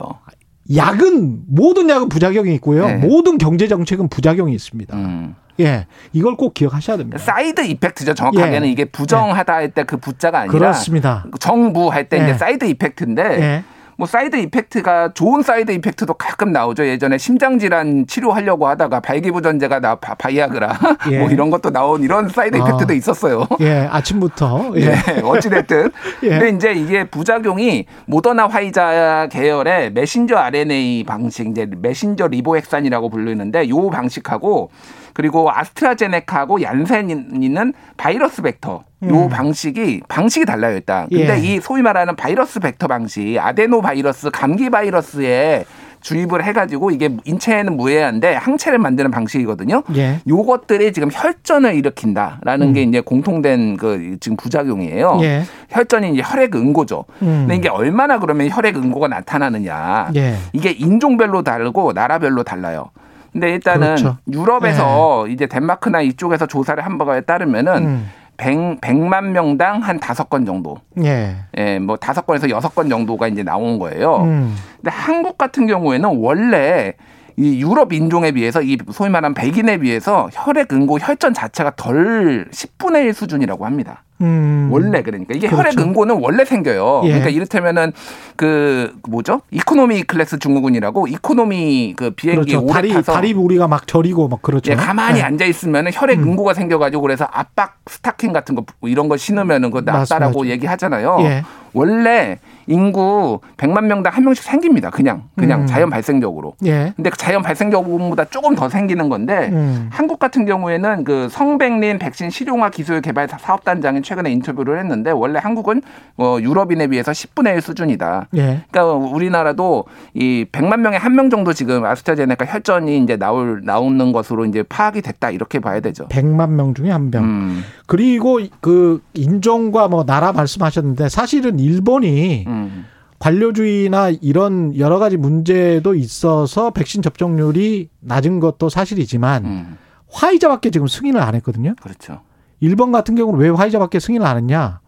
[0.74, 2.86] 약은 모든 약은 부작용이 있고요.
[2.86, 2.94] 네.
[2.96, 4.96] 모든 경제 정책은 부작용이 있습니다.
[4.96, 5.34] 음.
[5.60, 5.86] 예.
[6.12, 7.18] 이걸 꼭 기억하셔야 됩니다.
[7.18, 8.14] side effect죠.
[8.14, 8.72] 정확하게는 예.
[8.72, 11.24] 이게 부정하다 할 때 그 부자가 아니라 그렇습니다.
[11.40, 12.24] 정부 할때 예.
[12.24, 13.64] 이제 side effect인데 예.
[13.96, 16.86] 뭐 side effect가 좋은 side effect도 가끔 나오죠.
[16.86, 20.78] 예전에 심장 질환 치료하려고 하다가 발기부전제가 나 바- 바이아그라
[21.10, 21.18] 예.
[21.18, 22.60] 뭐 이런 것도 나온 이런 사이드 아.
[22.60, 23.46] effect도 있었어요.
[23.60, 24.70] 예, 아침부터.
[24.78, 24.82] 예.
[25.16, 25.90] 예, 어찌 됐든.
[26.22, 26.28] 예.
[26.28, 33.90] 근데 이제 이게 부작용이 모더나 화이자 계열의 메신저 RNA 방식, 이제 메신저 리보핵산이라고 부르는데 요
[33.90, 34.70] 방식하고
[35.18, 39.28] 그리고 아스트라제네카하고 얀센이는 바이러스 벡터 요 음.
[39.28, 41.08] 방식이 방식이 달라요 일단.
[41.08, 41.42] 근데 예.
[41.42, 45.64] 이 소위 말하는 바이러스 벡터 방식, 아데노 바이러스, 감기 바이러스에
[46.02, 49.82] 주입을 해가지고 이게 인체에는 무해한데 항체를 만드는 방식이거든요.
[49.96, 50.20] 예.
[50.28, 55.14] 요것들이 지금 혈전을 일으킨다라는 게 이제 공통된 그 지금 부작용이에요.
[55.14, 55.22] 음.
[55.22, 55.42] 예.
[55.70, 57.04] 혈전이 이제 혈액 응고죠.
[57.22, 57.46] 음.
[57.48, 60.10] 근데 이게 얼마나 그러면 혈액 응고가 나타나느냐.
[60.14, 60.36] 예.
[60.52, 62.90] 이게 인종별로 다르고 나라별로 달라요.
[63.32, 64.16] 근데 일단은 그렇죠.
[64.32, 68.10] 유럽에서 이제 덴마크나 이쪽에서 조사를 한 바에 따르면은 음.
[68.38, 70.78] 100, 100만 명당 한 다섯 건 정도.
[71.02, 71.36] 예.
[71.56, 74.22] 예, 뭐 다섯 건에서 여섯 건 정도가 이제 나온 거예요.
[74.22, 74.56] 음.
[74.76, 76.94] 근데 한국 같은 경우에는 원래
[77.36, 83.04] 이 유럽 인종에 비해서 이 소위 말하는 백인에 비해서 혈액 응고 혈전 자체가 덜 10분의
[83.06, 84.02] 1 수준이라고 합니다.
[84.20, 84.68] 음.
[84.72, 85.62] 원래 그러니까 이게 그렇죠.
[85.68, 87.02] 혈액 응고는 원래 생겨요.
[87.04, 87.08] 예.
[87.08, 87.92] 그러니까 이를테면은
[88.36, 89.42] 그 뭐죠?
[89.50, 92.64] economy class 증후군이라고 economy 그 비행기 그렇죠.
[92.64, 94.72] 오래 다리 타서 다리 우리가 막 저리고 막 그렇죠.
[94.72, 95.22] 예, 가만히 예.
[95.22, 96.30] 앉아 있으면은 혈액 음.
[96.30, 100.46] 응고가 생겨가지고 그래서 압박 스타킹 같은 거 이런 거 신으면은 그거 낫다라고.
[100.48, 101.18] 얘기하잖아요.
[101.22, 101.42] 예.
[101.74, 104.90] 원래 인구 100만 명당 한 명씩 생깁니다.
[104.90, 105.66] 그냥 그냥 음.
[105.66, 106.54] 자연 발생적으로.
[106.64, 106.92] 예.
[106.96, 109.88] 근데 그 자연 발생적보다 조금 더 생기는 건데 음.
[109.90, 115.82] 한국 같은 경우에는 그 성백린 백신 실용화 기술 개발 사업단장이 최근에 인터뷰를 했는데 원래 한국은
[116.16, 118.28] 어, 유럽인에 비해서 10분의 1 수준이다.
[118.36, 118.62] 예.
[118.70, 119.84] 그러니까 우리나라도
[120.14, 125.02] 이 100만 명에 한 명 정도 지금 아스트라제네카 혈전이 이제 나올 나오는 것으로 이제 파악이
[125.02, 126.06] 됐다 이렇게 봐야 되죠.
[126.08, 127.24] 100만 명 중에 한 명.
[127.24, 132.84] 음, 그리고 그 인종과 뭐 나라 말씀하셨는데 사실은 일본이 음,
[133.18, 139.78] 관료주의나 이런 여러 가지 문제도 있어서 백신 접종률이 낮은 것도 사실이지만 음,
[140.10, 141.74] 화이자밖에 지금 승인을 안 했거든요.
[141.80, 142.20] 그렇죠.
[142.60, 144.80] 일본 같은 경우는 왜 화이자밖에 승인을 안 했냐?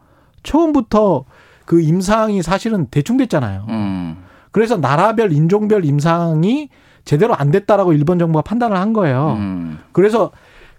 [0.42, 1.24] 처음부터
[1.66, 3.66] 그 임상이 사실은 대충 됐잖아요.
[3.68, 6.68] 음, 그래서 나라별 인종별 임상이
[7.04, 9.34] 제대로 안 됐다라고 일본 정부가 판단을 한 거예요.
[9.38, 10.30] 음, 그래서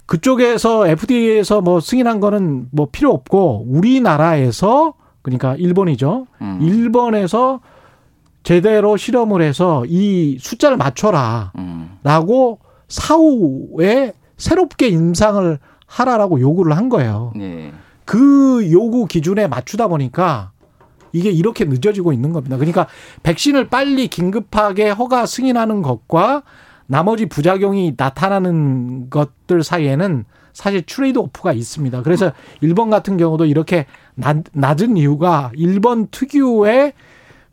[0.05, 6.27] 그쪽에서 FDA에서 뭐 승인한 거는 뭐 필요 없고 우리나라에서 그러니까 일본이죠.
[6.41, 6.59] 음.
[6.61, 7.59] 일본에서
[8.43, 17.33] 제대로 실험을 해서 이 숫자를 맞춰라라고 음, 사후에 새롭게 임상을 하라라고 요구를 한 거예요.
[17.39, 17.71] 예.
[18.05, 20.51] 그 요구 기준에 맞추다 보니까
[21.13, 22.57] 이게 이렇게 늦어지고 있는 겁니다.
[22.57, 22.87] 그러니까
[23.23, 26.43] 백신을 빨리 긴급하게 허가 승인하는 것과
[26.87, 32.01] 나머지 부작용이 나타나는 것들 사이에는 사실 트레이드 오프가 있습니다.
[32.01, 33.85] 그래서 일본 같은 경우도 이렇게
[34.15, 36.93] 낮, 낮은 이유가 일본 특유의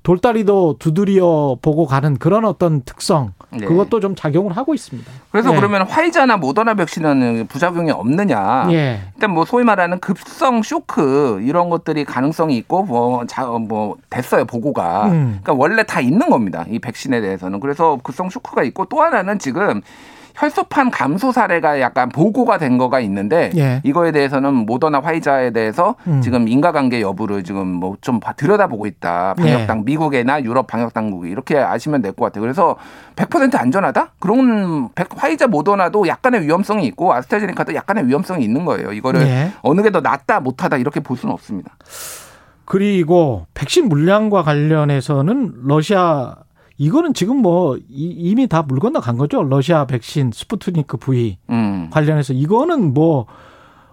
[0.02, 3.66] 돌다리도 두드려 보고 가는 그런 어떤 특성 네.
[3.66, 5.10] 그것도 좀 작용을 하고 있습니다.
[5.30, 5.56] 그래서 예.
[5.56, 8.68] 그러면 화이자나 모더나 백신은 부작용이 없느냐?
[8.70, 9.01] 예.
[9.14, 15.06] 일단 뭐 소위 말하는 급성 쇼크 이런 것들이 가능성이 있고 뭐, 자, 뭐 됐어요 보고가.
[15.06, 15.40] 음.
[15.43, 17.60] 그러니까 원래 다 있는 겁니다 이 백신에 대해서는.
[17.60, 19.82] 그래서 급성 쇼크가 있고 또 하나는 지금
[20.39, 23.81] 혈소판 감소 사례가 약간 보고가 된 거가 있는데 예.
[23.85, 26.20] 이거에 대해서는 모더나 화이자에 대해서 음.
[26.20, 29.35] 지금 인과관계 여부를 지금 뭐 좀 들여다보고 있다.
[29.39, 29.43] 예.
[29.43, 32.43] 방역당 미국이나 유럽 방역 당국이 이렇게 아시면 될 것 같아요.
[32.43, 32.77] 그래서
[33.16, 34.12] 100% 안전하다?
[34.20, 38.93] 그런 백- 화이자 모더나도 약간의 위험성이 있고 아스트라제네카도 약간의 위험성이 있는 거예요.
[38.93, 39.51] 이거를 예.
[39.62, 41.73] 어느 게 더 낫다 못하다 이렇게 볼 수는 없습니다.
[42.65, 46.36] 그리고 백신 물량과 관련해서는 러시아
[46.78, 49.42] 이거는 지금 뭐 이- 이미 다 물 건너 간 거죠.
[49.42, 51.88] 러시아 백신 스푸트니크 V 음.
[51.90, 53.26] 관련해서 이거는 뭐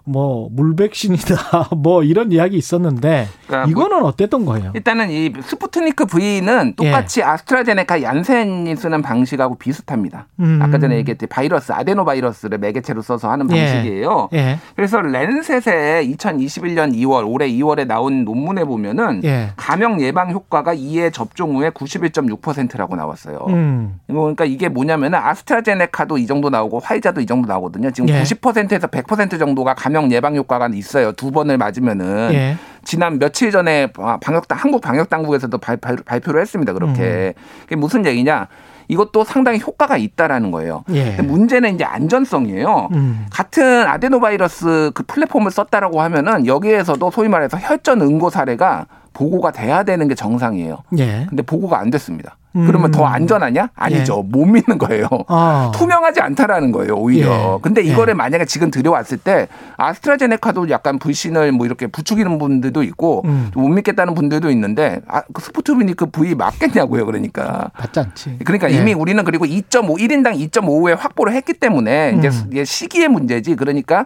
[0.05, 4.71] 뭐 물백신이다 뭐 이런 이야기 있었는데 그러니까 이거는 어땠던 거예요?
[4.75, 10.27] 일단은 이 스푸트니크 V는 똑같이 아스트라제네카 얀센이 쓰는 방식하고 비슷합니다.
[10.39, 10.59] 음.
[10.61, 13.65] 아까 전에 얘기했듯이 바이러스 아데노 바이러스를 매개체로 써서 하는 예.
[13.65, 14.29] 방식이에요.
[14.33, 14.59] 예.
[14.75, 19.53] 그래서 랜셋에 2021년 2월 올해 2월에 나온 논문에 보면은 예.
[19.55, 23.45] 감염 예방 효과가 2회 접종 후에 91.6%라고 나왔어요.
[23.49, 23.99] 음.
[24.07, 27.89] 이거 그러니까 이게 뭐냐면은 아스트라제네카도 이 정도 나오고 화이자도 이 정도 나오거든요.
[27.91, 28.21] 지금 예.
[28.21, 31.11] 90%에서 100% 정도가 감염 예방 효과가 있어요.
[31.13, 32.57] 두 번을 맞으면은 예.
[32.83, 33.87] 지난 며칠 전에
[34.21, 35.95] 방역당 한국 방역 당국에서도 발, 표
[36.31, 36.73] 를 했습니다.
[36.73, 38.47] 그렇게 그게 무슨 얘기냐?
[38.87, 40.83] 이것도 상당히 효과가 있다라는 거예요.
[40.91, 41.15] 예.
[41.15, 42.89] 근데 문제는 이제 안전성이에요.
[42.93, 43.25] 음.
[43.31, 50.07] 같은 아데노바이러스 그 플랫폼을 썼다라고 하면은 여기에서도 소위 말해서 혈전 응고 사례가 보고가 돼야 되는
[50.07, 50.77] 게 정상이에요.
[50.99, 51.25] 예.
[51.27, 52.37] 근데 보고가 안 됐습니다.
[52.65, 53.69] 그러면 더 안전하냐?
[53.75, 54.23] 아니죠.
[54.23, 55.07] 못 믿는 거예요.
[55.27, 55.71] 아.
[55.75, 57.55] 투명하지 않다라는 거예요, 오히려.
[57.55, 57.59] 예.
[57.61, 57.91] 근데 예.
[57.91, 63.51] 이거를 만약에 지금 들여왔을 때 아스트라제네카도 약간 불신을 뭐 이렇게 부추기는 분들도 있고 음.
[63.53, 67.71] 못 믿겠다는 분들도 있는데 아, 그 스푸트니크 V 맞겠냐고요, 그러니까.
[67.77, 68.39] 맞지 않지.
[68.45, 68.75] 그러니까 예.
[68.77, 72.63] 이미 우리는 그리고 2.5, 1인당 2.5에 확보를 했기 때문에 이제 음.
[72.63, 73.55] 시기의 문제지.
[73.55, 74.05] 그러니까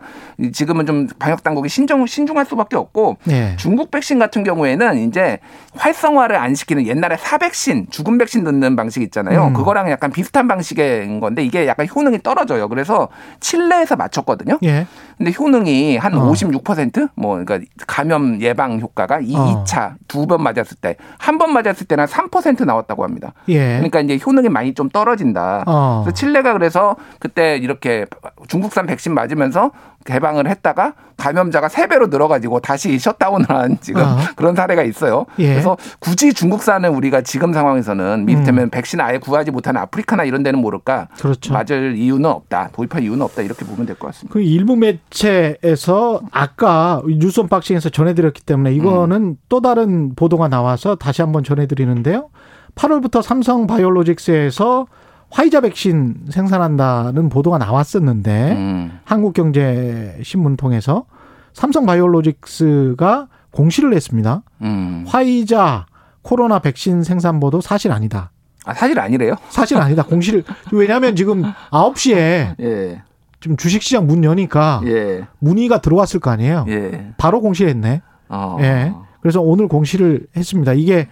[0.51, 3.55] 지금은 좀 방역 당국이 신중, 신중할 수밖에 없고 예.
[3.57, 5.39] 중국 백신 같은 경우에는 이제
[5.75, 9.47] 활성화를 안 시키는 옛날에 사백신, 죽은 백신 넣는 방식 있잖아요.
[9.47, 9.53] 음.
[9.53, 12.67] 그거랑 약간 비슷한 방식인 건데 이게 약간 효능이 떨어져요.
[12.69, 13.09] 그래서
[13.39, 14.57] 칠레에서 맞췄거든요.
[14.63, 14.85] 예.
[15.17, 16.31] 근데 효능이 한 어.
[16.31, 19.63] 56%뭐 그러니까 감염 예방 효과가 이 어.
[19.65, 23.33] 2차 두 번 맞았을 때 한 번 맞았을 때는 3% 나왔다고 합니다.
[23.49, 23.75] 예.
[23.77, 25.63] 그러니까 이제 효능이 많이 좀 떨어진다.
[25.67, 26.01] 어.
[26.03, 28.05] 그래서 칠레가 그래서 그때 이렇게
[28.47, 29.71] 중국산 백신 맞으면서
[30.05, 34.17] 개방을 했다가 감염자가 세 배로 늘어가지고 다시 셧다운을 한 지금 어.
[34.37, 35.25] 그런 사례가 있어요.
[35.39, 35.49] 예.
[35.49, 41.07] 그래서 굳이 중국산을 우리가 지금 상황에서는 이를테면 백신 아예 구하지 못하는 아프리카나 이런 데는 모를까
[41.11, 41.15] 음.
[41.19, 41.53] 그렇죠.
[41.53, 42.69] 맞을 이유는 없다.
[42.71, 43.41] 도입할 이유는 없다.
[43.41, 44.33] 이렇게 보면 될 것 같습니다.
[44.33, 49.35] 그 일부 매체에서 아까 뉴스 언박싱에서 전해드렸기 때문에 이거는 음.
[49.49, 52.29] 또 다른 보도가 나와서 다시 한번 전해드리는데요.
[52.75, 54.87] 8월부터 삼성 바이오로직스에서
[55.31, 58.99] 화이자 백신 생산한다는 보도가 나왔었는데 음.
[59.05, 61.05] 한국경제신문 통해서
[61.53, 64.43] 삼성 바이오로직스가 공시를 했습니다.
[64.61, 65.05] 음.
[65.07, 65.85] 화이자
[66.21, 68.31] 코로나 백신 생산 보도 사실 아니다.
[68.65, 69.35] 아, 사실 아니래요?
[69.49, 70.03] 사실 아니다.
[70.03, 73.01] 공시를 왜냐하면 지금 9시에 예.
[73.39, 75.27] 지금 주식시장 문 여니까 예.
[75.39, 76.65] 문의가 들어왔을 거 아니에요.
[76.67, 77.13] 예.
[77.17, 78.01] 바로 공시했네.
[78.29, 78.57] 어.
[78.59, 78.93] 예.
[79.21, 80.73] 그래서 오늘 공시를 했습니다.
[80.73, 81.07] 이게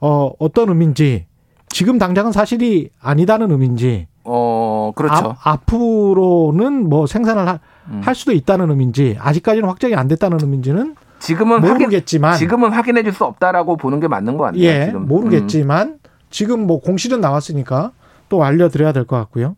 [0.00, 1.27] 어 어떤 의미인지
[1.70, 5.36] 지금 당장은 사실이 아니다는 의미인지 어, 그렇죠.
[5.42, 7.58] 아, 앞으로는 뭐 생산을 하-
[7.88, 8.00] 음.
[8.04, 13.12] 할 수도 있다는 의미인지 아직까지는 확정이 안 됐다는 의미인지는 지금은 모르겠지만 확인, 지금은 확인해 줄
[13.12, 14.62] 수 없다라고 보는 게 맞는 것 같네요.
[14.62, 15.02] 예, 지금.
[15.02, 15.08] 음.
[15.08, 15.98] 모르겠지만
[16.30, 17.92] 지금 뭐 공시는 나왔으니까
[18.28, 19.56] 또 알려드려야 될 것 같고요.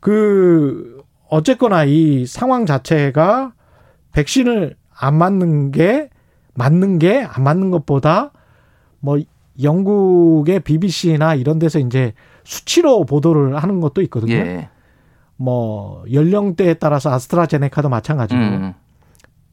[0.00, 3.52] 그 어쨌거나 이 상황 자체가
[4.12, 6.08] 백신을 안 맞는 게
[6.54, 8.30] 맞는 게 안 맞는 것보다
[9.00, 9.18] 뭐
[9.62, 12.12] 영국의 BBC나 이런 데서 이제
[12.44, 14.34] 수치로 보도를 하는 것도 있거든요.
[14.34, 14.68] 예.
[15.36, 18.74] 뭐 연령대에 따라서 아스트라제네카도 마찬가지고 음.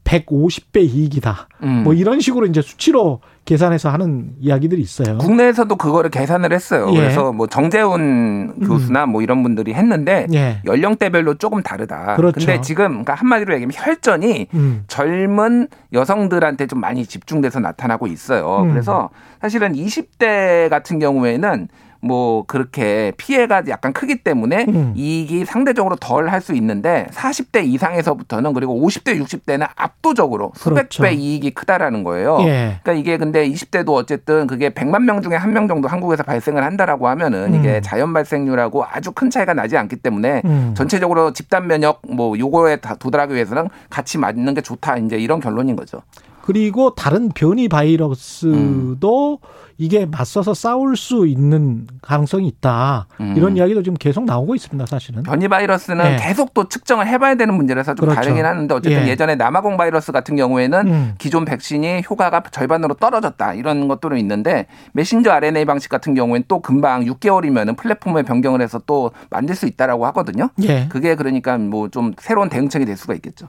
[0.08, 1.48] 150배 이익이다.
[1.62, 1.82] 음.
[1.84, 5.18] 뭐 이런 식으로 이제 수치로 계산해서 하는 이야기들이 있어요.
[5.18, 6.90] 국내에서도 그거를 계산을 했어요.
[6.92, 6.96] 예.
[6.96, 10.60] 그래서 뭐 정재훈 교수나 뭐 이런 분들이 했는데 예.
[10.66, 12.16] 연령대별로 조금 다르다.
[12.16, 12.38] 그렇죠.
[12.38, 14.84] 근데 지금 그러니까 한마디로 얘기하면 혈전이 음.
[14.88, 18.62] 젊은 여성들한테 좀 많이 집중돼서 나타나고 있어요.
[18.62, 18.70] 음.
[18.70, 19.10] 그래서
[19.40, 21.68] 사실은 20대 같은 경우에는
[22.00, 24.92] 뭐 그렇게 피해가 약간 크기 때문에 음.
[24.96, 31.02] 이익이 상대적으로 덜 할 수 있는데 40대 이상에서부터는 그리고 50대 60대는 압도적으로 수백 그렇죠.
[31.02, 32.38] 배 이익이 크다라는 거예요.
[32.42, 32.78] 예.
[32.82, 37.08] 그러니까 이게 근데 20대도 어쨌든 그게 100만 명 중에 한 명 정도 한국에서 발생을 한다라고
[37.08, 37.82] 하면은 이게 음.
[37.82, 40.74] 자연 발생률하고 아주 큰 차이가 나지 않기 때문에 음.
[40.76, 45.74] 전체적으로 집단 면역 뭐 요거에 다 도달하기 위해서는 같이 맞는 게 좋다 이제 이런 결론인
[45.74, 46.02] 거죠.
[46.42, 49.38] 그리고 다른 변이 바이러스도
[49.80, 53.06] 이게 맞서서 싸울 수 있는 가능성이 있다.
[53.20, 53.34] 음.
[53.36, 55.22] 이런 이야기도 지금 계속 나오고 있습니다, 사실은.
[55.22, 56.16] 변이 바이러스는 네.
[56.20, 58.20] 계속 또 측정을 해봐야 되는 문제라서 좀 그렇죠.
[58.20, 59.08] 다르긴 하는데 어쨌든 예.
[59.10, 59.16] 예.
[59.16, 61.14] 전에 남아공 바이러스 같은 경우에는 음.
[61.18, 67.04] 기존 백신이 효과가 절반으로 떨어졌다 이런 것들은 있는데 메신저 RNA 방식 같은 경우에는 또 금방
[67.04, 70.50] 6개월이면은 플랫폼을 변경을 해서 또 만들 수 있다라고 하거든요.
[70.64, 70.86] 예.
[70.88, 73.48] 그게 그러니까 뭐 좀 새로운 대응책이 될 수가 있겠죠.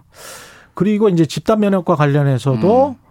[0.76, 3.09] 그리고 이제 집단 면역과 관련해서도 음.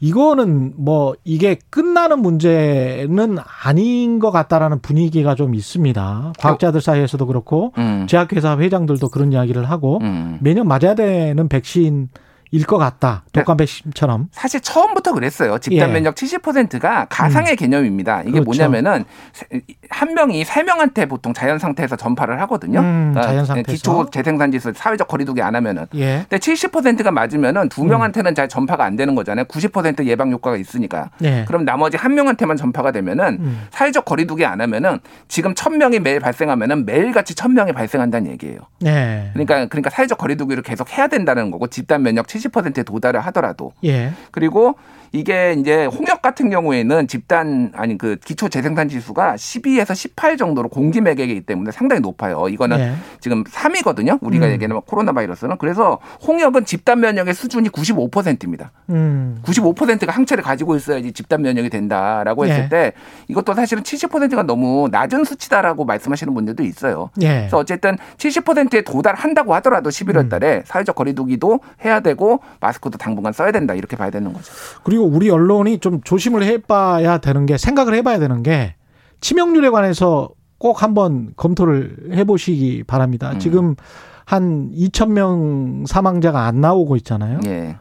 [0.00, 6.32] 이거는 뭐 이게 끝나는 문제는 아닌 것 같다라는 분위기가 좀 있습니다.
[6.38, 8.06] 과학자들 사이에서도 그렇고 음.
[8.08, 10.38] 제약회사 회장들도 그런 이야기를 하고 음.
[10.40, 12.08] 매년 맞아야 되는 백신
[12.50, 13.24] 일것 같다.
[13.32, 14.28] 독감 백신처럼.
[14.32, 15.58] 사실 처음부터 그랬어요.
[15.58, 15.92] 집단 예.
[15.92, 18.22] 면역 70%가 가상의 개념입니다.
[18.22, 18.44] 이게 그렇죠.
[18.44, 19.46] 뭐냐면은 세-
[19.90, 22.80] 한 명이 세 명한테 보통 자연 상태에서 전파를 하거든요.
[22.80, 23.70] 음, 그러니까 자연 상태에서.
[23.72, 25.86] 기초 재생산 지수 사회적 거리두기 안 하면은.
[25.94, 26.24] 예.
[26.28, 29.44] 근데 70%가 맞으면은 두 명한테는 잘 전파가 안 되는 거잖아요.
[29.46, 31.10] 90% 예방 효과가 있으니까.
[31.22, 31.44] 예.
[31.46, 33.66] 그럼 나머지 한 명한테만 전파가 되면은 음.
[33.70, 38.58] 사회적 거리두기 안 하면은 지금 천 명이 매일 발생하면은 매일 같이 천 명이 발생한다는 얘기예요.
[38.80, 39.30] 네.
[39.34, 42.37] 그러니까 그러니까 사회적 거리두기를 계속 해야 된다는 거고 집단 면역 70%
[42.80, 44.12] 에 도달을 하더라도 예.
[44.30, 44.76] 그리고
[45.12, 51.00] 이게 이제 홍역 같은 경우에는 집단 아니 그 기초 재생산 지수가 12에서 18 정도로 공기
[51.00, 52.48] 매개이기 때문에 상당히 높아요.
[52.48, 52.94] 이거는 예.
[53.20, 54.18] 지금 3이거든요.
[54.20, 54.52] 우리가 음.
[54.52, 58.72] 얘기하는 코로나 바이러스는 그래서 홍역은 집단 면역의 수준이 95%입니다.
[58.90, 59.40] 음.
[59.44, 62.68] 95%가 항체를 가지고 있어야지 집단 면역이 된다라고 했을 예.
[62.68, 62.92] 때
[63.28, 67.10] 이것도 사실은 70%가 너무 낮은 수치다라고 말씀하시는 분들도 있어요.
[67.22, 67.38] 예.
[67.38, 73.74] 그래서 어쨌든 70%에 도달한다고 하더라도 11월 달에 사회적 거리두기도 해야 되고 마스크도 당분간 써야 된다
[73.74, 74.52] 이렇게 봐야 되는 거죠.
[74.82, 78.74] 그리고 우리 언론이 좀 조심을 해봐야 되는 게 생각을 해봐야 되는 게
[79.20, 83.32] 치명률에 관해서 꼭 한번 검토를 해보시기 바랍니다.
[83.32, 83.38] 음.
[83.38, 83.76] 지금
[84.24, 87.40] 한 2천 명 사망자가 안 나오고 있잖아요.
[87.46, 87.76] 예.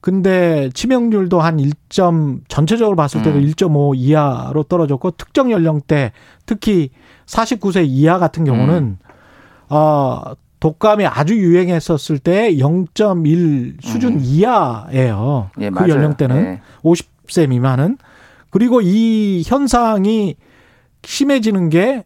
[0.00, 3.44] 근데 치명률도 한 1점 전체적으로 봤을 때도 음.
[3.44, 6.12] 1.5 이하로 떨어졌고 특정 연령대
[6.46, 6.90] 특히
[7.26, 8.98] 49세 이하 같은 경우는
[9.70, 10.22] 어
[10.60, 14.20] 독감이 아주 유행했었을 때 0.1 수준 음.
[14.22, 15.50] 이하예요.
[15.60, 15.94] 예, 그 맞아요.
[15.94, 16.60] 연령대는 예.
[16.82, 17.98] 50세 미만은
[18.50, 20.36] 그리고 이 현상이
[21.04, 22.04] 심해지는 게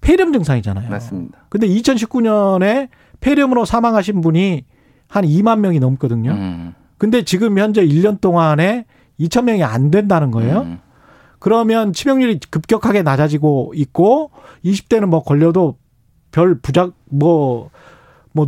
[0.00, 0.90] 폐렴 증상이잖아요.
[0.90, 1.38] 맞습니다.
[1.48, 2.88] 근데 2019년에
[3.20, 4.64] 폐렴으로 사망하신 분이
[5.08, 6.32] 한 2만 명이 넘거든요.
[6.32, 6.74] 음.
[6.98, 8.84] 근데 지금 현재 1년 동안에
[9.20, 10.60] 2천 명이 안 된다는 거예요.
[10.62, 10.78] 음.
[11.38, 14.30] 그러면 치명률이 급격하게 낮아지고 있고
[14.64, 15.76] 20대는 뭐 걸려도
[16.36, 17.70] 별 부작 뭐뭐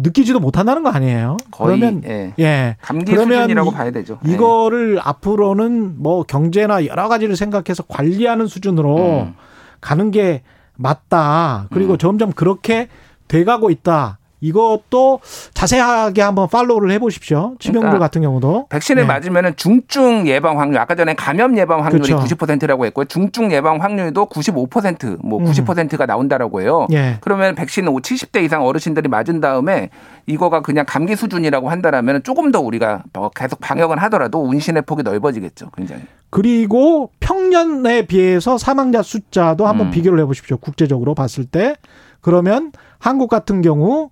[0.02, 1.38] 느끼지도 못한다는 거 아니에요.
[1.50, 2.34] 거의 그러면 예.
[2.38, 2.76] 예.
[2.82, 4.18] 감기 그러면 수준이라고 이- 봐야 되죠.
[4.28, 4.32] 예.
[4.32, 9.34] 이거를 앞으로는 뭐 경제나 여러 가지를 생각해서 관리하는 수준으로 음.
[9.80, 10.42] 가는 게
[10.76, 11.66] 맞다.
[11.72, 12.88] 그리고 점점 그렇게
[13.26, 14.18] 돼가고 있다.
[14.40, 15.20] 이것도
[15.54, 17.54] 자세하게 한번 팔로우를 해보십시오.
[17.58, 18.66] 치명률 그러니까 같은 경우도.
[18.68, 19.06] 백신을 네.
[19.06, 22.36] 맞으면 중증 예방 확률 아까 전에 감염 예방 확률이 그렇죠.
[22.36, 23.06] 90%라고 했고요.
[23.06, 25.44] 중증 예방 확률도 95%뭐 음.
[25.44, 26.86] 90%가 나온다라고 해요.
[26.92, 27.18] 예.
[27.20, 29.90] 그러면 백신 70대 이상 어르신들이 맞은 다음에
[30.26, 35.70] 이거가 그냥 감기 수준이라고 한다라면 조금 더 우리가 뭐 계속 방역을 하더라도 운신의 폭이 넓어지겠죠.
[35.76, 36.02] 굉장히.
[36.30, 39.90] 그리고 평년에 비해서 사망자 숫자도 한번 음.
[39.90, 40.58] 비교를 해보십시오.
[40.58, 41.76] 국제적으로 봤을 때.
[42.20, 44.10] 그러면 한국 같은 경우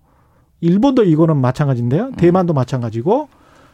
[0.67, 2.13] 일본도 이거는 마찬가지인데요.
[2.17, 3.29] 대만도 마찬가지고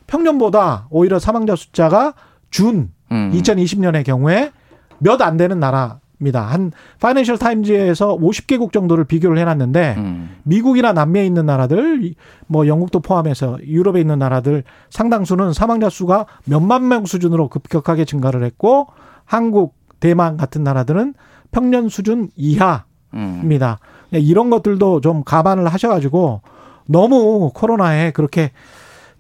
[0.07, 2.15] 평년보다 오히려 사망자 숫자가
[2.51, 3.31] 준 음.
[3.35, 4.51] 2020년의 경우에
[4.99, 6.43] 몇 안 되는 나라입니다.
[6.43, 6.71] 한
[7.01, 10.37] 파이낸셜 타임즈에서 50개국 정도를 비교를 해놨는데 음.
[10.45, 12.15] 미국이나 남미에 있는 나라들, 이-
[12.47, 18.87] 뭐 영국도 포함해서 유럽에 있는 나라들 상당수는 사망자 수가 몇만 명 수준으로 급격하게 증가를 했고
[19.25, 21.15] 한국, 대만 같은 나라들은
[21.53, 23.79] 평년 수준 이하입니다.
[24.15, 24.19] 음.
[24.19, 26.43] 이런 것들도 좀 감안을 하셔가지고
[26.87, 28.53] 너무 코로나에 그렇게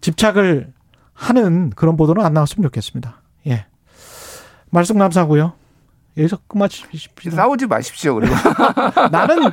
[0.00, 0.72] 집착을
[1.14, 3.20] 하는 그런 보도는 안 나왔으면 좋겠습니다.
[3.46, 3.66] 예.
[4.70, 5.52] 말씀 감사하고요.
[6.16, 7.32] 여기서 끝마치십시오.
[7.32, 8.14] 싸우지 마십시오.
[8.16, 8.34] 그리고
[9.10, 9.50] 나는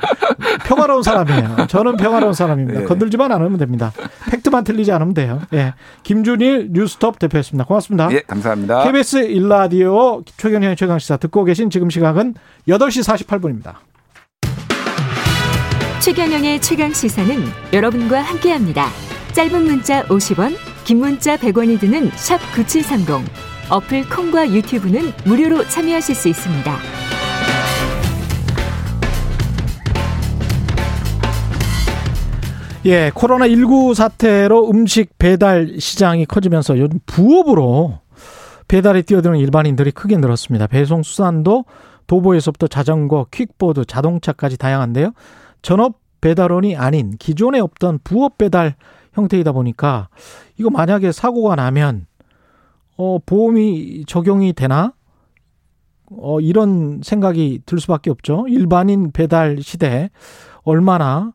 [0.66, 1.66] 평화로운 사람이에요.
[1.68, 2.80] 저는 평화로운 사람입니다.
[2.80, 2.86] 네.
[2.86, 3.92] 건들지만 않으면 됩니다.
[4.30, 5.40] 팩트만 틀리지 않으면 돼요.
[5.54, 5.72] 예.
[6.02, 7.64] 김준일 뉴스톱 대표였습니다.
[7.64, 8.12] 고맙습니다.
[8.12, 8.84] 예, 감사합니다.
[8.84, 12.34] KBS 일라디오 최경영의 최강시사 듣고 계신 지금 시각은
[12.68, 13.76] 8시 48분입니다.
[16.00, 17.36] 최경영의 최강 시사는
[17.74, 18.86] 여러분과 함께합니다.
[19.34, 20.56] 짧은 문자 50원,
[20.86, 23.30] 긴 문자 100원이 드는 샵 9730.
[23.68, 26.74] 어플 콩과 유튜브는 무료로 참여하실 수 있습니다.
[32.86, 37.98] 예, 코로나19 사태로 음식 배달 시장이 커지면서 요즘 부업으로
[38.68, 40.66] 배달에 뛰어드는 일반인들이 크게 늘었습니다.
[40.66, 41.66] 배송 수산도
[42.06, 45.12] 도보에서부터 자전거, 퀵보드, 자동차까지 다양한데요.
[45.62, 48.74] 전업 배달원이 아닌 기존에 없던 부업 배달
[49.14, 50.08] 형태이다 보니까
[50.58, 52.06] 이거 만약에 사고가 나면
[52.96, 54.92] 어 보험이 적용이 되나?
[56.10, 58.46] 어 이런 생각이 들 수밖에 없죠.
[58.48, 60.10] 일반인 배달 시대
[60.62, 61.32] 얼마나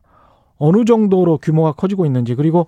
[0.58, 2.66] 어느 정도로 규모가 커지고 있는지 그리고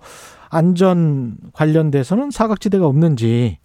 [0.49, 3.59] 안전 관련돼서는 사각지대가 없는지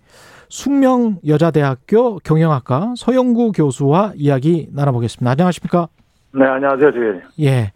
[0.48, 5.30] 숙명 여자대학교 경영학과 서영구 교수와 이야기 나눠보겠습니다.
[5.30, 5.88] 안녕하십니까?
[6.36, 7.20] 네, 안녕하세요, 주님.
[7.40, 7.72] 예.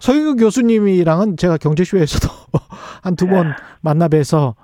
[0.00, 2.28] 서영구 교수님이랑은 제가 경제쇼에서도
[3.02, 4.54] 한 두번 만나 뵈서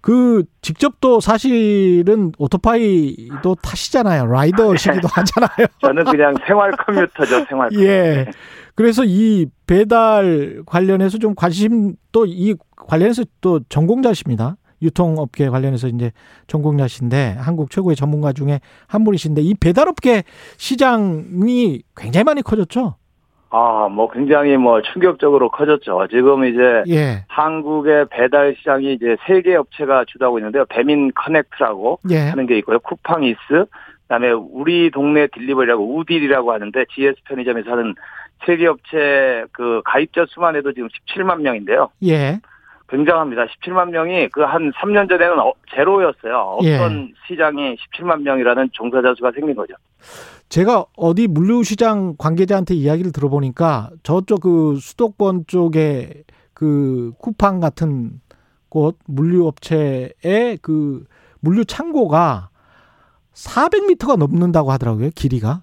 [0.00, 4.26] 그 직접 또 사실은 오토바이도 타시잖아요.
[4.26, 5.66] 라이더시기도 하잖아요.
[5.80, 7.82] 저는 그냥 생활 컴퓨터죠, 생활 컴퓨터.
[7.82, 8.26] 예.
[8.74, 14.56] 그래서 이 배달 관련해서 좀 관심 또 이 관련해서 또 전공자십니다.
[14.80, 16.12] 유통업계 관련해서 이제
[16.46, 20.22] 전공자신데 한국 최고의 전문가 중에 한 분이신데 이 배달업계
[20.56, 22.94] 시장이 굉장히 많이 커졌죠.
[23.50, 26.06] 아, 뭐 굉장히 뭐 충격적으로 커졌죠.
[26.10, 27.24] 지금 이제 예.
[27.28, 30.64] 한국의 배달 시장이 이제 세 개 업체가 주도하고 있는데요.
[30.68, 32.18] 배민 커넥트라고 예.
[32.28, 32.78] 하는 게 있고요.
[32.80, 33.64] 쿠팡이스,
[34.02, 37.94] 그다음에 우리 동네 딜리버리라고 우딜이라고 하는데 GS 편의점에서 하는
[38.46, 41.88] 세 개 업체 그 가입자 수만 해도 지금 17만 명인데요.
[42.04, 42.38] 예.
[42.90, 43.44] 굉장합니다.
[43.46, 46.58] 17만 명이 그 한 3년 전에는 어- 제로였어요.
[46.64, 46.76] 예.
[46.76, 49.74] 어떤 시장이 17만 명이라는 종사자 수가 생긴 거죠.
[50.48, 58.20] 제가 어디 물류시장 관계자한테 이야기를 들어보니까 저쪽 그 수도권 쪽에 그 쿠팡 같은
[58.68, 61.04] 곳 물류업체의 그
[61.40, 62.48] 물류 창고가
[63.34, 65.62] 400m가 넘는다고 하더라고요, 길이가.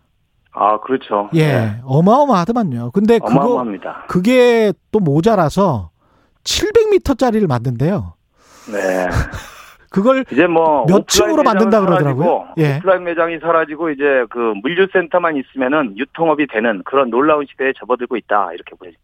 [0.51, 1.29] 아, 그렇죠.
[1.33, 1.81] 예, 네.
[1.83, 2.91] 어마어마하더만요.
[2.91, 4.05] 근데 그거 어마어마합니다.
[4.07, 5.89] 그게 또 모자라서
[6.45, 8.13] 700m짜리를 만든대요.
[8.71, 9.07] 네.
[9.95, 12.49] 그걸 이제 뭐 몇 층으로 만든다 그러더라고요.
[12.57, 12.77] 예.
[12.77, 18.75] 오프라인 매장이 사라지고 이제 그 물류센터만 있으면은 유통업이 되는 그런 놀라운 시대에 접어들고 있다 이렇게
[18.75, 19.01] 보여집니다.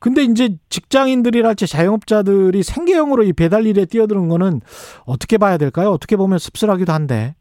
[0.00, 4.60] 근데 이제 직장인들이랄지 자영업자들이 생계형으로 이 배달 일에 뛰어드는 거는
[5.06, 5.90] 어떻게 봐야 될까요?
[5.90, 7.36] 어떻게 보면 씁쓸하기도 한데.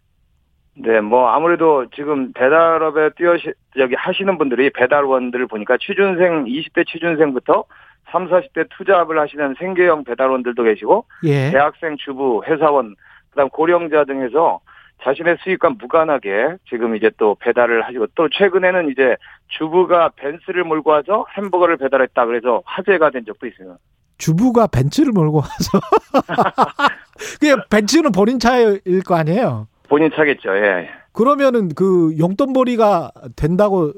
[0.76, 3.36] 네, 뭐 아무래도 지금 배달업에 뛰어
[3.78, 7.66] 여기 하시는 분들이 배달원들을 보니까 취준생 20대 취준생부터
[8.12, 11.52] 3, 40대 투잡을 하시는 생계형 배달원들도 계시고 예.
[11.52, 12.96] 대학생 주부, 회사원,
[13.32, 14.60] 그다음 고령자 등에서
[15.04, 19.16] 자신의 수입과 무관하게 지금 이제 또 배달을 하시고 또 최근에는 이제
[19.48, 23.78] 주부가 벤츠를 몰고 와서 햄버거를 배달했다 그래서 화제가 된 적도 있어요.
[24.18, 25.80] 주부가 벤츠를 몰고 와서.
[27.40, 29.68] 그게 벤츠는 본인 차일 거 아니에요?
[29.90, 30.56] 본인 차겠죠.
[30.56, 30.90] 예.
[31.12, 33.92] 그러면은 그 용돈벌이가 된다고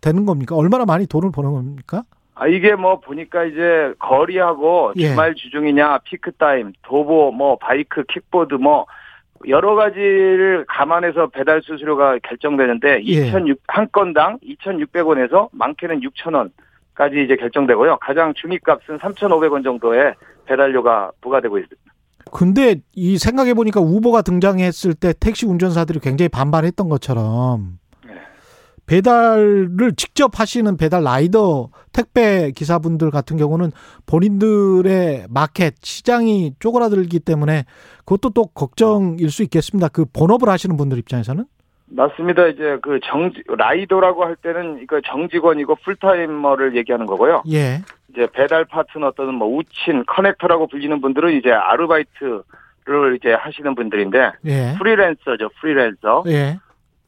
[0.00, 0.56] 되는 겁니까?
[0.56, 2.04] 얼마나 많이 돈을 버는 겁니까?
[2.34, 5.08] 아, 이게 뭐 보니까 이제 거리하고 예.
[5.08, 8.86] 주말 주중이냐, 피크타임, 도보, 뭐 바이크, 킥보드 뭐
[9.48, 13.26] 여러 가지를 감안해서 배달 수수료가 결정되는데 예.
[13.26, 17.98] 2,600, 한 건당 2,600원에서 많게는 6,000원까지 이제 결정되고요.
[18.00, 20.14] 가장 중위값은 3,500원 정도의
[20.46, 21.92] 배달료가 부과되고 있습니다.
[22.30, 27.78] 근데 이 생각해 보니까 우버가 등장했을 때 택시 운전사들이 굉장히 반발했던 것처럼
[28.86, 33.70] 배달을 직접 하시는 배달 라이더 택배 기사분들 같은 경우는
[34.06, 37.64] 본인들의 마켓 시장이 쪼그라들기 때문에
[38.04, 39.88] 그것도 또 걱정일 수 있겠습니다.
[39.88, 41.44] 그 본업을 하시는 분들 입장에서는
[41.94, 42.46] 맞습니다.
[42.48, 47.42] 이제 그 정지 라이더라고 할 때는 이거 정직원이고 풀타이머를 얘기하는 거고요.
[47.52, 47.82] 예.
[48.10, 54.74] 이제 배달 파트너 또는 뭐 우친, 커넥터라고 불리는 분들은 이제 아르바이트를 이제 하시는 분들인데 예.
[54.78, 56.24] 프리랜서죠, 프리랜서.
[56.28, 56.58] 예.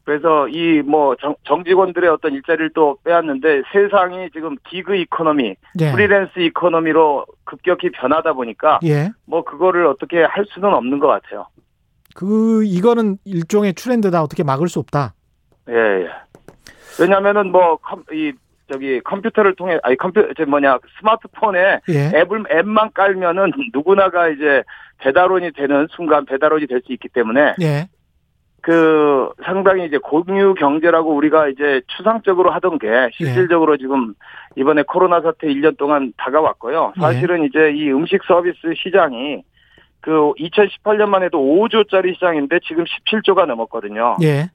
[0.05, 1.15] 그래서 이 뭐
[1.45, 5.91] 정직원들의 어떤 일자리를 또 빼앗는데 세상이 지금 gig economy, 예.
[5.91, 9.09] freelance economy로 급격히 변하다 보니까 예.
[9.25, 11.47] 뭐 그거를 어떻게 할 수는 없는 것 같아요.
[12.13, 14.21] 그 이거는 일종의 트렌드다.
[14.23, 15.13] 어떻게 막을 수 없다.
[15.69, 16.07] 예, 예.
[16.99, 18.31] 왜냐면은 뭐, 컴, 이,
[18.71, 22.11] 저기 컴퓨터를 통해, 아니 컴퓨터, 저 뭐냐, 스마트폰에 예.
[22.19, 24.63] 앱을, 앱만 깔면은 누구나가 이제
[24.99, 27.89] 배달원이 되는 순간 배달원이 될 수 있기 때문에 예.
[28.65, 34.15] 그 상당히 이제 공유 경제라고 우리가 이제 추상적으로 하던 게 실질적으로 지금
[34.55, 36.93] 이번에 코로나 사태 1년 동안 다가왔고요.
[36.99, 39.43] 사실은 이제 이 음식 서비스 시장이
[40.01, 44.17] 그 2018년만 해도 5조짜리 시장인데 지금 17조가 넘었거든요.
[44.23, 44.49] 예.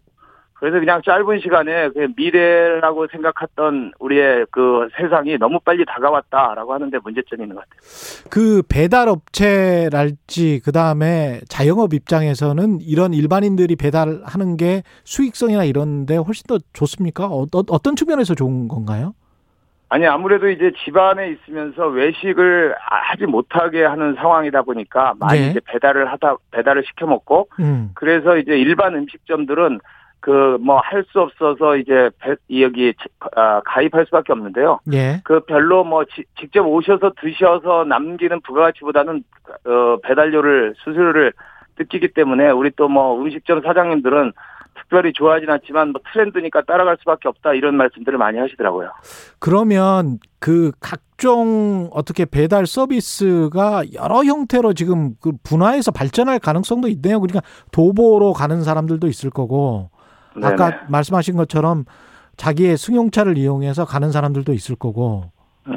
[0.60, 7.44] 그래서 그냥 짧은 시간에 그 미래라고 생각했던 우리의 그 세상이 너무 빨리 다가왔다라고 하는데 문제점이
[7.44, 8.28] 있는 것 같아요.
[8.28, 16.58] 그 배달 업체랄지 그 다음에 자영업 입장에서는 이런 일반인들이 배달하는 게 수익성이나 이런데 훨씬 더
[16.74, 17.24] 좋습니까?
[17.26, 19.14] 어, 떤 측면에서 좋은 건가요?
[19.88, 25.50] 아니 아무래도 이제 집안에 있으면서 외식을 하지 못하게 하는 상황이다 보니까 많이 네.
[25.50, 27.90] 이제 배달을 하다 배달을 시켜 먹고 음.
[27.94, 29.80] 그래서 이제 일반 음식점들은
[30.20, 32.10] 그 뭐 할 수 없어서 이제
[32.60, 32.92] 여기
[33.36, 34.80] 아, 가입할 수밖에 없는데요.
[34.92, 35.20] 예.
[35.24, 39.24] 그 별로 뭐 지- 직접 오셔서 드셔서 남기는 부가가치보다는
[39.64, 41.32] 어 배달료를 수수료를
[41.78, 44.32] 느끼기 때문에 우리 또 뭐 음식점 사장님들은
[44.74, 48.90] 특별히 좋아하진 않지만 뭐 트렌드니까 따라갈 수밖에 없다 이런 말씀들을 많이 하시더라고요.
[49.38, 57.20] 그러면 그 각종 어떻게 배달 서비스가 여러 형태로 지금 그 분화해서 발전할 가능성도 있네요.
[57.20, 57.40] 그러니까
[57.72, 59.90] 도보로 가는 사람들도 있을 거고
[60.43, 60.82] 아까 네네.
[60.89, 61.85] 말씀하신 것처럼
[62.36, 65.24] 자기의 승용차를 이용해서 가는 사람들도 있을 거고
[65.66, 65.74] 네.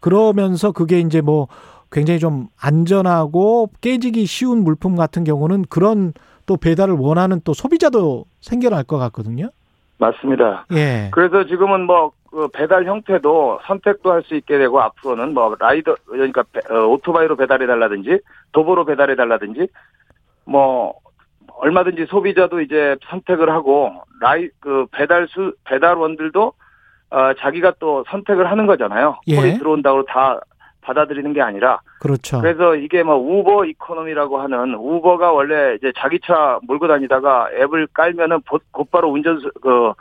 [0.00, 1.48] 그러면서 그게 이제 뭐
[1.90, 6.12] 굉장히 좀 안전하고 깨지기 쉬운 물품 같은 경우는 그런
[6.46, 9.48] 또 배달을 원하는 또 소비자도 생겨날 것 같거든요.
[9.98, 10.66] 맞습니다.
[10.72, 11.10] 예.
[11.12, 16.60] 그래서 지금은 뭐그 배달 형태도 선택도 할 수 있게 되고 앞으로는 뭐 라이더 그러니까 배-
[16.72, 18.20] 어, 오토바이로 배달해 달라든지
[18.52, 19.66] 도보로 배달해 달라든지
[20.44, 20.94] 뭐
[21.58, 26.52] 얼마든지 소비자도 이제 선택을 하고 라이 그 배달 수 배달원들도
[27.10, 29.20] 어 자기가 또 선택을 하는 거잖아요.
[29.28, 29.36] 예.
[29.36, 30.40] 콜이 들어온다고 다
[30.82, 32.40] 받아들이는 게 아니라 그렇죠.
[32.40, 38.40] 그래서 이게 뭐 우버 이코노미라고 하는 우버가 원래 이제 자기 차 몰고 다니다가 앱을 깔면은
[38.48, 39.92] 곧- 곧바로 운전수 그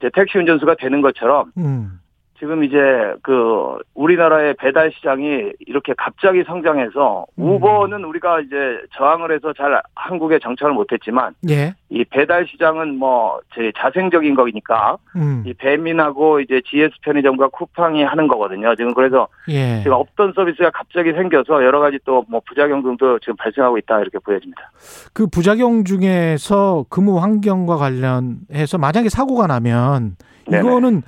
[0.00, 2.00] 이제 택시 운전수가 되는 것처럼 음.
[2.42, 2.76] 지금 이제
[3.22, 7.44] 그 우리나라의 배달 시장이 이렇게 갑자기 성장해서 음.
[7.44, 8.56] 우버는 우리가 이제
[8.96, 11.76] 저항을 해서 잘 한국에 정착을 못했지만 예.
[11.88, 15.44] 이 배달 시장은 뭐 제 자생적인 거니까 음.
[15.46, 18.74] 이 배민하고 이제 GS 편의점과 쿠팡이 하는 거거든요.
[18.74, 19.78] 지금 그래서 예.
[19.82, 24.18] 지금 없던 서비스가 갑자기 생겨서 여러 가지 또 뭐 부작용 등도 지금 발생하고 있다 이렇게
[24.18, 24.72] 보여집니다.
[25.12, 30.16] 그 부작용 중에서 근무 환경과 관련해서 만약에 사고가 나면
[30.48, 30.60] 네네.
[30.60, 31.02] 이거는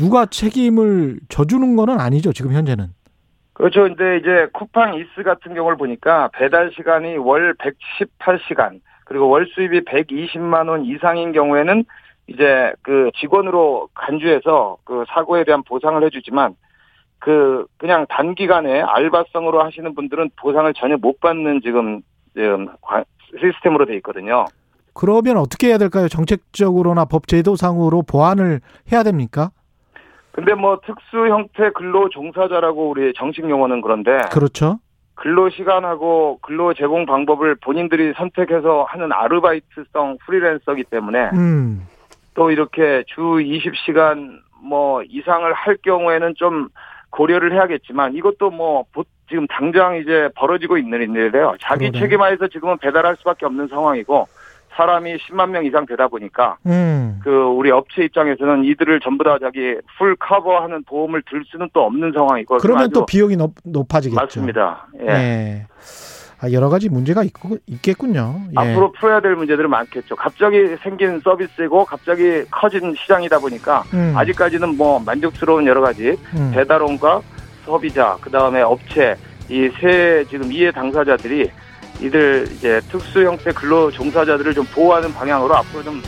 [0.00, 2.86] 누가 책임을 져주는 거는 아니죠 지금 현재는.
[3.52, 3.82] 그렇죠.
[3.82, 10.68] 근데 이제 쿠팡 이스 같은 경우를 보니까 배달 시간이 월 118시간 그리고 월 수입이 120만
[10.70, 11.84] 원 이상인 경우에는
[12.28, 16.54] 이제 그 직원으로 간주해서 그 사고에 대한 보상을 해주지만
[17.18, 22.00] 그 그냥 단기간에 알바성으로 하시는 분들은 보상을 전혀 못 받는 지금
[22.32, 23.04] 지금 관-
[23.38, 24.46] 시스템으로 돼 있거든요.
[24.94, 26.08] 그러면 어떻게 해야 될까요?
[26.08, 28.60] 정책적으로나 법 제도상으로 보완을
[28.90, 29.50] 해야 됩니까?
[30.32, 34.78] 근데 뭐 특수 형태 근로 종사자라고 우리 정식 용어는 그런데 그렇죠.
[35.14, 41.86] 근로 시간하고 근로 제공 방법을 본인들이 선택해서 하는 아르바이트성 프리랜서기 때문에 음.
[42.34, 46.68] 또 이렇게 주 20시간 뭐 이상을 할 경우에는 좀
[47.10, 51.54] 고려를 해야겠지만 이것도 뭐 보- 지금 당장 이제 벌어지고 있는 일인데요.
[51.60, 51.98] 자기 그러네.
[52.00, 54.26] 책임하에서 지금은 배달할 수밖에 없는 상황이고
[54.76, 57.18] 사람이 10만 명 이상 되다 보니까 음.
[57.22, 62.12] 그 우리 업체 입장에서는 이들을 전부 다 자기 풀 커버하는 보험을 들 수는 또 없는
[62.14, 64.20] 상황이고 그러면 또 비용이 높, 높아지겠죠.
[64.20, 64.86] 맞습니다.
[65.02, 65.06] 예.
[65.08, 65.66] 예.
[66.42, 68.40] 아, 여러 가지 문제가 있고, 있겠군요.
[68.52, 68.54] 예.
[68.70, 70.16] 앞으로 풀어야 될 문제들은 많겠죠.
[70.16, 74.14] 갑자기 생긴 서비스이고 갑자기 커진 시장이다 보니까 음.
[74.16, 76.50] 아직까지는 뭐 만족스러운 여러 가지 음.
[76.54, 77.20] 배달원과
[77.66, 79.16] 소비자 그 다음에 업체
[79.50, 81.50] 이 세 지금 이해 당사자들이
[82.00, 86.02] 이들 이제 특수 형태 근로 종사자들을 좀 보호하는 방향으로 앞으로 좀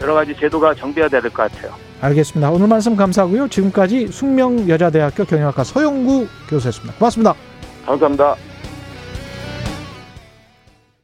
[0.00, 1.72] 여러 가지 제도가 정비해야 될 것 같아요.
[2.00, 2.50] 알겠습니다.
[2.50, 3.48] 오늘 말씀 감사하고요.
[3.48, 6.94] 지금까지 숙명여자대학교 경영학과 서영구 교수였습니다.
[6.98, 7.34] 고맙습니다.
[7.86, 8.36] 감사합니다.